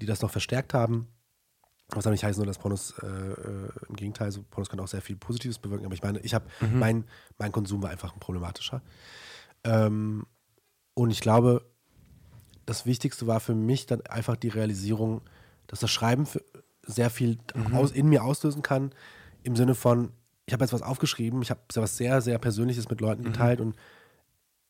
die 0.00 0.06
das 0.06 0.22
noch 0.22 0.30
verstärkt 0.30 0.72
haben. 0.72 1.08
Was 1.94 2.04
soll 2.04 2.12
nicht 2.12 2.24
heißen, 2.24 2.40
nur 2.40 2.46
dass 2.46 2.58
Pornos, 2.58 2.94
äh, 3.02 3.06
äh, 3.06 3.68
im 3.88 3.96
Gegenteil, 3.96 4.30
so 4.32 4.42
Pornos 4.42 4.68
können 4.68 4.82
auch 4.82 4.88
sehr 4.88 5.02
viel 5.02 5.16
Positives 5.16 5.58
bewirken, 5.58 5.86
aber 5.86 5.94
ich 5.94 6.02
meine, 6.02 6.20
ich 6.20 6.34
habe, 6.34 6.46
mhm. 6.60 6.78
mein, 6.78 7.04
mein 7.38 7.52
Konsum 7.52 7.82
war 7.82 7.90
einfach 7.90 8.12
ein 8.14 8.20
problematischer. 8.20 8.82
Ähm, 9.64 10.26
und 10.94 11.10
ich 11.10 11.20
glaube, 11.20 11.64
das 12.66 12.86
Wichtigste 12.86 13.26
war 13.26 13.40
für 13.40 13.54
mich 13.54 13.86
dann 13.86 14.00
einfach 14.02 14.36
die 14.36 14.48
Realisierung, 14.48 15.22
dass 15.66 15.80
das 15.80 15.90
Schreiben 15.90 16.26
sehr 16.82 17.10
viel 17.10 17.38
mhm. 17.54 17.74
aus, 17.74 17.90
in 17.90 18.08
mir 18.08 18.24
auslösen 18.24 18.62
kann, 18.62 18.92
im 19.42 19.56
Sinne 19.56 19.74
von, 19.74 20.12
ich 20.46 20.52
habe 20.52 20.64
jetzt 20.64 20.72
was 20.72 20.82
aufgeschrieben, 20.82 21.42
ich 21.42 21.50
habe 21.50 21.60
was 21.74 21.96
sehr, 21.96 22.20
sehr 22.20 22.38
Persönliches 22.38 22.88
mit 22.88 23.00
Leuten 23.00 23.22
mhm. 23.22 23.26
geteilt 23.26 23.60
mhm. 23.60 23.66
und 23.66 23.76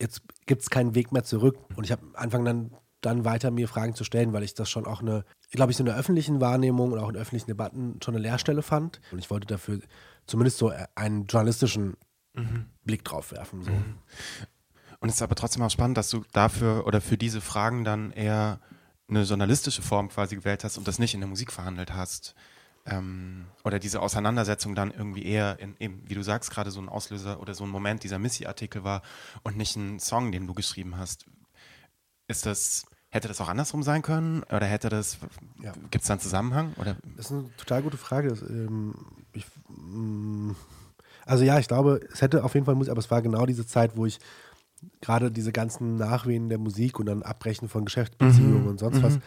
jetzt 0.01 0.23
gibt 0.47 0.63
es 0.63 0.71
keinen 0.71 0.95
Weg 0.95 1.13
mehr 1.13 1.25
zurück. 1.25 1.59
Und 1.77 1.85
ich 1.85 1.93
habe 1.93 2.03
angefangen 2.15 2.45
dann, 2.45 2.71
dann 3.05 3.25
weiter 3.25 3.51
mir 3.51 3.69
Fragen 3.69 3.95
zu 3.95 4.05
stellen, 4.05 4.33
weil 4.33 4.43
ich 4.43 4.55
das 4.55 4.71
schon 4.71 4.87
auch 4.87 5.01
eine, 5.01 5.25
glaube 5.51 5.71
ich, 5.71 5.77
so 5.77 5.83
in 5.83 5.87
der 5.87 5.97
öffentlichen 5.97 6.40
Wahrnehmung 6.40 6.93
und 6.93 6.99
auch 6.99 7.09
in 7.09 7.17
öffentlichen 7.17 7.47
Debatten 7.47 7.99
schon 8.03 8.14
eine 8.14 8.23
Leerstelle 8.23 8.62
fand. 8.62 9.01
Und 9.12 9.19
ich 9.19 9.31
wollte 9.31 9.47
dafür 9.47 9.81
zumindest 10.27 10.59
so 10.59 10.73
einen 10.95 11.27
journalistischen 11.27 11.97
mhm. 12.35 12.67
Blick 12.85 13.05
drauf 13.05 13.33
werfen. 13.33 13.62
So. 13.62 13.71
Mhm. 13.71 13.99
Und 15.01 15.09
es 15.09 15.17
ist 15.17 15.23
aber 15.23 15.35
trotzdem 15.35 15.62
auch 15.62 15.71
spannend, 15.71 15.99
dass 15.99 16.09
du 16.11 16.25
dafür 16.33 16.87
oder 16.87 17.01
für 17.01 17.19
diese 17.19 17.40
Fragen 17.40 17.85
dann 17.85 18.11
eher 18.11 18.61
eine 19.09 19.23
journalistische 19.23 19.83
Form 19.83 20.09
quasi 20.09 20.37
gewählt 20.37 20.64
hast 20.64 20.79
und 20.79 20.88
das 20.88 20.99
nicht 20.99 21.14
in 21.14 21.21
der 21.21 21.29
Musik 21.29 21.53
verhandelt 21.53 21.93
hast. 21.93 22.35
Ähm, 22.87 23.47
oder 23.64 23.79
diese 23.79 24.01
Auseinandersetzung 24.01 24.75
dann 24.75 24.90
irgendwie 24.90 25.25
eher 25.25 25.59
in, 25.59 25.75
eben, 25.79 26.03
wie 26.07 26.14
du 26.14 26.23
sagst, 26.23 26.51
gerade 26.51 26.71
so 26.71 26.81
ein 26.81 26.88
Auslöser 26.88 27.40
oder 27.40 27.55
so 27.55 27.64
ein 27.64 27.71
Moment 27.71 28.03
dieser 28.03 28.19
Missy-Artikel 28.19 28.85
war 28.85 29.03
und 29.43 29.57
nicht 29.57 29.77
ein 29.77 30.01
Song, 30.01 30.33
den 30.33 30.47
du 30.47 30.55
geschrieben 30.55 30.99
hast. 30.99 31.27
Ist 32.29 32.47
das, 32.47 32.87
hätte 33.14 33.29
das 33.29 33.40
auch 33.40 33.48
andersrum 33.48 33.85
sein 33.85 34.03
können? 34.03 34.42
Oder 34.44 34.66
hätte 34.66 34.88
das, 34.88 35.18
ja. 35.62 35.72
gibt 35.90 36.03
es 36.03 36.09
da 36.09 36.14
einen 36.14 36.20
Zusammenhang? 36.20 36.74
Oder? 36.81 36.96
Das 37.16 37.27
ist 37.27 37.33
eine 37.33 37.57
total 37.57 37.83
gute 37.83 37.96
Frage. 37.96 38.29
Das, 38.29 38.42
ähm, 38.42 38.94
ich, 39.33 39.46
mm, 39.68 40.50
also 41.24 41.44
ja, 41.44 41.61
ich 41.61 41.68
glaube, 41.68 42.00
es 42.12 42.22
hätte 42.22 42.42
auf 42.42 42.55
jeden 42.55 42.66
Fall 42.66 42.74
aber 42.74 42.98
es 42.98 43.11
war 43.12 43.22
genau 43.22 43.46
diese 43.46 43.66
Zeit, 43.66 43.96
wo 43.96 44.05
ich 44.05 44.18
gerade 45.00 45.31
diese 45.31 45.53
ganzen 45.53 45.96
Nachwehen 45.96 46.48
der 46.48 46.59
Musik 46.59 46.98
und 46.98 47.07
dann 47.07 47.22
Abbrechen 47.22 47.68
von 47.68 47.85
Geschäftsbeziehungen 47.85 48.62
mhm. 48.62 48.68
und 48.68 48.81
sonst 48.81 48.98
mhm. 48.98 49.03
was 49.05 49.18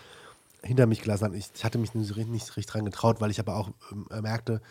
hinter 0.61 0.85
mich 0.85 1.01
gelassen 1.01 1.23
habe. 1.23 1.37
Ich, 1.37 1.49
ich, 1.55 1.63
hatte 1.63 1.77
mich 1.77 1.95
nicht, 1.95 2.15
nicht 2.27 2.57
richtig 2.57 2.65
dran 2.65 2.83
getraut, 2.83 3.21
weil 3.21 3.31
ich 3.31 3.39
aber 3.39 3.55
auch 3.55 3.69
äh, 4.11 4.21
merkte, 4.21 4.61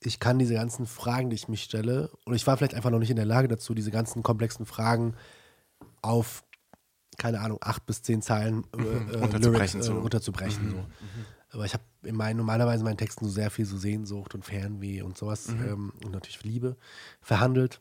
ich 0.00 0.18
kann 0.18 0.40
diese 0.40 0.54
ganzen 0.54 0.86
Fragen, 0.86 1.30
die 1.30 1.36
ich 1.36 1.48
mich 1.48 1.62
stelle, 1.62 2.10
und 2.24 2.34
ich 2.34 2.46
war 2.48 2.56
vielleicht 2.56 2.74
einfach 2.74 2.90
noch 2.90 2.98
nicht 2.98 3.10
in 3.10 3.16
der 3.16 3.24
Lage 3.24 3.46
dazu, 3.46 3.74
diese 3.74 3.92
ganzen 3.92 4.24
komplexen 4.24 4.66
Fragen 4.66 5.14
auf, 6.02 6.43
keine 7.18 7.40
Ahnung, 7.40 7.58
acht 7.60 7.86
bis 7.86 8.02
zehn 8.02 8.22
Zeilen 8.22 8.64
äh, 8.76 8.80
mhm. 8.80 9.08
äh, 9.34 9.38
Lyrics, 9.38 9.72
so. 9.72 9.98
runterzubrechen. 9.98 10.70
So. 10.70 10.76
Mhm. 10.76 10.84
Aber 11.50 11.64
ich 11.64 11.74
habe 11.74 11.84
in 12.02 12.16
meinen, 12.16 12.36
normalerweise 12.36 12.80
in 12.80 12.84
meinen 12.84 12.96
Texten 12.96 13.24
so 13.26 13.30
sehr 13.30 13.50
viel 13.50 13.64
so 13.64 13.76
Sehnsucht 13.76 14.34
und 14.34 14.44
Fernweh 14.44 15.02
und 15.02 15.16
sowas 15.16 15.48
mhm. 15.48 15.64
ähm, 15.64 15.92
und 16.04 16.12
natürlich 16.12 16.42
Liebe 16.42 16.76
verhandelt. 17.20 17.80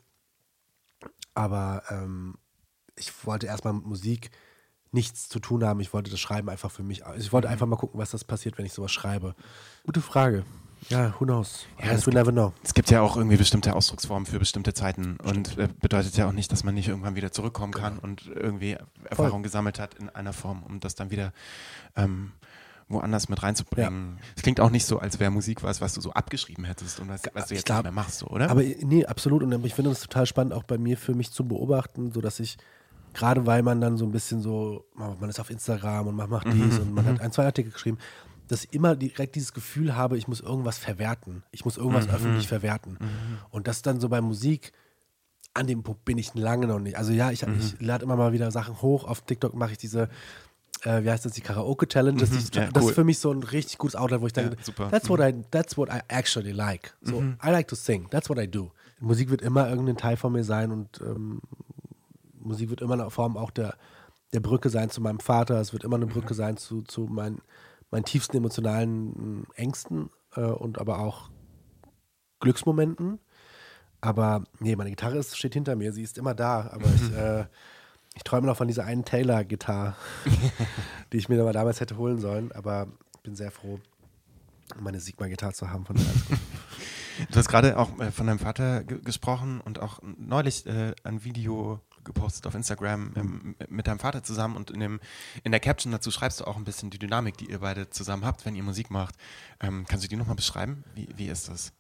Aber 1.34 1.84
ähm, 1.90 2.36
ich 2.96 3.26
wollte 3.26 3.48
erstmal 3.48 3.74
mit 3.74 3.86
Musik 3.86 4.30
nichts 4.92 5.28
zu 5.28 5.40
tun 5.40 5.64
haben. 5.64 5.80
Ich 5.80 5.92
wollte 5.94 6.12
das 6.12 6.20
Schreiben 6.20 6.50
einfach 6.50 6.70
für 6.70 6.84
mich. 6.84 7.06
Also 7.06 7.20
ich 7.20 7.34
wollte 7.34 7.50
einfach 7.50 7.66
mal 7.66 7.76
gucken, 7.76 8.00
was 8.00 8.12
das 8.12 8.24
passiert, 8.24 8.58
wenn 8.58 8.66
ich 8.66 8.74
sowas 8.74 8.92
schreibe. 8.92 9.36
Gute 9.84 10.02
Frage. 10.02 10.46
Ja, 10.90 11.14
who 11.20 11.26
knows? 11.26 11.66
Ja, 11.80 11.92
es, 11.92 12.06
gibt, 12.06 12.16
never 12.16 12.32
know. 12.32 12.54
es 12.64 12.74
gibt 12.74 12.90
ja 12.90 13.02
auch 13.02 13.16
irgendwie 13.16 13.38
bestimmte 13.38 13.76
Ausdrucksformen 13.76 14.26
für 14.26 14.40
bestimmte 14.40 14.74
Zeiten 14.74 15.18
und 15.24 15.58
äh, 15.58 15.68
bedeutet 15.82 16.16
ja 16.18 16.28
auch 16.28 16.32
nicht, 16.32 16.52
dass 16.52 16.64
man 16.64 16.76
nicht 16.76 16.88
irgendwann 16.88 17.16
wieder 17.16 17.32
zurückkommen 17.32 17.74
kann 17.74 17.96
genau. 17.96 18.04
und 18.04 18.28
irgendwie 18.28 18.78
Erfahrung 19.10 19.32
Voll. 19.32 19.42
gesammelt 19.44 19.80
hat 19.80 19.96
in 19.96 20.10
einer 20.10 20.34
Form, 20.34 20.64
um 20.64 20.80
das 20.80 20.96
dann 20.96 21.12
wieder 21.12 21.34
ähm, 21.96 22.32
woanders 22.90 23.30
mit 23.30 23.42
reinzubringen. 23.42 24.18
Es 24.22 24.38
ja. 24.38 24.44
klingt 24.44 24.60
auch 24.60 24.70
nicht 24.70 24.86
so, 24.86 25.00
als 25.00 25.20
wäre 25.20 25.32
Musik 25.32 25.64
was, 25.64 25.82
was 25.82 25.94
du 25.94 26.02
so 26.02 26.12
abgeschrieben 26.12 26.66
hättest 26.66 27.00
und 27.00 27.10
was, 27.10 27.22
was 27.34 27.48
du 27.48 27.56
jetzt 27.56 27.66
glaub, 27.66 27.80
nicht 27.80 27.84
mehr 27.86 27.92
machst, 27.92 28.20
so, 28.20 28.28
oder? 28.28 28.50
Aber 28.50 28.62
nee, 28.62 29.06
absolut. 29.06 29.44
Und 29.44 29.66
ich 29.66 29.74
finde 29.74 29.92
es 29.92 30.02
total 30.02 30.26
spannend, 30.26 30.54
auch 30.54 30.64
bei 30.64 30.78
mir 30.78 30.98
für 30.98 31.14
mich 31.14 31.32
zu 31.32 31.46
beobachten, 31.48 32.12
so 32.12 32.22
dass 32.22 32.40
ich 32.40 32.58
gerade 33.14 33.46
weil 33.46 33.62
man 33.62 33.80
dann 33.80 33.98
so 33.98 34.06
ein 34.06 34.12
bisschen 34.12 34.42
so, 34.42 34.86
man 34.96 35.30
ist 35.30 35.40
auf 35.40 35.50
Instagram 35.50 36.08
und 36.08 36.16
man 36.16 36.30
macht 36.30 36.48
dies 36.52 36.80
und 36.80 36.94
man 36.94 37.06
hat 37.06 37.22
ein, 37.22 37.32
zwei 37.32 37.46
Artikel 37.46 37.72
geschrieben, 37.72 37.98
dass 38.48 38.66
ich 38.66 38.74
immer 38.74 38.96
direkt 38.96 39.36
dieses 39.36 39.54
Gefühl 39.54 39.96
habe, 39.96 40.18
ich 40.18 40.28
muss 40.28 40.42
irgendwas 40.42 40.78
verwerten. 40.78 41.44
Ich 41.52 41.66
muss 41.66 41.78
irgendwas 41.78 42.10
öffentlich 42.10 42.48
verwerten. 42.48 42.98
Und 43.52 43.68
das 43.68 43.82
dann 43.82 44.00
so 44.00 44.10
bei 44.10 44.22
Musik, 44.22 44.74
an 45.54 45.68
dem 45.68 45.84
Punkt 45.84 46.04
bin 46.06 46.18
ich 46.18 46.34
lange 46.34 46.68
noch 46.68 46.80
nicht. 46.80 46.98
Also 46.98 47.12
ja, 47.14 47.32
ich, 47.32 47.44
ich 47.44 47.80
lade 47.80 48.04
immer 48.04 48.16
mal 48.16 48.34
wieder 48.34 48.52
Sachen 48.52 48.82
hoch. 48.82 49.04
Auf 49.06 49.22
TikTok 49.22 49.54
mache 49.54 49.74
ich 49.74 49.78
diese, 49.78 50.10
äh, 50.82 51.04
wie 51.04 51.10
heißt 51.12 51.26
das, 51.26 51.34
die 51.34 51.42
Karaoke-Challenge. 51.42 52.20
Das, 52.20 52.32
ist- 52.32 52.56
Ja, 52.56 52.70
das 52.72 52.84
cool. 52.84 52.90
ist 52.90 52.96
für 52.96 53.04
mich 53.04 53.20
so 53.20 53.32
ein 53.32 53.44
richtig 53.44 53.78
gutes 53.78 53.96
Outlet, 53.96 54.22
wo 54.22 54.28
ich 54.28 54.34
denke, 54.34 54.58
super. 54.64 54.90
that's, 54.90 55.10
what 55.10 55.20
I, 55.20 55.34
that's 55.52 55.78
what 55.78 55.90
I 55.90 56.00
actually 56.08 56.52
like. 56.52 56.96
So, 57.02 57.22
I 57.44 57.50
like 57.52 57.68
to 57.68 57.76
sing. 57.76 58.08
That's 58.10 58.30
what 58.30 58.40
I 58.40 58.48
do. 58.50 58.72
Musik 59.00 59.30
wird 59.30 59.42
immer 59.42 59.70
irgendein 59.70 59.98
Teil 59.98 60.18
von 60.18 60.32
mir 60.34 60.44
sein 60.44 60.72
und 60.72 61.02
ähm, 61.02 61.42
Musik 62.40 62.70
wird 62.70 62.82
immer 62.82 62.94
eine 62.96 63.10
Form 63.10 63.38
auch 63.38 63.52
der, 63.52 63.76
der 64.34 64.40
Brücke 64.40 64.70
sein 64.70 64.90
zu 64.90 65.02
meinem 65.02 65.20
Vater. 65.20 65.60
Es 65.62 65.72
wird 65.74 65.84
immer 65.84 65.96
eine 65.98 66.08
Brücke 66.08 66.34
sein 66.34 66.58
zu, 66.58 66.82
zu 66.82 67.02
meinen, 67.02 67.42
meinen 67.94 68.06
tiefsten 68.06 68.38
emotionalen 68.38 69.46
Ängsten 69.56 70.10
äh, 70.36 70.42
und 70.42 70.80
aber 70.80 71.00
auch 71.00 71.30
Glücksmomenten. 72.40 73.20
Aber 74.02 74.44
nee, 74.60 74.76
meine 74.76 74.90
Gitarre 74.90 75.18
ist, 75.18 75.38
steht 75.38 75.54
hinter 75.54 75.76
mir, 75.76 75.94
sie 75.94 76.02
ist 76.02 76.18
immer 76.18 76.34
da. 76.34 76.72
Aber 76.72 76.88
ich, 76.94 77.14
äh, 77.18 77.46
ich 78.16 78.24
träume 78.24 78.48
noch 78.48 78.58
von 78.58 78.68
dieser 78.68 78.86
einen 78.86 79.06
Taylor-Gitarre, 79.06 79.96
die 81.14 81.18
ich 81.18 81.30
mir 81.30 81.40
aber 81.40 81.54
damals 81.54 81.80
hätte 81.80 81.98
holen 81.98 82.20
sollen. 82.20 82.52
Aber 82.52 82.88
ich 83.16 83.22
bin 83.22 83.36
sehr 83.36 83.52
froh, 83.52 83.80
meine 84.80 85.00
Sigma-Gitarre 85.00 85.54
zu 85.54 85.70
haben. 85.70 85.86
Von 85.86 85.96
der. 85.96 86.06
Du 87.30 87.36
hast 87.38 87.48
gerade 87.48 87.78
auch 87.78 88.00
äh, 88.00 88.10
von 88.10 88.26
deinem 88.26 88.40
Vater 88.40 88.84
ge 88.84 89.00
gesprochen 89.00 89.62
und 89.62 89.80
auch 89.80 90.00
neulich 90.02 90.66
äh, 90.66 90.96
ein 91.04 91.24
Video 91.24 91.80
gepostet 92.04 92.48
auf 92.48 92.56
Instagram 92.56 93.14
ähm, 93.16 93.56
mit 93.70 93.88
deinem 93.88 94.00
Vater 94.00 94.24
zusammen 94.24 94.56
und 94.56 94.72
in, 94.72 94.80
dem, 94.80 95.00
in 95.44 95.52
der 95.52 95.60
Caption 95.60 95.92
dazu 95.92 96.12
schreibst 96.12 96.42
du 96.42 96.46
auch 96.46 96.58
ein 96.58 96.64
bisschen 96.64 96.90
die 96.90 97.00
Dynamik, 97.00 97.38
die 97.38 97.50
ihr 97.50 97.60
beide 97.60 97.90
zusammen 97.90 98.26
habt, 98.26 98.46
wenn 98.46 98.56
ihr 98.56 98.64
Musik 98.64 98.92
macht. 98.92 99.16
Ähm, 99.60 99.86
kannst 99.88 100.04
du 100.04 100.10
die 100.10 100.16
nochmal 100.16 100.36
beschreiben? 100.36 100.84
Wie, 100.96 101.08
wie 101.16 101.28
ist 101.28 101.50
das? 101.50 101.74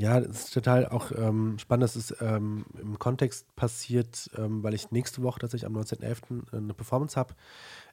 Ja, 0.00 0.18
das 0.18 0.44
ist 0.44 0.54
total 0.54 0.88
auch 0.88 1.12
ähm, 1.12 1.58
spannend. 1.58 1.82
Das 1.82 1.94
ist 1.94 2.16
ähm, 2.22 2.64
im 2.80 2.98
Kontext 2.98 3.54
passiert, 3.54 4.30
ähm, 4.38 4.62
weil 4.62 4.72
ich 4.72 4.90
nächste 4.90 5.22
Woche 5.22 5.40
tatsächlich 5.40 5.66
am 5.66 5.76
19.11. 5.76 6.56
eine 6.56 6.72
Performance 6.72 7.20
habe 7.20 7.34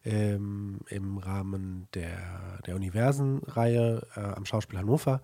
ähm, 0.05 0.79
im 0.87 1.17
Rahmen 1.17 1.89
der, 1.93 2.61
der 2.65 2.77
Universen-Reihe 2.77 4.07
äh, 4.15 4.19
am 4.21 4.45
Schauspiel 4.45 4.79
Hannover, 4.79 5.21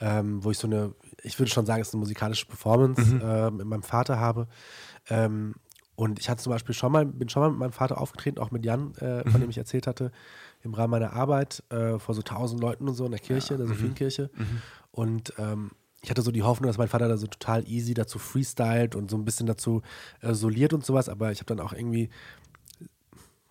ähm, 0.00 0.44
wo 0.44 0.52
ich 0.52 0.58
so 0.58 0.68
eine, 0.68 0.94
ich 1.24 1.40
würde 1.40 1.50
schon 1.50 1.66
sagen, 1.66 1.82
es 1.82 1.88
ist 1.88 1.94
eine 1.94 2.02
musikalische 2.02 2.46
Performance 2.46 3.02
ähm, 3.20 3.56
mit 3.56 3.66
meinem 3.66 3.82
Vater 3.82 4.20
habe. 4.20 4.46
Und 5.94 6.18
ich 6.18 6.28
hatte 6.28 6.42
zum 6.42 6.52
Beispiel 6.52 6.74
schon 6.74 6.90
mal, 6.90 7.04
bin 7.04 7.28
schon 7.28 7.42
mal 7.42 7.50
mit 7.50 7.58
meinem 7.58 7.72
Vater 7.72 8.00
aufgetreten, 8.00 8.38
auch 8.38 8.50
mit 8.50 8.64
Jan, 8.64 8.94
äh, 8.96 9.28
von 9.30 9.40
dem 9.40 9.50
ich 9.50 9.58
erzählt 9.58 9.86
hatte, 9.86 10.10
im 10.62 10.74
Rahmen 10.74 10.90
meiner 10.90 11.12
Arbeit 11.12 11.62
äh, 11.70 11.98
vor 11.98 12.14
so 12.14 12.22
tausend 12.22 12.60
Leuten 12.60 12.88
und 12.88 12.94
so 12.94 13.04
in 13.04 13.10
der 13.10 13.20
Kirche, 13.20 13.54
in 13.54 13.58
der 13.58 13.68
Sophienkirche. 13.68 14.30
Und 14.90 15.34
ähm, 15.38 15.72
ich 16.02 16.10
hatte 16.10 16.22
so 16.22 16.32
die 16.32 16.42
Hoffnung, 16.42 16.66
dass 16.66 16.78
mein 16.78 16.88
Vater 16.88 17.08
da 17.08 17.16
so 17.16 17.26
total 17.26 17.68
easy 17.68 17.94
dazu 17.94 18.18
freestylt 18.18 18.94
und 18.96 19.10
so 19.10 19.16
ein 19.16 19.24
bisschen 19.24 19.46
dazu 19.46 19.82
äh, 20.20 20.34
soliert 20.34 20.72
und 20.72 20.84
sowas, 20.84 21.08
aber 21.08 21.30
ich 21.30 21.38
habe 21.38 21.54
dann 21.54 21.60
auch 21.60 21.72
irgendwie, 21.72 22.10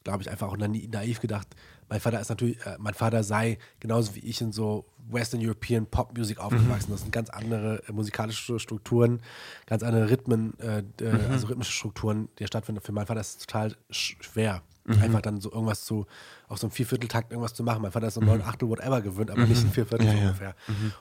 glaube 0.03 0.23
ich, 0.23 0.29
einfach 0.29 0.49
auch 0.49 0.57
naiv 0.57 1.21
gedacht, 1.21 1.47
mein 1.91 1.99
Vater 1.99 2.21
ist 2.21 2.29
natürlich, 2.29 2.65
äh, 2.65 2.77
mein 2.79 2.93
Vater 2.93 3.21
sei 3.21 3.57
genauso 3.81 4.15
wie 4.15 4.21
ich 4.21 4.39
in 4.39 4.53
so 4.53 4.85
Western 5.09 5.41
European 5.43 5.85
Pop 5.85 6.17
Music 6.17 6.39
aufgewachsen. 6.39 6.89
Das 6.89 7.01
sind 7.01 7.11
ganz 7.11 7.29
andere 7.29 7.83
äh, 7.85 7.91
musikalische 7.91 8.59
Strukturen, 8.59 9.21
ganz 9.65 9.83
andere 9.83 10.09
Rhythmen, 10.09 10.57
äh, 10.61 10.83
äh, 11.01 11.11
also 11.29 11.47
rhythmische 11.47 11.73
Strukturen, 11.73 12.29
die 12.39 12.47
stattfinden. 12.47 12.79
Für 12.79 12.93
meinen 12.93 13.07
Vater 13.07 13.19
ist 13.19 13.41
es 13.41 13.45
total 13.45 13.75
sch 13.89 14.15
schwer, 14.21 14.61
einfach 15.01 15.21
dann 15.21 15.41
so 15.41 15.51
irgendwas 15.51 15.83
zu, 15.83 16.05
auf 16.47 16.59
so 16.59 16.67
einem 16.67 16.71
Viervierteltakt 16.71 17.33
irgendwas 17.33 17.53
zu 17.53 17.61
machen. 17.61 17.81
Mein 17.81 17.91
Vater 17.91 18.07
ist 18.07 18.13
so 18.13 18.21
neun 18.21 18.41
Achtel 18.41 18.69
whatever 18.69 19.01
gewöhnt, 19.01 19.29
aber 19.29 19.45
nicht 19.45 19.61
ein 19.61 19.71
Vierviertel 19.71 20.07
so 20.09 20.17
ungefähr. 20.17 20.55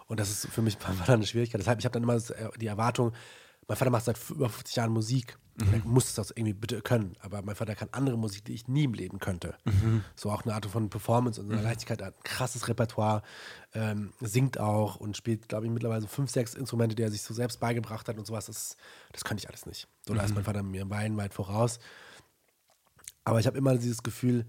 Und 0.09 0.19
das 0.19 0.29
ist 0.29 0.49
für 0.49 0.61
mich 0.61 0.77
beim 0.85 0.97
Vater 0.97 1.13
eine 1.13 1.25
Schwierigkeit. 1.25 1.61
Deshalb, 1.61 1.79
ich 1.79 1.85
habe 1.85 1.93
dann 1.93 2.03
immer 2.03 2.17
äh, 2.17 2.59
die 2.61 2.67
Erwartung, 2.67 3.13
mein 3.69 3.77
Vater 3.77 3.93
macht 3.93 4.07
seit 4.07 4.19
über 4.31 4.49
50 4.49 4.75
Jahren 4.75 4.91
Musik. 4.91 5.39
Er 5.73 5.85
muss 5.85 6.15
das 6.15 6.31
irgendwie 6.31 6.53
bitte 6.55 6.81
können. 6.81 7.17
Aber 7.21 7.43
mein 7.43 7.55
Vater 7.55 7.75
kann 7.75 7.89
andere 7.93 8.17
Musik, 8.17 8.45
die 8.45 8.55
ich 8.55 8.69
nie 8.69 8.85
im 8.85 8.95
Leben 8.95 9.19
könnte. 9.19 9.55
So 10.17 10.31
auch 10.31 10.45
eine 10.45 10.55
Art 10.55 10.67
von 10.67 10.89
Performance 10.91 11.41
und 11.41 11.49
so 11.49 11.53
eine 11.53 11.63
Leichtigkeit, 11.63 12.01
er 12.01 12.09
hat 12.09 12.17
ein 12.17 12.23
krasses 12.25 12.69
Repertoire, 12.69 13.23
ähm, 13.75 14.13
singt 14.21 14.59
auch 14.59 14.97
und 14.97 15.17
spielt, 15.17 15.49
glaube 15.49 15.67
ich, 15.67 15.73
mittlerweile 15.73 16.01
so 16.01 16.07
fünf, 16.07 16.31
sechs 16.31 16.55
Instrumente, 16.55 16.95
die 16.95 17.03
er 17.03 17.11
sich 17.11 17.23
so 17.23 17.35
selbst 17.35 17.61
beigebracht 17.61 18.09
hat 18.09 18.19
und 18.19 18.27
sowas. 18.27 18.47
Das, 18.47 18.77
das 19.13 19.25
könnte 19.25 19.43
ich 19.43 19.49
alles 19.49 19.67
nicht. 19.67 19.89
So, 20.07 20.15
da 20.15 20.23
ist 20.23 20.35
mein 20.35 20.45
Vater 20.45 20.63
mir 20.63 20.85
meilenweit 20.85 21.35
voraus. 21.35 21.79
Aber 23.25 23.39
ich 23.41 23.47
habe 23.47 23.59
immer 23.59 23.77
dieses 23.77 24.03
Gefühl, 24.03 24.47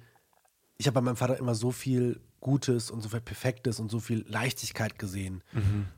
ich 0.78 0.88
habe 0.88 0.96
bei 0.96 1.02
meinem 1.02 1.18
Vater 1.18 1.38
immer 1.38 1.56
so 1.56 1.72
viel 1.72 2.22
Gutes 2.40 2.90
und 2.90 3.02
so 3.02 3.10
viel 3.10 3.22
Perfektes 3.22 3.80
und 3.80 3.92
so 3.92 4.00
viel 4.00 4.26
Leichtigkeit 4.28 4.98
gesehen. 4.98 5.44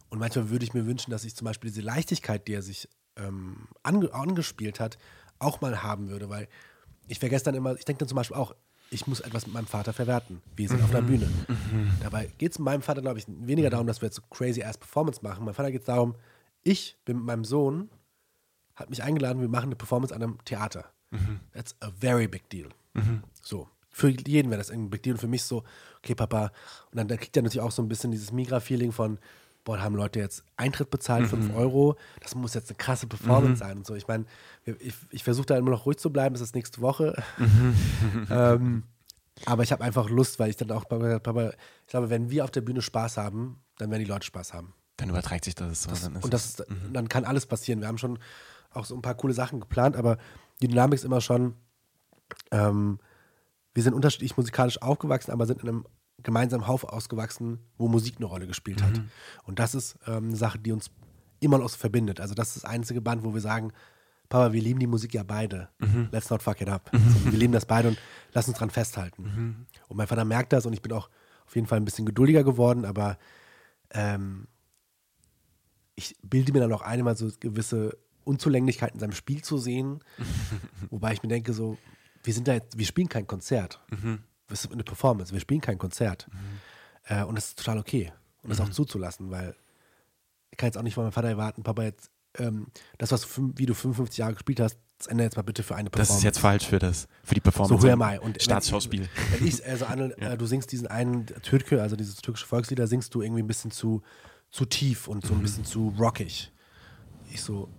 Und 0.10 0.20
manchmal 0.20 0.50
würde 0.50 0.66
ich 0.66 0.74
mir 0.74 0.86
wünschen, 0.86 1.12
dass 1.12 1.24
ich 1.24 1.36
zum 1.36 1.46
Beispiel 1.46 1.70
diese 1.70 1.82
Leichtigkeit, 1.82 2.48
die 2.48 2.54
er 2.54 2.62
sich 2.62 2.90
ähm, 3.18 3.68
ange 3.84 4.14
angespielt 4.14 4.80
hat, 4.80 4.98
auch 5.40 5.62
mal 5.62 5.84
haben 5.84 6.10
würde, 6.10 6.30
weil 6.30 6.48
ich 7.08 7.20
vergesse 7.20 7.46
dann 7.46 7.56
immer, 7.56 7.76
ich 7.76 7.86
denke 7.86 8.00
dann 8.00 8.08
zum 8.08 8.16
Beispiel 8.16 8.38
auch, 8.38 8.56
ich 8.90 9.08
muss 9.08 9.20
etwas 9.22 9.48
mit 9.48 9.54
meinem 9.54 9.66
Vater 9.66 9.92
verwerten. 9.92 10.42
Wir 10.56 10.70
sind 10.70 10.84
auf 10.84 10.92
der 10.92 11.02
Bühne. 11.02 11.28
Dabei 12.02 12.32
geht 12.38 12.52
es 12.52 12.60
meinem 12.60 12.84
Vater, 12.84 13.02
glaube 13.02 13.18
ich, 13.18 13.26
weniger 13.28 13.72
darum, 13.72 13.88
dass 13.88 14.02
wir 14.02 14.08
jetzt 14.08 14.18
so 14.18 14.22
crazy 14.30 14.62
ass 14.64 14.78
Performance 14.78 15.22
machen. 15.24 15.46
Meinem 15.46 15.56
Vater 15.56 15.72
geht 15.72 15.82
es 15.82 15.88
darum, 15.88 16.16
ich 16.62 16.98
bin 17.04 17.18
mit 17.18 17.26
meinem 17.26 17.44
Sohn, 17.44 17.90
hat 18.76 18.90
mich 18.90 19.02
eingeladen, 19.02 19.42
wir 19.42 19.50
machen 19.50 19.66
eine 19.66 19.76
Performance 19.76 20.14
an 20.14 20.22
einem 20.22 20.38
Theater. 20.46 20.86
That's 21.54 21.76
a 21.82 21.90
very 22.00 22.28
big 22.28 22.50
deal. 22.50 22.70
So. 23.42 23.68
Für 23.96 24.10
jeden 24.10 24.50
wäre 24.50 24.58
das 24.58 24.72
ein 24.72 24.90
Big 24.90 25.04
Deal 25.04 25.14
und 25.14 25.20
für 25.20 25.28
mich 25.28 25.44
so, 25.44 25.64
okay, 26.00 26.16
Papa. 26.16 26.52
Und 26.90 26.98
dann, 26.98 27.08
dann 27.08 27.20
kriegt 27.20 27.38
er 27.38 27.44
natürlich 27.44 27.64
auch 27.64 27.72
so 27.72 27.84
ein 27.84 27.88
bisschen 27.88 28.10
dieses 28.10 28.32
Migra-Feeling 28.32 28.92
von, 28.92 29.20
boah, 29.64 29.82
haben 29.82 29.96
Leute 29.96 30.20
jetzt 30.20 30.44
Eintritt 30.58 30.90
bezahlt, 30.90 31.28
5 31.28 31.56
Euro, 31.56 31.96
das 32.22 32.36
muss 32.36 32.54
jetzt 32.54 32.70
eine 32.70 32.78
krasse 32.78 33.08
Performance 33.08 33.60
sein 33.60 33.78
und 33.78 33.86
so. 33.86 33.96
Ich 33.96 34.08
meine, 34.08 34.26
ich, 34.66 34.94
ich 35.10 35.24
versuche 35.24 35.46
da 35.46 35.58
immer 35.58 35.72
noch 35.72 35.86
ruhig 35.86 35.98
zu 35.98 36.12
bleiben, 36.12 36.34
bis 36.34 36.42
das 36.42 36.54
nächste 36.54 36.82
Woche. 36.82 37.22
ähm, 38.30 38.84
aber 39.46 39.64
ich 39.64 39.72
habe 39.72 39.84
einfach 39.84 40.10
Lust, 40.10 40.40
weil 40.40 40.50
ich 40.50 40.58
dann 40.58 40.72
auch, 40.72 40.84
ich 40.84 41.88
glaube, 41.88 42.10
wenn 42.10 42.30
wir 42.30 42.44
auf 42.44 42.52
der 42.52 42.62
Bühne 42.62 42.82
Spaß 42.82 43.18
haben, 43.18 43.62
dann 43.78 43.90
werden 43.90 44.04
die 44.04 44.10
Leute 44.10 44.26
Spaß 44.26 44.54
haben. 44.54 44.74
Dann 44.98 45.10
überträgt 45.10 45.46
sich 45.46 45.56
das 45.56 45.84
so. 45.84 45.90
dann 45.90 46.16
ist 46.16 46.24
Und 46.24 46.34
das 46.34 46.46
ist, 46.46 46.66
dann 46.92 47.10
kann 47.10 47.26
alles 47.26 47.46
passieren. 47.46 47.82
Wir 47.82 47.88
haben 47.88 47.98
schon 47.98 48.20
auch 48.72 48.86
so 48.86 48.96
ein 48.96 49.02
paar 49.02 49.16
coole 49.16 49.34
Sachen 49.34 49.60
geplant, 49.60 49.96
aber 49.96 50.18
die 50.62 50.68
Dynamik 50.68 50.96
ist 50.96 51.06
immer 51.06 51.22
schon, 51.22 51.56
ähm, 52.52 53.00
wir 53.74 53.84
sind 53.84 53.94
unterschiedlich 53.94 54.38
musikalisch 54.38 54.82
aufgewachsen, 54.82 55.32
aber 55.32 55.46
sind 55.46 55.62
in 55.62 55.70
einem 55.70 55.86
gemeinsamen 56.22 56.68
Haufen 56.68 56.90
ausgewachsen, 56.90 57.60
wo 57.78 57.88
Musik 57.88 58.16
eine 58.18 58.26
Rolle 58.26 58.48
gespielt 58.48 58.84
hat. 58.84 59.02
Und 59.44 59.60
das 59.60 59.76
ist 59.76 59.98
ähm, 60.08 60.28
eine 60.28 60.36
Sache, 60.36 60.60
die 60.60 60.72
uns 60.72 60.92
immer 61.40 61.58
noch 61.58 61.70
so 61.70 61.78
verbindet. 61.78 62.20
Also 62.20 62.34
das 62.34 62.50
ist 62.50 62.64
das 62.64 62.66
einzige 62.66 63.02
Band, 63.02 63.24
wo 63.24 63.34
wir 63.34 63.42
sagen, 63.42 63.74
Papa, 64.30 64.54
wir 64.54 64.62
lieben 64.62 64.80
die 64.80 64.88
Musik 64.88 65.14
ja 65.14 65.24
beide. 65.24 65.70
Let's 66.12 66.30
not 66.30 66.42
fuck 66.42 66.62
it 66.62 66.70
up. 66.70 66.90
So, 66.94 67.32
wir 67.32 67.38
lieben 67.38 67.54
das 67.54 67.66
beide 67.66 67.90
und 67.90 67.98
lass 68.32 68.48
uns 68.48 68.58
dran 68.58 68.70
festhalten. 68.70 69.68
Und 69.90 69.98
mein 69.98 70.08
Vater 70.08 70.26
merkt 70.26 70.54
das 70.54 70.66
und 70.66 70.74
ich 70.74 70.82
bin 70.82 70.92
auch 70.94 71.10
auf 71.46 71.56
jeden 71.56 71.68
Fall 71.68 71.80
ein 71.80 71.86
bisschen 71.86 72.06
geduldiger 72.06 72.44
geworden, 72.44 72.86
aber 72.86 73.18
ähm, 73.92 74.48
ich 75.96 76.16
bilde 76.24 76.54
mir 76.54 76.62
dann 76.62 76.74
auch 76.74 76.82
ein, 76.82 77.04
mal 77.04 77.16
so 77.18 77.30
gewisse 77.40 77.98
Unzulänglichkeiten 78.24 78.96
in 78.96 79.00
seinem 79.00 79.12
Spiel 79.12 79.44
zu 79.44 79.58
sehen. 79.58 80.04
Wobei 80.90 81.14
ich 81.14 81.22
mir 81.22 81.30
denke, 81.30 81.54
so, 81.54 81.78
wir 82.24 82.34
sind 82.34 82.48
da 82.48 82.54
jetzt, 82.54 82.78
wir 82.78 82.86
spielen 82.86 83.10
kein 83.10 83.28
Konzert. 83.28 83.82
Das 84.54 84.64
ist 84.66 84.72
eine 84.72 84.84
Performance, 84.84 85.34
wir 85.34 85.40
spielen 85.40 85.62
kein 85.62 85.78
Konzert. 85.80 86.28
Äh, 87.06 87.24
und 87.24 87.36
das 87.36 87.48
ist 87.50 87.58
total 87.60 87.80
okay. 87.80 88.14
Und 88.44 88.50
das 88.52 88.62
auch 88.62 88.70
zuzulassen, 88.70 89.32
weil 89.32 89.56
ich 90.52 90.58
kann 90.58 90.68
jetzt 90.68 90.78
auch 90.78 90.84
nicht 90.84 90.94
von 90.94 91.04
meinem 91.04 91.12
Vater 91.14 91.30
erwarten, 91.30 91.64
Papa, 91.64 91.84
jetzt, 91.84 92.12
ähm, 92.38 92.68
das, 93.00 93.12
was 93.12 93.22
du, 93.22 93.28
fün- 93.28 93.54
wie 93.58 93.66
du 93.66 93.74
55 93.74 94.18
Jahre 94.20 94.34
gespielt 94.34 94.60
hast, 94.60 94.78
das 95.00 95.08
ändere 95.08 95.26
jetzt 95.26 95.36
mal 95.36 95.42
bitte 95.42 95.64
für 95.64 95.76
eine 95.76 95.90
Das 95.90 95.98
Performance. 96.00 96.20
ist 96.20 96.24
jetzt 96.24 96.40
falsch 96.40 96.66
für 96.68 96.78
das, 96.80 97.08
für 97.24 97.34
die 97.36 97.42
Performance. 97.42 97.82
So, 97.82 97.90
am 97.92 98.02
I? 98.02 98.20
Und 98.20 98.42
Staatsschauspiel. 98.42 99.10
Wenn 99.32 99.48
ich, 99.48 99.66
also 99.66 99.86
Anne, 99.86 100.16
äh, 100.20 100.38
du 100.38 100.46
singst 100.46 100.72
diesen 100.72 100.88
einen 100.88 101.26
Türke, 101.26 101.82
also 101.82 101.96
dieses 101.96 102.18
türkische 102.18 102.46
Volkslieder, 102.46 102.86
singst 102.88 103.14
du 103.16 103.22
irgendwie 103.22 103.42
ein 103.42 103.48
bisschen 103.48 103.72
zu, 103.72 104.02
zu 104.52 104.66
tief 104.66 105.08
und 105.08 105.26
so 105.26 105.34
ein 105.34 105.42
bisschen 105.42 105.66
zu 105.66 105.94
rockig. 106.00 106.52
Ich 107.32 107.42
so, 107.42 107.70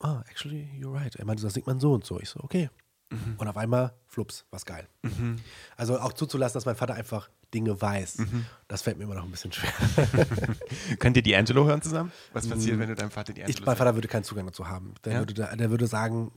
ah, 0.00 0.22
actually, 0.30 0.68
you're 0.80 0.94
right. 0.94 1.14
Er 1.16 1.24
meinte, 1.26 1.42
das 1.42 1.52
singt 1.52 1.66
man 1.66 1.78
so 1.78 1.92
und 1.92 2.04
so. 2.06 2.18
Ich 2.20 2.30
so, 2.30 2.40
okay. 2.40 2.70
Und 3.38 3.48
auf 3.48 3.56
einmal, 3.56 3.92
flups, 4.06 4.44
was 4.52 4.64
geil. 4.64 4.86
Also 5.76 5.98
auch 5.98 6.12
zuzulassen, 6.12 6.54
dass 6.54 6.64
mein 6.66 6.76
Vater 6.76 6.94
einfach 6.94 7.28
Dinge 7.52 7.80
weiß, 7.80 8.18
das 8.68 8.82
fällt 8.82 8.98
mir 8.98 9.04
immer 9.04 9.16
noch 9.16 9.24
ein 9.24 9.30
bisschen 9.32 9.50
schwer. 9.52 9.72
Könnt 11.00 11.16
ihr 11.16 11.22
D'Angelo 11.24 11.64
hören 11.66 11.82
zusammen? 11.82 12.12
Was 12.32 12.46
passiert, 12.46 12.78
wenn 12.78 12.88
du 12.88 12.94
deinem 12.94 13.10
Vater 13.10 13.32
D'Angelo 13.32 13.48
Ich, 13.48 13.64
mein 13.66 13.76
Vater 13.76 13.94
würde 13.96 14.06
keinen 14.06 14.22
Zugang 14.22 14.46
dazu 14.46 14.68
haben. 14.68 14.94
Der, 15.04 15.14
Ja? 15.14 15.18
würde, 15.20 15.34
da- 15.34 15.56
der 15.56 15.70
würde 15.70 15.88
sagen, 15.88 16.30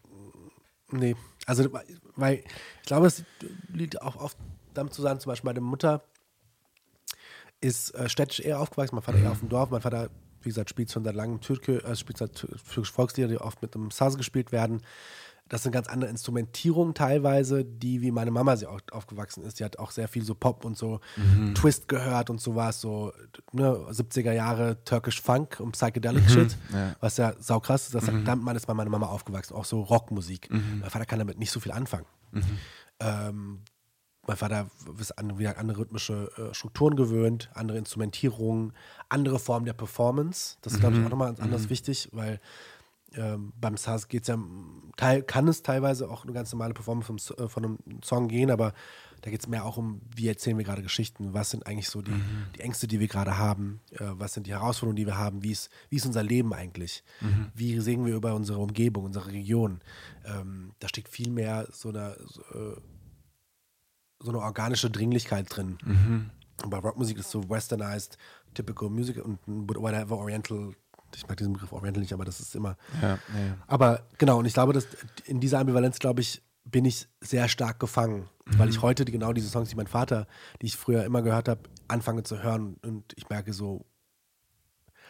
nee. 0.92 1.16
Also, 1.46 1.70
weil 2.16 2.38
ich 2.82 2.88
glaube, 2.88 3.06
es 3.06 3.24
liegt 3.68 4.02
auch 4.02 4.16
oft 4.16 4.38
damit 4.74 4.94
zusammen, 4.94 5.20
zum 5.20 5.30
Beispiel 5.30 5.50
meine 5.50 5.62
Mutter 5.62 6.02
ist 7.62 7.92
äh, 7.96 8.10
städtisch 8.10 8.40
eher 8.40 8.60
aufgewachsen, 8.60 8.96
mein 8.96 9.04
Vater 9.04 9.20
eher 9.20 9.32
auf 9.32 9.40
dem 9.40 9.50
Dorf. 9.50 9.70
Mein 9.70 9.82
Vater, 9.82 10.10
wie 10.42 10.50
gesagt, 10.50 10.70
spielt 10.70 10.92
schon 10.92 11.04
seit 11.04 11.16
langem 11.16 11.40
Türke, 11.40 11.84
äh, 11.84 11.96
spielt 11.96 12.18
seit 12.18 12.34
tür- 12.34 12.50
türkische 12.72 12.94
Volkslieder, 12.94 13.28
die 13.30 13.38
oft 13.38 13.62
mit 13.62 13.76
einem 13.76 13.92
Saz 13.92 14.18
gespielt 14.18 14.52
werden. 14.52 14.82
Das 15.50 15.64
sind 15.64 15.72
ganz 15.72 15.88
andere 15.88 16.10
Instrumentierungen 16.10 16.94
teilweise, 16.94 17.66
die 17.66 18.02
wie 18.02 18.12
meine 18.12 18.32
Mama 18.32 18.56
sie 18.56 18.66
auch 18.66 18.80
aufgewachsen 18.92 19.44
ist. 19.44 19.60
Die 19.60 19.66
hat 19.66 19.78
auch 19.78 19.92
sehr 19.92 20.08
viel 20.08 20.24
so 20.24 20.36
Pop 20.36 20.66
und 20.66 20.78
so 20.78 21.02
mhm. 21.18 21.54
Twist 21.54 21.88
gehört 21.88 22.30
und 22.30 22.40
sowas, 22.40 22.80
so 22.80 23.12
ne, 23.52 23.76
70er 23.90 24.32
Jahre 24.32 24.84
Turkish 24.86 25.22
Funk 25.22 25.60
und 25.60 25.74
Psychedelic 25.74 26.24
mhm. 26.24 26.30
Shit, 26.30 26.58
ja. 26.72 26.96
was 27.02 27.18
ja 27.18 27.34
saukrass 27.40 27.86
ist. 27.86 27.96
Das 27.96 28.10
mhm. 28.10 28.26
damit 28.26 28.56
ist 28.56 28.68
bei 28.68 28.74
meiner 28.74 28.90
Mama 28.90 29.08
aufgewachsen, 29.08 29.54
auch 29.54 29.66
so 29.66 29.82
Rockmusik. 29.82 30.50
Mhm. 30.50 30.80
Mein 30.82 30.90
Vater 30.90 31.06
kann 31.06 31.20
damit 31.20 31.38
nicht 31.38 31.52
so 31.52 31.60
viel 31.60 31.72
anfangen. 31.72 32.06
Mhm. 32.32 32.44
Ähm, 33.00 33.60
mein 34.26 34.38
Vater 34.38 34.68
ist 35.00 35.12
an 35.18 35.38
wie 35.38 35.48
andere 35.48 35.80
rhythmische 35.80 36.32
äh, 36.38 36.54
Strukturen 36.54 36.96
gewöhnt, 36.96 37.50
andere 37.54 37.78
Instrumentierungen, 37.78 38.72
andere 39.10 39.38
Formen 39.38 39.66
der 39.66 39.74
Performance. 39.74 40.56
Das 40.62 40.74
ist, 40.74 40.80
glaube 40.80 40.96
ich, 40.96 41.02
mhm. 41.02 41.08
auch 41.08 41.12
nochmal 41.12 41.36
anders 41.40 41.70
wichtig, 41.70 42.08
weil 42.14 42.40
ähm, 43.16 43.54
beim 43.60 43.78
SARS 43.78 44.08
geht 44.08 44.24
es 44.24 44.28
ja, 44.28 44.38
teil, 44.98 45.24
kann 45.24 45.48
es 45.48 45.64
teilweise 45.64 46.10
auch 46.10 46.24
eine 46.24 46.34
ganz 46.34 46.52
normale 46.52 46.74
Performance 46.74 47.08
vom, 47.08 47.46
äh, 47.46 47.50
von 47.50 47.66
einem 47.66 47.80
Song 48.04 48.28
gehen, 48.28 48.52
aber 48.52 48.74
da 49.22 49.32
geht 49.32 49.40
es 49.40 49.48
mehr 49.48 49.64
auch 49.64 49.78
um, 49.78 50.02
wie 50.16 50.28
erzählen 50.28 50.58
wir 50.58 50.66
gerade 50.66 50.82
Geschichten, 50.84 51.34
was 51.34 51.50
sind 51.50 51.66
eigentlich 51.66 51.90
so 51.90 52.02
die, 52.02 52.12
mhm. 52.12 52.48
die 52.56 52.60
Ängste, 52.60 52.88
die 52.88 53.00
wir 53.00 53.08
gerade 53.08 53.38
haben, 53.38 53.80
äh, 53.92 54.00
was 54.02 54.34
sind 54.34 54.48
die 54.48 54.52
Herausforderungen, 54.52 54.98
die 54.98 55.06
wir 55.06 55.18
haben, 55.18 55.44
wie 55.44 55.52
ist, 55.52 55.70
wie 55.90 55.96
ist 55.96 56.06
unser 56.06 56.24
Leben 56.24 56.54
eigentlich, 56.54 57.04
mhm. 57.22 57.52
wie 57.56 57.80
sehen 57.80 58.06
wir 58.06 58.16
über 58.16 58.36
unsere 58.36 58.60
Umgebung, 58.60 59.06
unsere 59.06 59.28
Region. 59.28 59.82
Ähm, 60.26 60.74
da 60.80 60.90
steckt 60.90 61.08
viel 61.08 61.30
mehr 61.30 61.68
so 61.72 61.90
eine, 61.90 62.18
so, 62.26 62.42
äh, 62.42 62.76
so 64.20 64.30
eine 64.30 64.40
organische 64.40 64.90
Dringlichkeit 64.90 65.48
drin. 65.50 65.78
Mhm. 65.86 66.32
Und 66.62 66.70
bei 66.70 66.78
Rockmusik 66.78 67.18
ist 67.18 67.32
so 67.32 67.50
westernized, 67.50 68.18
typical 68.54 68.90
music 68.90 69.24
und 69.24 69.40
whatever 69.48 70.18
oriental 70.18 70.74
ich 71.16 71.28
mag 71.28 71.38
diesen 71.38 71.54
Begriff 71.54 71.72
Oriental 71.72 72.02
nicht, 72.02 72.14
aber 72.14 72.26
das 72.26 72.40
ist 72.40 72.56
immer. 72.56 72.78
Ja, 73.02 73.10
ja. 73.10 73.20
Aber 73.68 74.08
genau, 74.18 74.40
und 74.40 74.46
ich 74.46 74.54
glaube, 74.54 74.74
dass 74.74 74.88
in 75.26 75.40
dieser 75.40 75.60
Ambivalenz, 75.60 76.00
glaube 76.00 76.22
ich, 76.22 76.42
bin 76.66 76.86
ich 76.86 77.08
sehr 77.22 77.48
stark 77.50 77.80
gefangen, 77.80 78.30
mhm. 78.46 78.60
weil 78.60 78.70
ich 78.70 78.82
heute 78.82 79.06
die, 79.06 79.12
genau 79.12 79.34
diese 79.34 79.50
Songs, 79.50 79.70
die 79.70 79.76
mein 79.76 79.88
Vater, 79.88 80.28
die 80.62 80.68
ich 80.68 80.78
früher 80.78 81.04
immer 81.04 81.22
gehört 81.22 81.50
habe, 81.50 81.62
anfange 81.88 82.24
zu 82.24 82.42
hören 82.42 82.78
und 82.84 83.14
ich 83.16 83.30
merke 83.30 83.54
so, 83.54 83.86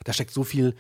da 0.03 0.13
steckt 0.13 0.31
so 0.31 0.43
viel 0.43 0.75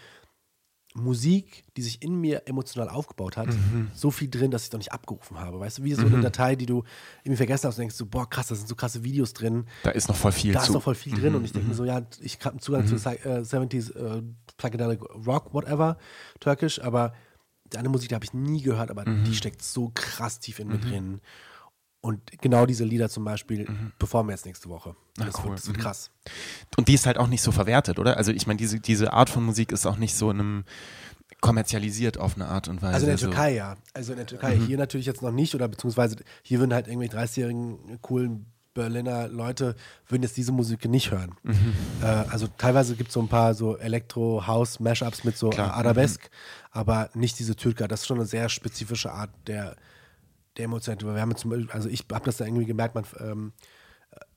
Musik, 0.95 1.63
die 1.75 1.81
sich 1.81 2.01
in 2.03 2.15
mir 2.15 2.47
emotional 2.47 2.87
aufgebaut 2.87 3.35
hat, 3.37 3.47
mhm. 3.47 3.89
so 3.93 4.11
viel 4.11 4.29
drin, 4.29 4.51
dass 4.51 4.65
ich 4.65 4.71
noch 4.71 4.77
nicht 4.77 4.91
abgerufen 4.91 5.39
habe. 5.39 5.59
Weißt 5.59 5.79
du, 5.79 5.83
wie 5.83 5.93
so 5.93 6.05
eine 6.05 6.17
mhm. 6.17 6.21
Datei, 6.21 6.55
die 6.55 6.65
du 6.65 6.83
irgendwie 7.23 7.37
vergessen 7.37 7.67
hast 7.67 7.75
und 7.75 7.81
denkst 7.81 7.95
so, 7.95 8.05
boah, 8.05 8.29
krass, 8.29 8.47
da 8.47 8.55
sind 8.55 8.67
so 8.67 8.75
krasse 8.75 9.03
Videos 9.03 9.33
drin. 9.33 9.65
Da 9.83 9.91
ist 9.91 10.07
noch 10.07 10.15
voll 10.15 10.31
viel 10.31 10.53
Da 10.53 10.59
zu. 10.59 10.67
ist 10.67 10.73
noch 10.73 10.83
voll 10.83 10.95
viel 10.95 11.13
drin 11.19 11.31
mhm. 11.31 11.39
und 11.39 11.45
ich 11.45 11.51
denke 11.51 11.67
mir 11.67 11.73
so, 11.73 11.85
ja, 11.85 12.01
ich 12.21 12.37
habe 12.43 12.57
Zugang 12.59 12.85
zu 12.85 12.95
äh, 12.95 12.97
70s 12.97 13.95
äh, 13.95 14.21
Psychedelic 14.57 15.01
Rock, 15.25 15.53
whatever, 15.53 15.97
türkisch, 16.39 16.81
aber 16.81 17.13
andere 17.75 17.91
Musik, 17.91 18.09
die 18.09 18.15
habe 18.15 18.25
ich 18.25 18.33
nie 18.33 18.61
gehört, 18.61 18.91
aber 18.91 19.03
die 19.03 19.11
mhm. 19.11 19.33
steckt 19.33 19.63
so 19.63 19.91
krass 19.93 20.39
tief 20.39 20.59
in 20.59 20.67
mir 20.67 20.75
mhm. 20.75 20.81
drin. 20.81 21.21
Und 22.03 22.19
genau 22.41 22.65
diese 22.65 22.83
Lieder 22.83 23.07
zum 23.07 23.23
Beispiel 23.23 23.61
mhm. 23.61 23.93
performen 23.97 24.27
wir 24.27 24.33
jetzt 24.33 24.45
nächste 24.45 24.67
Woche. 24.67 24.93
Das, 25.15 25.35
Ach, 25.35 25.39
cool. 25.39 25.51
wird, 25.51 25.59
das 25.59 25.67
wird 25.67 25.77
mhm. 25.77 25.81
krass. 25.81 26.11
Und 26.75 26.89
die 26.89 26.95
ist 26.95 27.05
halt 27.05 27.17
auch 27.17 27.27
nicht 27.27 27.41
so 27.41 27.53
verwertet, 27.53 27.97
oder? 27.97 28.17
Also 28.17 28.33
ich 28.33 28.45
meine, 28.45 28.57
diese, 28.57 28.81
diese 28.81 29.13
Art 29.13 29.29
von 29.29 29.45
Musik 29.45 29.71
ist 29.71 29.85
auch 29.85 29.95
nicht 29.95 30.13
so 30.13 30.29
in 30.29 30.39
einem 30.39 30.63
kommerzialisiert 31.39 32.17
auf 32.17 32.35
eine 32.35 32.47
Art 32.47 32.67
und 32.67 32.81
Weise. 32.81 32.93
Also 32.93 33.05
in 33.05 33.11
der 33.11 33.19
Türkei, 33.19 33.51
so. 33.51 33.57
ja. 33.57 33.75
Also 33.93 34.11
in 34.11 34.17
der 34.17 34.27
Türkei. 34.27 34.55
Mhm. 34.57 34.65
Hier 34.65 34.77
natürlich 34.77 35.05
jetzt 35.05 35.21
noch 35.21 35.31
nicht, 35.31 35.55
oder 35.55 35.69
beziehungsweise 35.69 36.17
hier 36.41 36.59
würden 36.59 36.73
halt 36.73 36.87
irgendwelche 36.87 37.17
30-jährigen 37.17 38.01
coolen 38.01 38.47
Berliner 38.73 39.29
Leute 39.29 39.75
würden 40.09 40.23
jetzt 40.23 40.35
diese 40.35 40.51
Musik 40.51 40.83
nicht 40.85 41.09
hören. 41.09 41.35
Mhm. 41.43 41.73
Äh, 42.01 42.05
also 42.05 42.47
teilweise 42.57 42.95
gibt 42.95 43.09
es 43.09 43.13
so 43.13 43.21
ein 43.21 43.29
paar 43.29 43.53
so 43.53 43.77
Elektro-House-Mashups 43.77 45.23
mit 45.23 45.37
so 45.37 45.51
Klar. 45.51 45.73
Arabesk, 45.73 46.21
mhm. 46.23 46.27
aber 46.71 47.09
nicht 47.13 47.39
diese 47.39 47.55
Türker. 47.55 47.87
Das 47.87 48.01
ist 48.01 48.07
schon 48.07 48.17
eine 48.17 48.25
sehr 48.25 48.49
spezifische 48.49 49.11
Art 49.13 49.29
der 49.47 49.77
der 50.57 50.65
Emotionalität. 50.65 51.13
Wir 51.13 51.21
haben 51.21 51.35
zum 51.35 51.51
Beispiel, 51.51 51.71
also 51.71 51.89
ich 51.89 52.05
habe 52.11 52.25
das 52.25 52.37
da 52.37 52.45
irgendwie 52.45 52.65
gemerkt, 52.65 52.95
man, 52.95 53.05
ähm, 53.19 53.53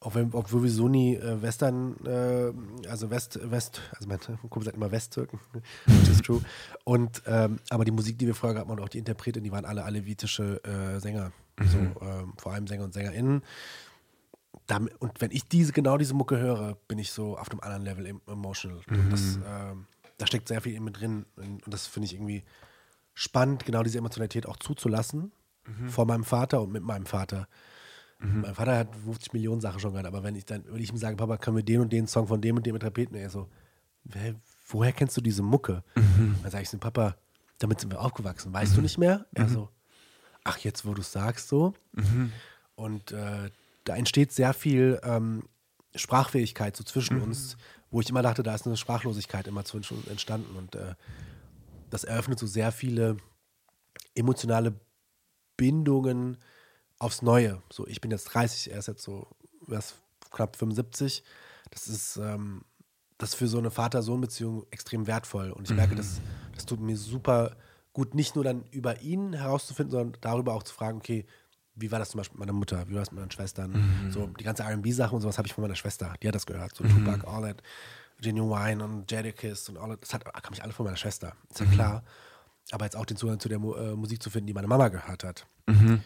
auch 0.00 0.14
wenn, 0.14 0.32
obwohl 0.32 0.62
wir 0.62 0.70
so 0.70 0.88
nie 0.88 1.16
äh, 1.16 1.42
Western, 1.42 1.96
äh, 2.06 2.88
also 2.88 3.10
West, 3.10 3.38
West, 3.50 3.80
also 3.94 4.08
mein 4.08 4.18
Kumpel 4.20 4.64
sagt 4.64 4.76
immer 4.76 4.90
Westtürken, 4.90 5.40
which 5.86 6.08
is 6.08 6.22
true. 6.22 6.40
Und, 6.84 7.22
ähm, 7.26 7.58
aber 7.70 7.84
die 7.84 7.90
Musik, 7.90 8.18
die 8.18 8.26
wir 8.26 8.34
vorher 8.34 8.60
hatten 8.60 8.70
und 8.70 8.80
auch 8.80 8.88
die 8.88 8.98
Interpreten, 8.98 9.42
die 9.42 9.52
waren 9.52 9.64
alle 9.64 9.84
alevitische 9.84 10.62
äh, 10.64 11.00
Sänger. 11.00 11.32
Mhm. 11.58 11.68
So, 11.68 11.78
ähm, 11.78 12.32
vor 12.38 12.52
allem 12.52 12.66
Sänger 12.66 12.84
und 12.84 12.94
SängerInnen. 12.94 13.42
Damit, 14.66 14.94
und 15.00 15.20
wenn 15.20 15.30
ich 15.30 15.48
diese, 15.48 15.72
genau 15.72 15.96
diese 15.98 16.14
Mucke 16.14 16.38
höre, 16.38 16.76
bin 16.88 16.98
ich 16.98 17.12
so 17.12 17.36
auf 17.36 17.50
einem 17.50 17.60
anderen 17.60 17.82
Level 17.82 18.20
emotional. 18.26 18.80
Mhm. 18.88 19.10
Das, 19.10 19.38
ähm, 19.46 19.86
da 20.18 20.26
steckt 20.26 20.48
sehr 20.48 20.60
viel 20.60 20.74
in 20.74 20.84
mir 20.84 20.92
drin. 20.92 21.26
Und 21.36 21.62
das 21.66 21.86
finde 21.86 22.06
ich 22.06 22.14
irgendwie 22.14 22.44
spannend, 23.14 23.64
genau 23.64 23.82
diese 23.82 23.98
Emotionalität 23.98 24.46
auch 24.46 24.56
zuzulassen 24.56 25.32
mhm. 25.66 25.88
vor 25.88 26.06
meinem 26.06 26.24
Vater 26.24 26.62
und 26.62 26.72
mit 26.72 26.82
meinem 26.82 27.06
Vater. 27.06 27.48
Mhm. 28.18 28.42
Mein 28.42 28.54
Vater 28.54 28.78
hat 28.78 28.96
50 28.96 29.32
Millionen 29.32 29.60
Sachen 29.60 29.80
schon 29.80 29.92
gehört, 29.92 30.06
aber 30.06 30.22
wenn 30.22 30.34
ich 30.34 30.44
dann, 30.44 30.64
wenn 30.68 30.82
ich 30.82 30.90
ihm 30.90 30.96
sage, 30.96 31.16
Papa, 31.16 31.36
können 31.36 31.56
wir 31.56 31.64
den 31.64 31.80
und 31.80 31.92
den 31.92 32.06
Song 32.06 32.26
von 32.26 32.40
dem 32.40 32.56
und 32.56 32.66
dem 32.66 32.74
Interpreten, 32.74 33.14
er 33.14 33.30
so, 33.30 33.48
woher 34.68 34.92
kennst 34.92 35.16
du 35.16 35.20
diese 35.20 35.42
Mucke? 35.42 35.82
Mhm. 35.94 36.36
Dann 36.42 36.50
sage 36.50 36.62
ich 36.62 36.70
so, 36.70 36.78
Papa, 36.78 37.16
damit 37.58 37.80
sind 37.80 37.92
wir 37.92 38.00
aufgewachsen. 38.00 38.52
Weißt 38.52 38.72
du 38.72 38.78
mhm. 38.78 38.82
nicht 38.84 38.98
mehr? 38.98 39.26
Er 39.34 39.44
mhm. 39.44 39.52
so, 39.52 39.68
ach, 40.44 40.58
jetzt 40.58 40.86
wo 40.86 40.94
du 40.94 41.00
es 41.00 41.12
sagst, 41.12 41.48
so. 41.48 41.74
Mhm. 41.92 42.32
Und 42.74 43.12
äh, 43.12 43.50
da 43.84 43.96
entsteht 43.96 44.32
sehr 44.32 44.52
viel 44.52 45.00
ähm, 45.02 45.42
Sprachfähigkeit 45.94 46.76
so 46.76 46.84
zwischen 46.84 47.20
uns, 47.22 47.56
wo 47.90 48.00
ich 48.00 48.10
immer 48.10 48.22
dachte, 48.22 48.42
da 48.42 48.54
ist 48.54 48.66
eine 48.66 48.76
Sprachlosigkeit 48.76 49.46
immer 49.46 49.64
zwischen 49.64 49.96
uns 49.96 50.08
entstanden. 50.08 50.56
Und 50.56 50.74
äh, 50.74 50.94
das 51.90 52.04
eröffnet 52.04 52.38
so 52.38 52.46
sehr 52.46 52.72
viele 52.72 53.16
emotionale 54.14 54.74
Bindungen 55.56 56.38
aufs 56.98 57.22
Neue. 57.22 57.62
So, 57.70 57.86
ich 57.86 58.00
bin 58.00 58.10
jetzt 58.10 58.24
30, 58.24 58.72
er 58.72 58.78
ist 58.78 58.88
jetzt 58.88 59.02
so 59.02 59.28
er 59.70 59.78
ist 59.78 59.96
knapp 60.30 60.56
75. 60.56 61.22
Das 61.70 61.88
ist, 61.88 62.16
ähm, 62.16 62.62
das 63.18 63.30
ist 63.30 63.34
für 63.36 63.48
so 63.48 63.58
eine 63.58 63.70
Vater-Sohn-Beziehung 63.70 64.66
extrem 64.70 65.06
wertvoll. 65.06 65.50
Und 65.50 65.68
ich 65.68 65.76
merke, 65.76 65.94
mhm. 65.94 65.98
das, 65.98 66.20
das 66.54 66.66
tut 66.66 66.80
mir 66.80 66.96
super 66.96 67.56
gut, 67.92 68.14
nicht 68.14 68.34
nur 68.34 68.44
dann 68.44 68.64
über 68.70 69.00
ihn 69.00 69.32
herauszufinden, 69.32 69.90
sondern 69.90 70.20
darüber 70.20 70.54
auch 70.54 70.62
zu 70.62 70.74
fragen, 70.74 70.98
okay, 70.98 71.24
wie 71.74 71.90
war 71.90 71.98
das 71.98 72.10
zum 72.10 72.18
Beispiel 72.18 72.38
mit 72.38 72.46
meiner 72.46 72.58
Mutter, 72.58 72.88
wie 72.88 72.94
war 72.94 73.00
das 73.00 73.10
mit 73.10 73.20
meinen 73.20 73.30
Schwestern? 73.30 73.72
Mhm. 73.72 74.10
So 74.10 74.26
die 74.26 74.44
ganze 74.44 74.64
RB-Sache 74.64 75.14
und 75.14 75.22
sowas 75.22 75.38
habe 75.38 75.48
ich 75.48 75.54
von 75.54 75.62
meiner 75.62 75.76
Schwester, 75.76 76.14
die 76.22 76.28
hat 76.28 76.34
das 76.34 76.46
gehört. 76.46 76.74
So 76.74 76.84
mhm. 76.84 77.04
Tupac, 77.04 77.26
All 77.26 77.42
That, 77.42 77.62
Genuine 78.20 78.82
und 78.84 79.10
Jadakiss 79.10 79.68
und 79.68 79.76
all 79.78 79.90
that. 79.90 80.02
Das 80.02 80.14
hat, 80.14 80.24
kam 80.24 80.52
ich 80.52 80.62
alle 80.62 80.72
von 80.72 80.84
meiner 80.84 80.96
Schwester, 80.96 81.34
ist 81.50 81.60
ja 81.60 81.66
mhm. 81.66 82.00
Aber 82.70 82.84
jetzt 82.84 82.96
auch 82.96 83.06
den 83.06 83.16
Zugang 83.16 83.40
zu 83.40 83.48
der 83.48 83.58
äh, 83.58 83.94
Musik 83.94 84.22
zu 84.22 84.30
finden, 84.30 84.46
die 84.46 84.54
meine 84.54 84.66
Mama 84.66 84.88
gehört 84.88 85.24
hat. 85.24 85.46
Mhm. 85.66 86.02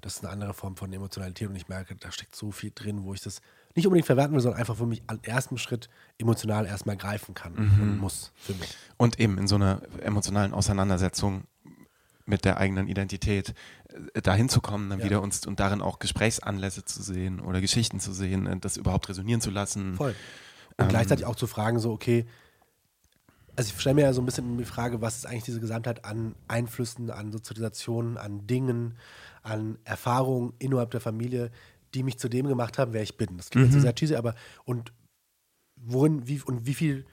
Das 0.00 0.16
ist 0.16 0.24
eine 0.24 0.32
andere 0.32 0.52
Form 0.52 0.76
von 0.76 0.92
Emotionalität 0.92 1.48
und 1.48 1.54
ich 1.54 1.68
merke, 1.68 1.94
da 1.94 2.10
steckt 2.10 2.34
so 2.34 2.50
viel 2.50 2.72
drin, 2.74 3.04
wo 3.04 3.14
ich 3.14 3.20
das 3.20 3.40
nicht 3.74 3.86
unbedingt 3.86 4.06
verwerten 4.06 4.34
will, 4.34 4.40
sondern 4.40 4.60
einfach 4.60 4.76
für 4.76 4.86
mich 4.86 5.02
am 5.06 5.20
ersten 5.22 5.58
Schritt 5.58 5.88
emotional 6.18 6.66
erstmal 6.66 6.96
greifen 6.96 7.34
kann 7.34 7.54
mhm. 7.54 7.82
und 7.82 7.98
muss 7.98 8.32
für 8.36 8.54
mich. 8.54 8.76
Und 8.96 9.20
eben 9.20 9.38
in 9.38 9.46
so 9.46 9.54
einer 9.54 9.80
emotionalen 10.02 10.54
Auseinandersetzung 10.54 11.44
mit 12.26 12.44
der 12.44 12.58
eigenen 12.58 12.88
Identität 12.88 13.54
äh, 14.14 14.22
dahin 14.22 14.48
zu 14.48 14.60
kommen, 14.60 14.90
dann 14.90 14.98
ja. 15.00 15.04
wieder 15.04 15.22
uns 15.22 15.46
und 15.46 15.60
darin 15.60 15.80
auch 15.80 15.98
Gesprächsanlässe 15.98 16.84
zu 16.84 17.02
sehen 17.02 17.40
oder 17.40 17.60
Geschichten 17.60 18.00
zu 18.00 18.12
sehen, 18.12 18.46
äh, 18.46 18.56
das 18.58 18.76
überhaupt 18.76 19.08
resonieren 19.08 19.40
zu 19.40 19.50
lassen. 19.50 19.94
Voll. 19.94 20.14
Und 20.76 20.84
ähm, 20.84 20.88
gleichzeitig 20.88 21.26
auch 21.26 21.36
zu 21.36 21.46
fragen, 21.46 21.78
so, 21.78 21.92
okay, 21.92 22.26
also 23.56 23.72
ich 23.72 23.80
stelle 23.80 23.94
mir 23.94 24.02
ja 24.02 24.12
so 24.12 24.22
ein 24.22 24.26
bisschen 24.26 24.56
die 24.56 24.64
Frage, 24.64 25.00
was 25.00 25.18
ist 25.18 25.26
eigentlich 25.26 25.44
diese 25.44 25.60
Gesamtheit 25.60 26.04
an 26.04 26.34
Einflüssen, 26.48 27.10
an 27.10 27.32
Sozialisationen, 27.32 28.16
an 28.16 28.46
Dingen, 28.46 28.96
an 29.42 29.78
Erfahrungen 29.84 30.54
innerhalb 30.58 30.90
der 30.90 31.00
Familie, 31.00 31.50
die 31.94 32.02
mich 32.02 32.18
zu 32.18 32.28
dem 32.28 32.46
gemacht 32.46 32.78
haben, 32.78 32.92
wer 32.92 33.02
ich 33.02 33.16
bin. 33.16 33.36
Das 33.36 33.50
klingt 33.50 33.68
mhm. 33.68 33.74
jetzt 33.74 33.82
sehr 33.82 33.94
cheesy, 33.94 34.16
aber 34.16 34.34
und 34.64 34.92
worin, 35.76 36.26
wie 36.26 36.40
und 36.40 36.66
wie 36.66 36.74
viel 36.74 37.04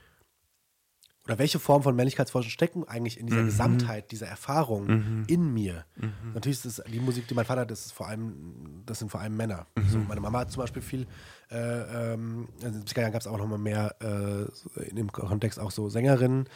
oder 1.30 1.38
welche 1.38 1.60
Form 1.60 1.84
von 1.84 1.96
Männlichkeitsforschung 1.96 2.50
stecken 2.50 2.88
eigentlich 2.88 3.20
in 3.20 3.28
dieser 3.28 3.44
mhm. 3.44 3.46
Gesamtheit 3.46 4.12
dieser 4.12 4.26
Erfahrung 4.26 4.88
mhm. 4.88 5.24
in 5.28 5.54
mir? 5.54 5.86
Mhm. 5.96 6.34
Natürlich 6.34 6.66
ist 6.66 6.80
es 6.80 6.84
die 6.92 7.00
Musik, 7.00 7.28
die 7.28 7.36
mein 7.36 7.46
Vater 7.46 7.62
hat, 7.62 7.72
das 7.72 7.86
ist 7.86 7.92
vor 7.92 8.08
allem, 8.08 8.82
das 8.88 8.98
sind 8.98 9.12
vor 9.12 9.22
allem 9.22 9.38
Männer. 9.38 9.68
Mhm. 9.76 9.90
So, 9.90 10.00
meine 10.00 10.22
Mama 10.22 10.40
hat 10.40 10.52
zum 10.52 10.62
Beispiel 10.62 10.82
viel, 10.82 11.06
äh, 11.52 12.14
ähm, 12.14 12.48
also 12.64 12.68
in 12.68 12.74
den 12.74 12.84
70er 12.84 13.02
Jahren 13.02 13.12
gab 13.12 13.22
es 13.22 13.28
auch 13.28 13.38
noch 13.38 13.46
mal 13.46 13.60
mehr 13.60 13.96
äh, 14.02 14.82
in 14.90 14.96
dem 14.96 15.12
Kontext 15.12 15.60
auch 15.60 15.70
so 15.70 15.88
Sängerinnen. 15.88 16.50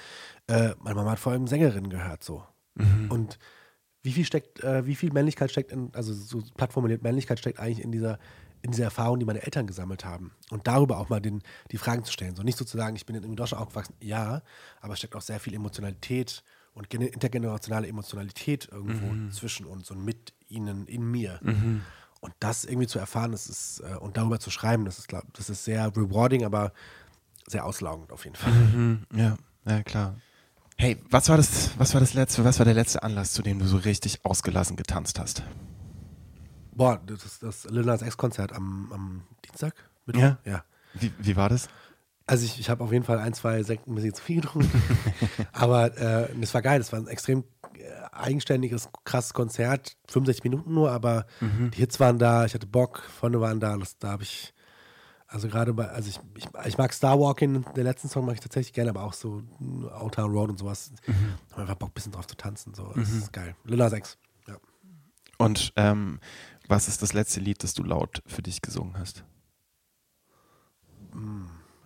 Äh, 0.48 0.72
meine 0.80 0.96
Mama 0.96 1.12
hat 1.12 1.20
vor 1.20 1.34
allem 1.34 1.46
Sängerinnen 1.46 1.92
gehört 1.92 2.24
so. 2.24 2.44
Mhm. 2.74 3.12
Und 3.12 3.38
wie 4.02 4.12
viel 4.12 4.26
steckt, 4.26 4.64
äh, 4.64 4.88
wie 4.88 4.96
viel 4.96 5.14
Männlichkeit 5.14 5.52
steckt 5.52 5.72
in, 5.72 5.92
also 5.94 6.14
so 6.14 6.42
plattformiert 6.58 7.04
Männlichkeit 7.04 7.38
steckt 7.38 7.60
eigentlich 7.60 7.84
in 7.84 7.92
dieser 7.92 8.18
in 8.64 8.72
dieser 8.72 8.86
Erfahrung, 8.86 9.20
die 9.20 9.26
meine 9.26 9.44
Eltern 9.44 9.68
gesammelt 9.68 10.06
haben. 10.06 10.32
Und 10.50 10.68
darüber 10.68 10.98
auch 10.98 11.10
mal 11.10 11.20
den, 11.20 11.44
die 11.72 11.78
Fragen 11.78 12.04
zu 12.06 12.14
stellen. 12.14 12.36
So 12.36 12.44
nicht 12.44 12.58
so 12.58 12.66
zu 12.66 12.78
sagen, 12.78 12.96
ich 12.96 13.06
bin 13.06 13.16
in 13.16 13.36
Deutschland 13.36 13.62
aufgewachsen, 13.62 13.94
ja, 14.00 14.42
aber 14.82 14.94
es 14.94 15.00
steckt 15.00 15.16
auch 15.16 15.22
sehr 15.22 15.40
viel 15.40 15.54
Emotionalität 15.54 16.44
und 16.74 16.92
intergenerationale 16.92 17.88
Emotionalität 17.88 18.70
irgendwo 18.72 19.06
mhm. 19.08 19.32
zwischen 19.32 19.66
uns 19.66 19.92
und 19.92 20.04
mit 20.04 20.34
ihnen, 20.48 20.88
in 20.88 21.04
mir. 21.04 21.40
Mhm. 21.44 21.82
Und 22.22 22.34
das 22.40 22.64
irgendwie 22.64 22.88
zu 22.88 23.00
erfahren, 23.00 23.34
das 23.34 23.48
ist, 23.48 23.82
äh, 23.82 23.98
und 23.98 24.16
darüber 24.16 24.40
zu 24.40 24.50
schreiben, 24.50 24.86
das 24.86 24.98
ist, 24.98 25.10
glaub, 25.10 25.24
das 25.34 25.50
ist 25.50 25.66
sehr 25.66 25.88
rewarding, 25.96 26.46
aber 26.46 26.72
sehr 27.48 27.66
auslaugend 27.66 28.14
auf 28.14 28.24
jeden 28.24 28.38
Fall. 28.38 28.54
Mhm. 28.54 29.06
Ja, 29.14 29.36
ja, 29.66 29.84
klar. 29.84 30.16
Hey, 30.78 30.98
was 31.10 31.28
war 31.28 31.36
das, 31.36 31.72
was 31.78 31.94
war 31.94 32.00
das 32.00 32.14
letzte, 32.14 32.46
was 32.46 32.60
war 32.60 32.66
der 32.66 32.74
letzte 32.74 33.04
Anlass, 33.04 33.34
zu 33.34 33.42
dem 33.42 33.60
du 33.60 33.68
so 33.68 33.78
richtig 33.78 34.24
ausgelassen 34.24 34.78
getanzt 34.78 35.20
hast? 35.20 35.44
Boah, 36.76 37.02
das 37.06 37.26
ist 37.26 37.44
das 37.44 37.66
Lil 37.66 37.84
Nas 37.84 38.02
X-Konzert 38.02 38.54
am, 38.54 38.92
am 38.92 39.22
Dienstag? 39.46 39.76
Mittwoch? 40.06 40.22
Ja? 40.22 40.38
Ja. 40.46 40.64
Wie, 40.94 41.12
wie 41.20 41.36
war 41.36 41.50
das? 41.50 41.70
Also 42.26 42.46
ich, 42.46 42.60
ich 42.60 42.70
habe 42.70 42.84
auf 42.84 42.92
jeden 42.92 43.04
Fall 43.04 43.20
ein, 43.20 43.34
zwei 43.34 43.64
Sekten 43.64 43.92
ein 43.92 43.96
bisschen 43.96 44.14
zu 44.14 44.24
viel 44.24 44.42
getrunken. 44.42 44.82
Aber 45.52 45.98
äh, 45.98 46.30
es 46.42 46.54
war 46.54 46.62
geil. 46.62 46.80
Es 46.80 46.92
war 46.92 47.00
ein 47.00 47.08
extrem 47.08 47.44
äh, 47.78 47.84
eigenständiges, 48.12 48.90
krasses 49.04 49.34
Konzert. 49.34 49.98
65 50.08 50.44
Minuten 50.44 50.74
nur, 50.74 50.92
aber 50.92 51.26
die 51.42 51.78
Hits 51.78 52.00
waren 52.00 52.20
da. 52.20 52.46
Ich 52.46 52.54
hatte 52.54 52.68
Bock, 52.68 53.00
Freunde 53.00 53.42
waren 53.42 53.60
da. 53.60 53.76
Das, 53.78 53.98
da 53.98 54.12
habe 54.12 54.24
ich, 54.24 54.54
also 55.28 55.48
gerade 55.48 55.74
bei, 55.74 55.88
also 55.90 56.10
ich, 56.10 56.20
ich, 56.38 56.48
ich 56.68 56.78
mag 56.78 56.94
Star 56.94 57.20
Walking, 57.20 57.66
den 57.76 57.84
letzten 57.84 58.08
Song 58.08 58.26
mag 58.26 58.36
ich 58.36 58.42
tatsächlich 58.42 58.74
gerne, 58.74 58.92
aber 58.92 59.04
auch 59.04 59.14
so 59.14 59.42
Town 60.12 60.32
Road 60.32 60.52
und 60.52 60.60
sowas. 60.60 60.92
Mhm. 61.08 61.34
Hab 61.52 61.60
einfach 61.60 61.76
Bock, 61.76 61.90
ein 61.90 61.94
bisschen 61.94 62.12
drauf 62.12 62.28
zu 62.28 62.38
tanzen. 62.38 62.74
So. 62.74 62.94
Das 62.96 63.10
ist 63.10 63.34
geil. 63.34 63.56
Lilla 63.64 63.90
6. 63.90 64.18
Ja. 64.48 64.58
Und 65.40 65.74
ähm, 65.76 66.20
was 66.68 66.88
ist 66.88 67.02
das 67.02 67.14
letzte 67.14 67.40
Lied, 67.40 67.64
das 67.64 67.74
du 67.74 67.84
laut 67.84 68.22
für 68.26 68.42
dich 68.42 68.62
gesungen 68.62 68.98
hast? 68.98 69.24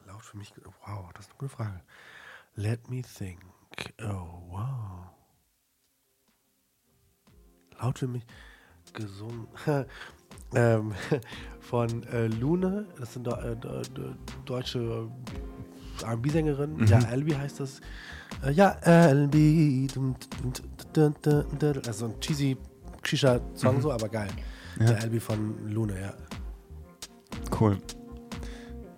Laut 0.06 0.24
für 0.24 0.38
mich. 0.38 0.54
Wow, 0.86 1.12
das 1.14 1.26
ist 1.26 1.32
eine 1.32 1.38
gute 1.40 1.50
Frage. 1.50 1.82
Let 2.56 2.90
me 2.90 3.02
think. 3.02 3.40
Oh, 4.02 4.42
wow. 4.50 5.08
Laut 7.80 8.00
für 8.00 8.08
mich 8.08 8.26
gesungen. 8.94 9.48
ähm, 10.56 10.94
von 11.60 12.04
äh, 12.04 12.28
Lune, 12.28 12.88
das 12.98 13.14
sind 13.14 13.28
äh, 13.28 13.56
de- 13.56 14.16
deutsche 14.46 15.10
RB-Sängerin. 16.04 16.88
Ja, 16.88 17.00
Elby 17.00 17.32
heißt 17.32 17.60
das. 17.60 17.82
Äh, 18.44 18.52
ja, 18.52 18.78
dum. 19.94 20.16
Also 21.86 22.06
ein 22.06 22.20
cheesy 22.20 22.58
Shisha-Song 23.04 23.82
so, 23.82 23.92
aber 23.92 24.10
geil. 24.10 24.30
Der 24.80 25.04
Elby 25.04 25.20
von 25.20 25.72
Lune, 25.72 26.00
ja. 26.00 26.14
Cool. 27.60 27.78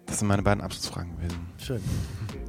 Das 0.06 0.20
sind 0.20 0.28
meine 0.28 0.42
beiden 0.42 0.62
Abschlussfragen 0.62 1.16
gewesen. 1.16 1.40
Schön. 1.58 1.82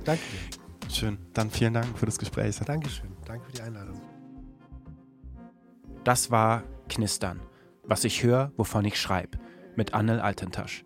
Danke 0.05 0.23
dir. 0.23 0.91
Schön. 0.91 1.19
Dann 1.35 1.51
vielen 1.51 1.75
Dank 1.75 1.99
für 1.99 2.07
das 2.07 2.19
Gespräch. 2.19 2.59
Dankeschön. 2.59 3.11
Danke 3.25 3.47
für 3.47 3.53
die 3.53 3.63
Einladung. 3.63 4.01
Das 6.05 6.31
war 6.31 6.65
Knistern. 6.89 7.41
Was 7.85 8.05
ich 8.05 8.23
höre, 8.23 8.53
wovon 8.57 8.85
ich 8.85 8.99
schreibe. 8.99 9.39
Mit 9.77 9.95
Annel 9.95 10.21
Altentasch. 10.21 10.85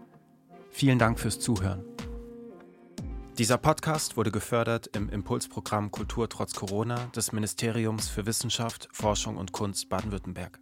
Vielen 0.71 0.99
Dank 0.99 1.19
fürs 1.19 1.41
Zuhören. 1.41 1.85
Dieser 3.39 3.59
Podcast 3.59 4.17
wurde 4.17 4.31
gefördert 4.31 4.89
im 4.95 5.09
Impulsprogramm 5.09 5.91
Kultur 5.91 6.29
trotz 6.29 6.55
Corona 6.55 7.07
des 7.17 7.33
Ministeriums 7.33 8.09
für 8.09 8.27
Wissenschaft, 8.27 8.89
Forschung 8.93 9.37
und 9.37 9.53
Kunst 9.53 9.89
Baden-Württemberg. 9.89 10.61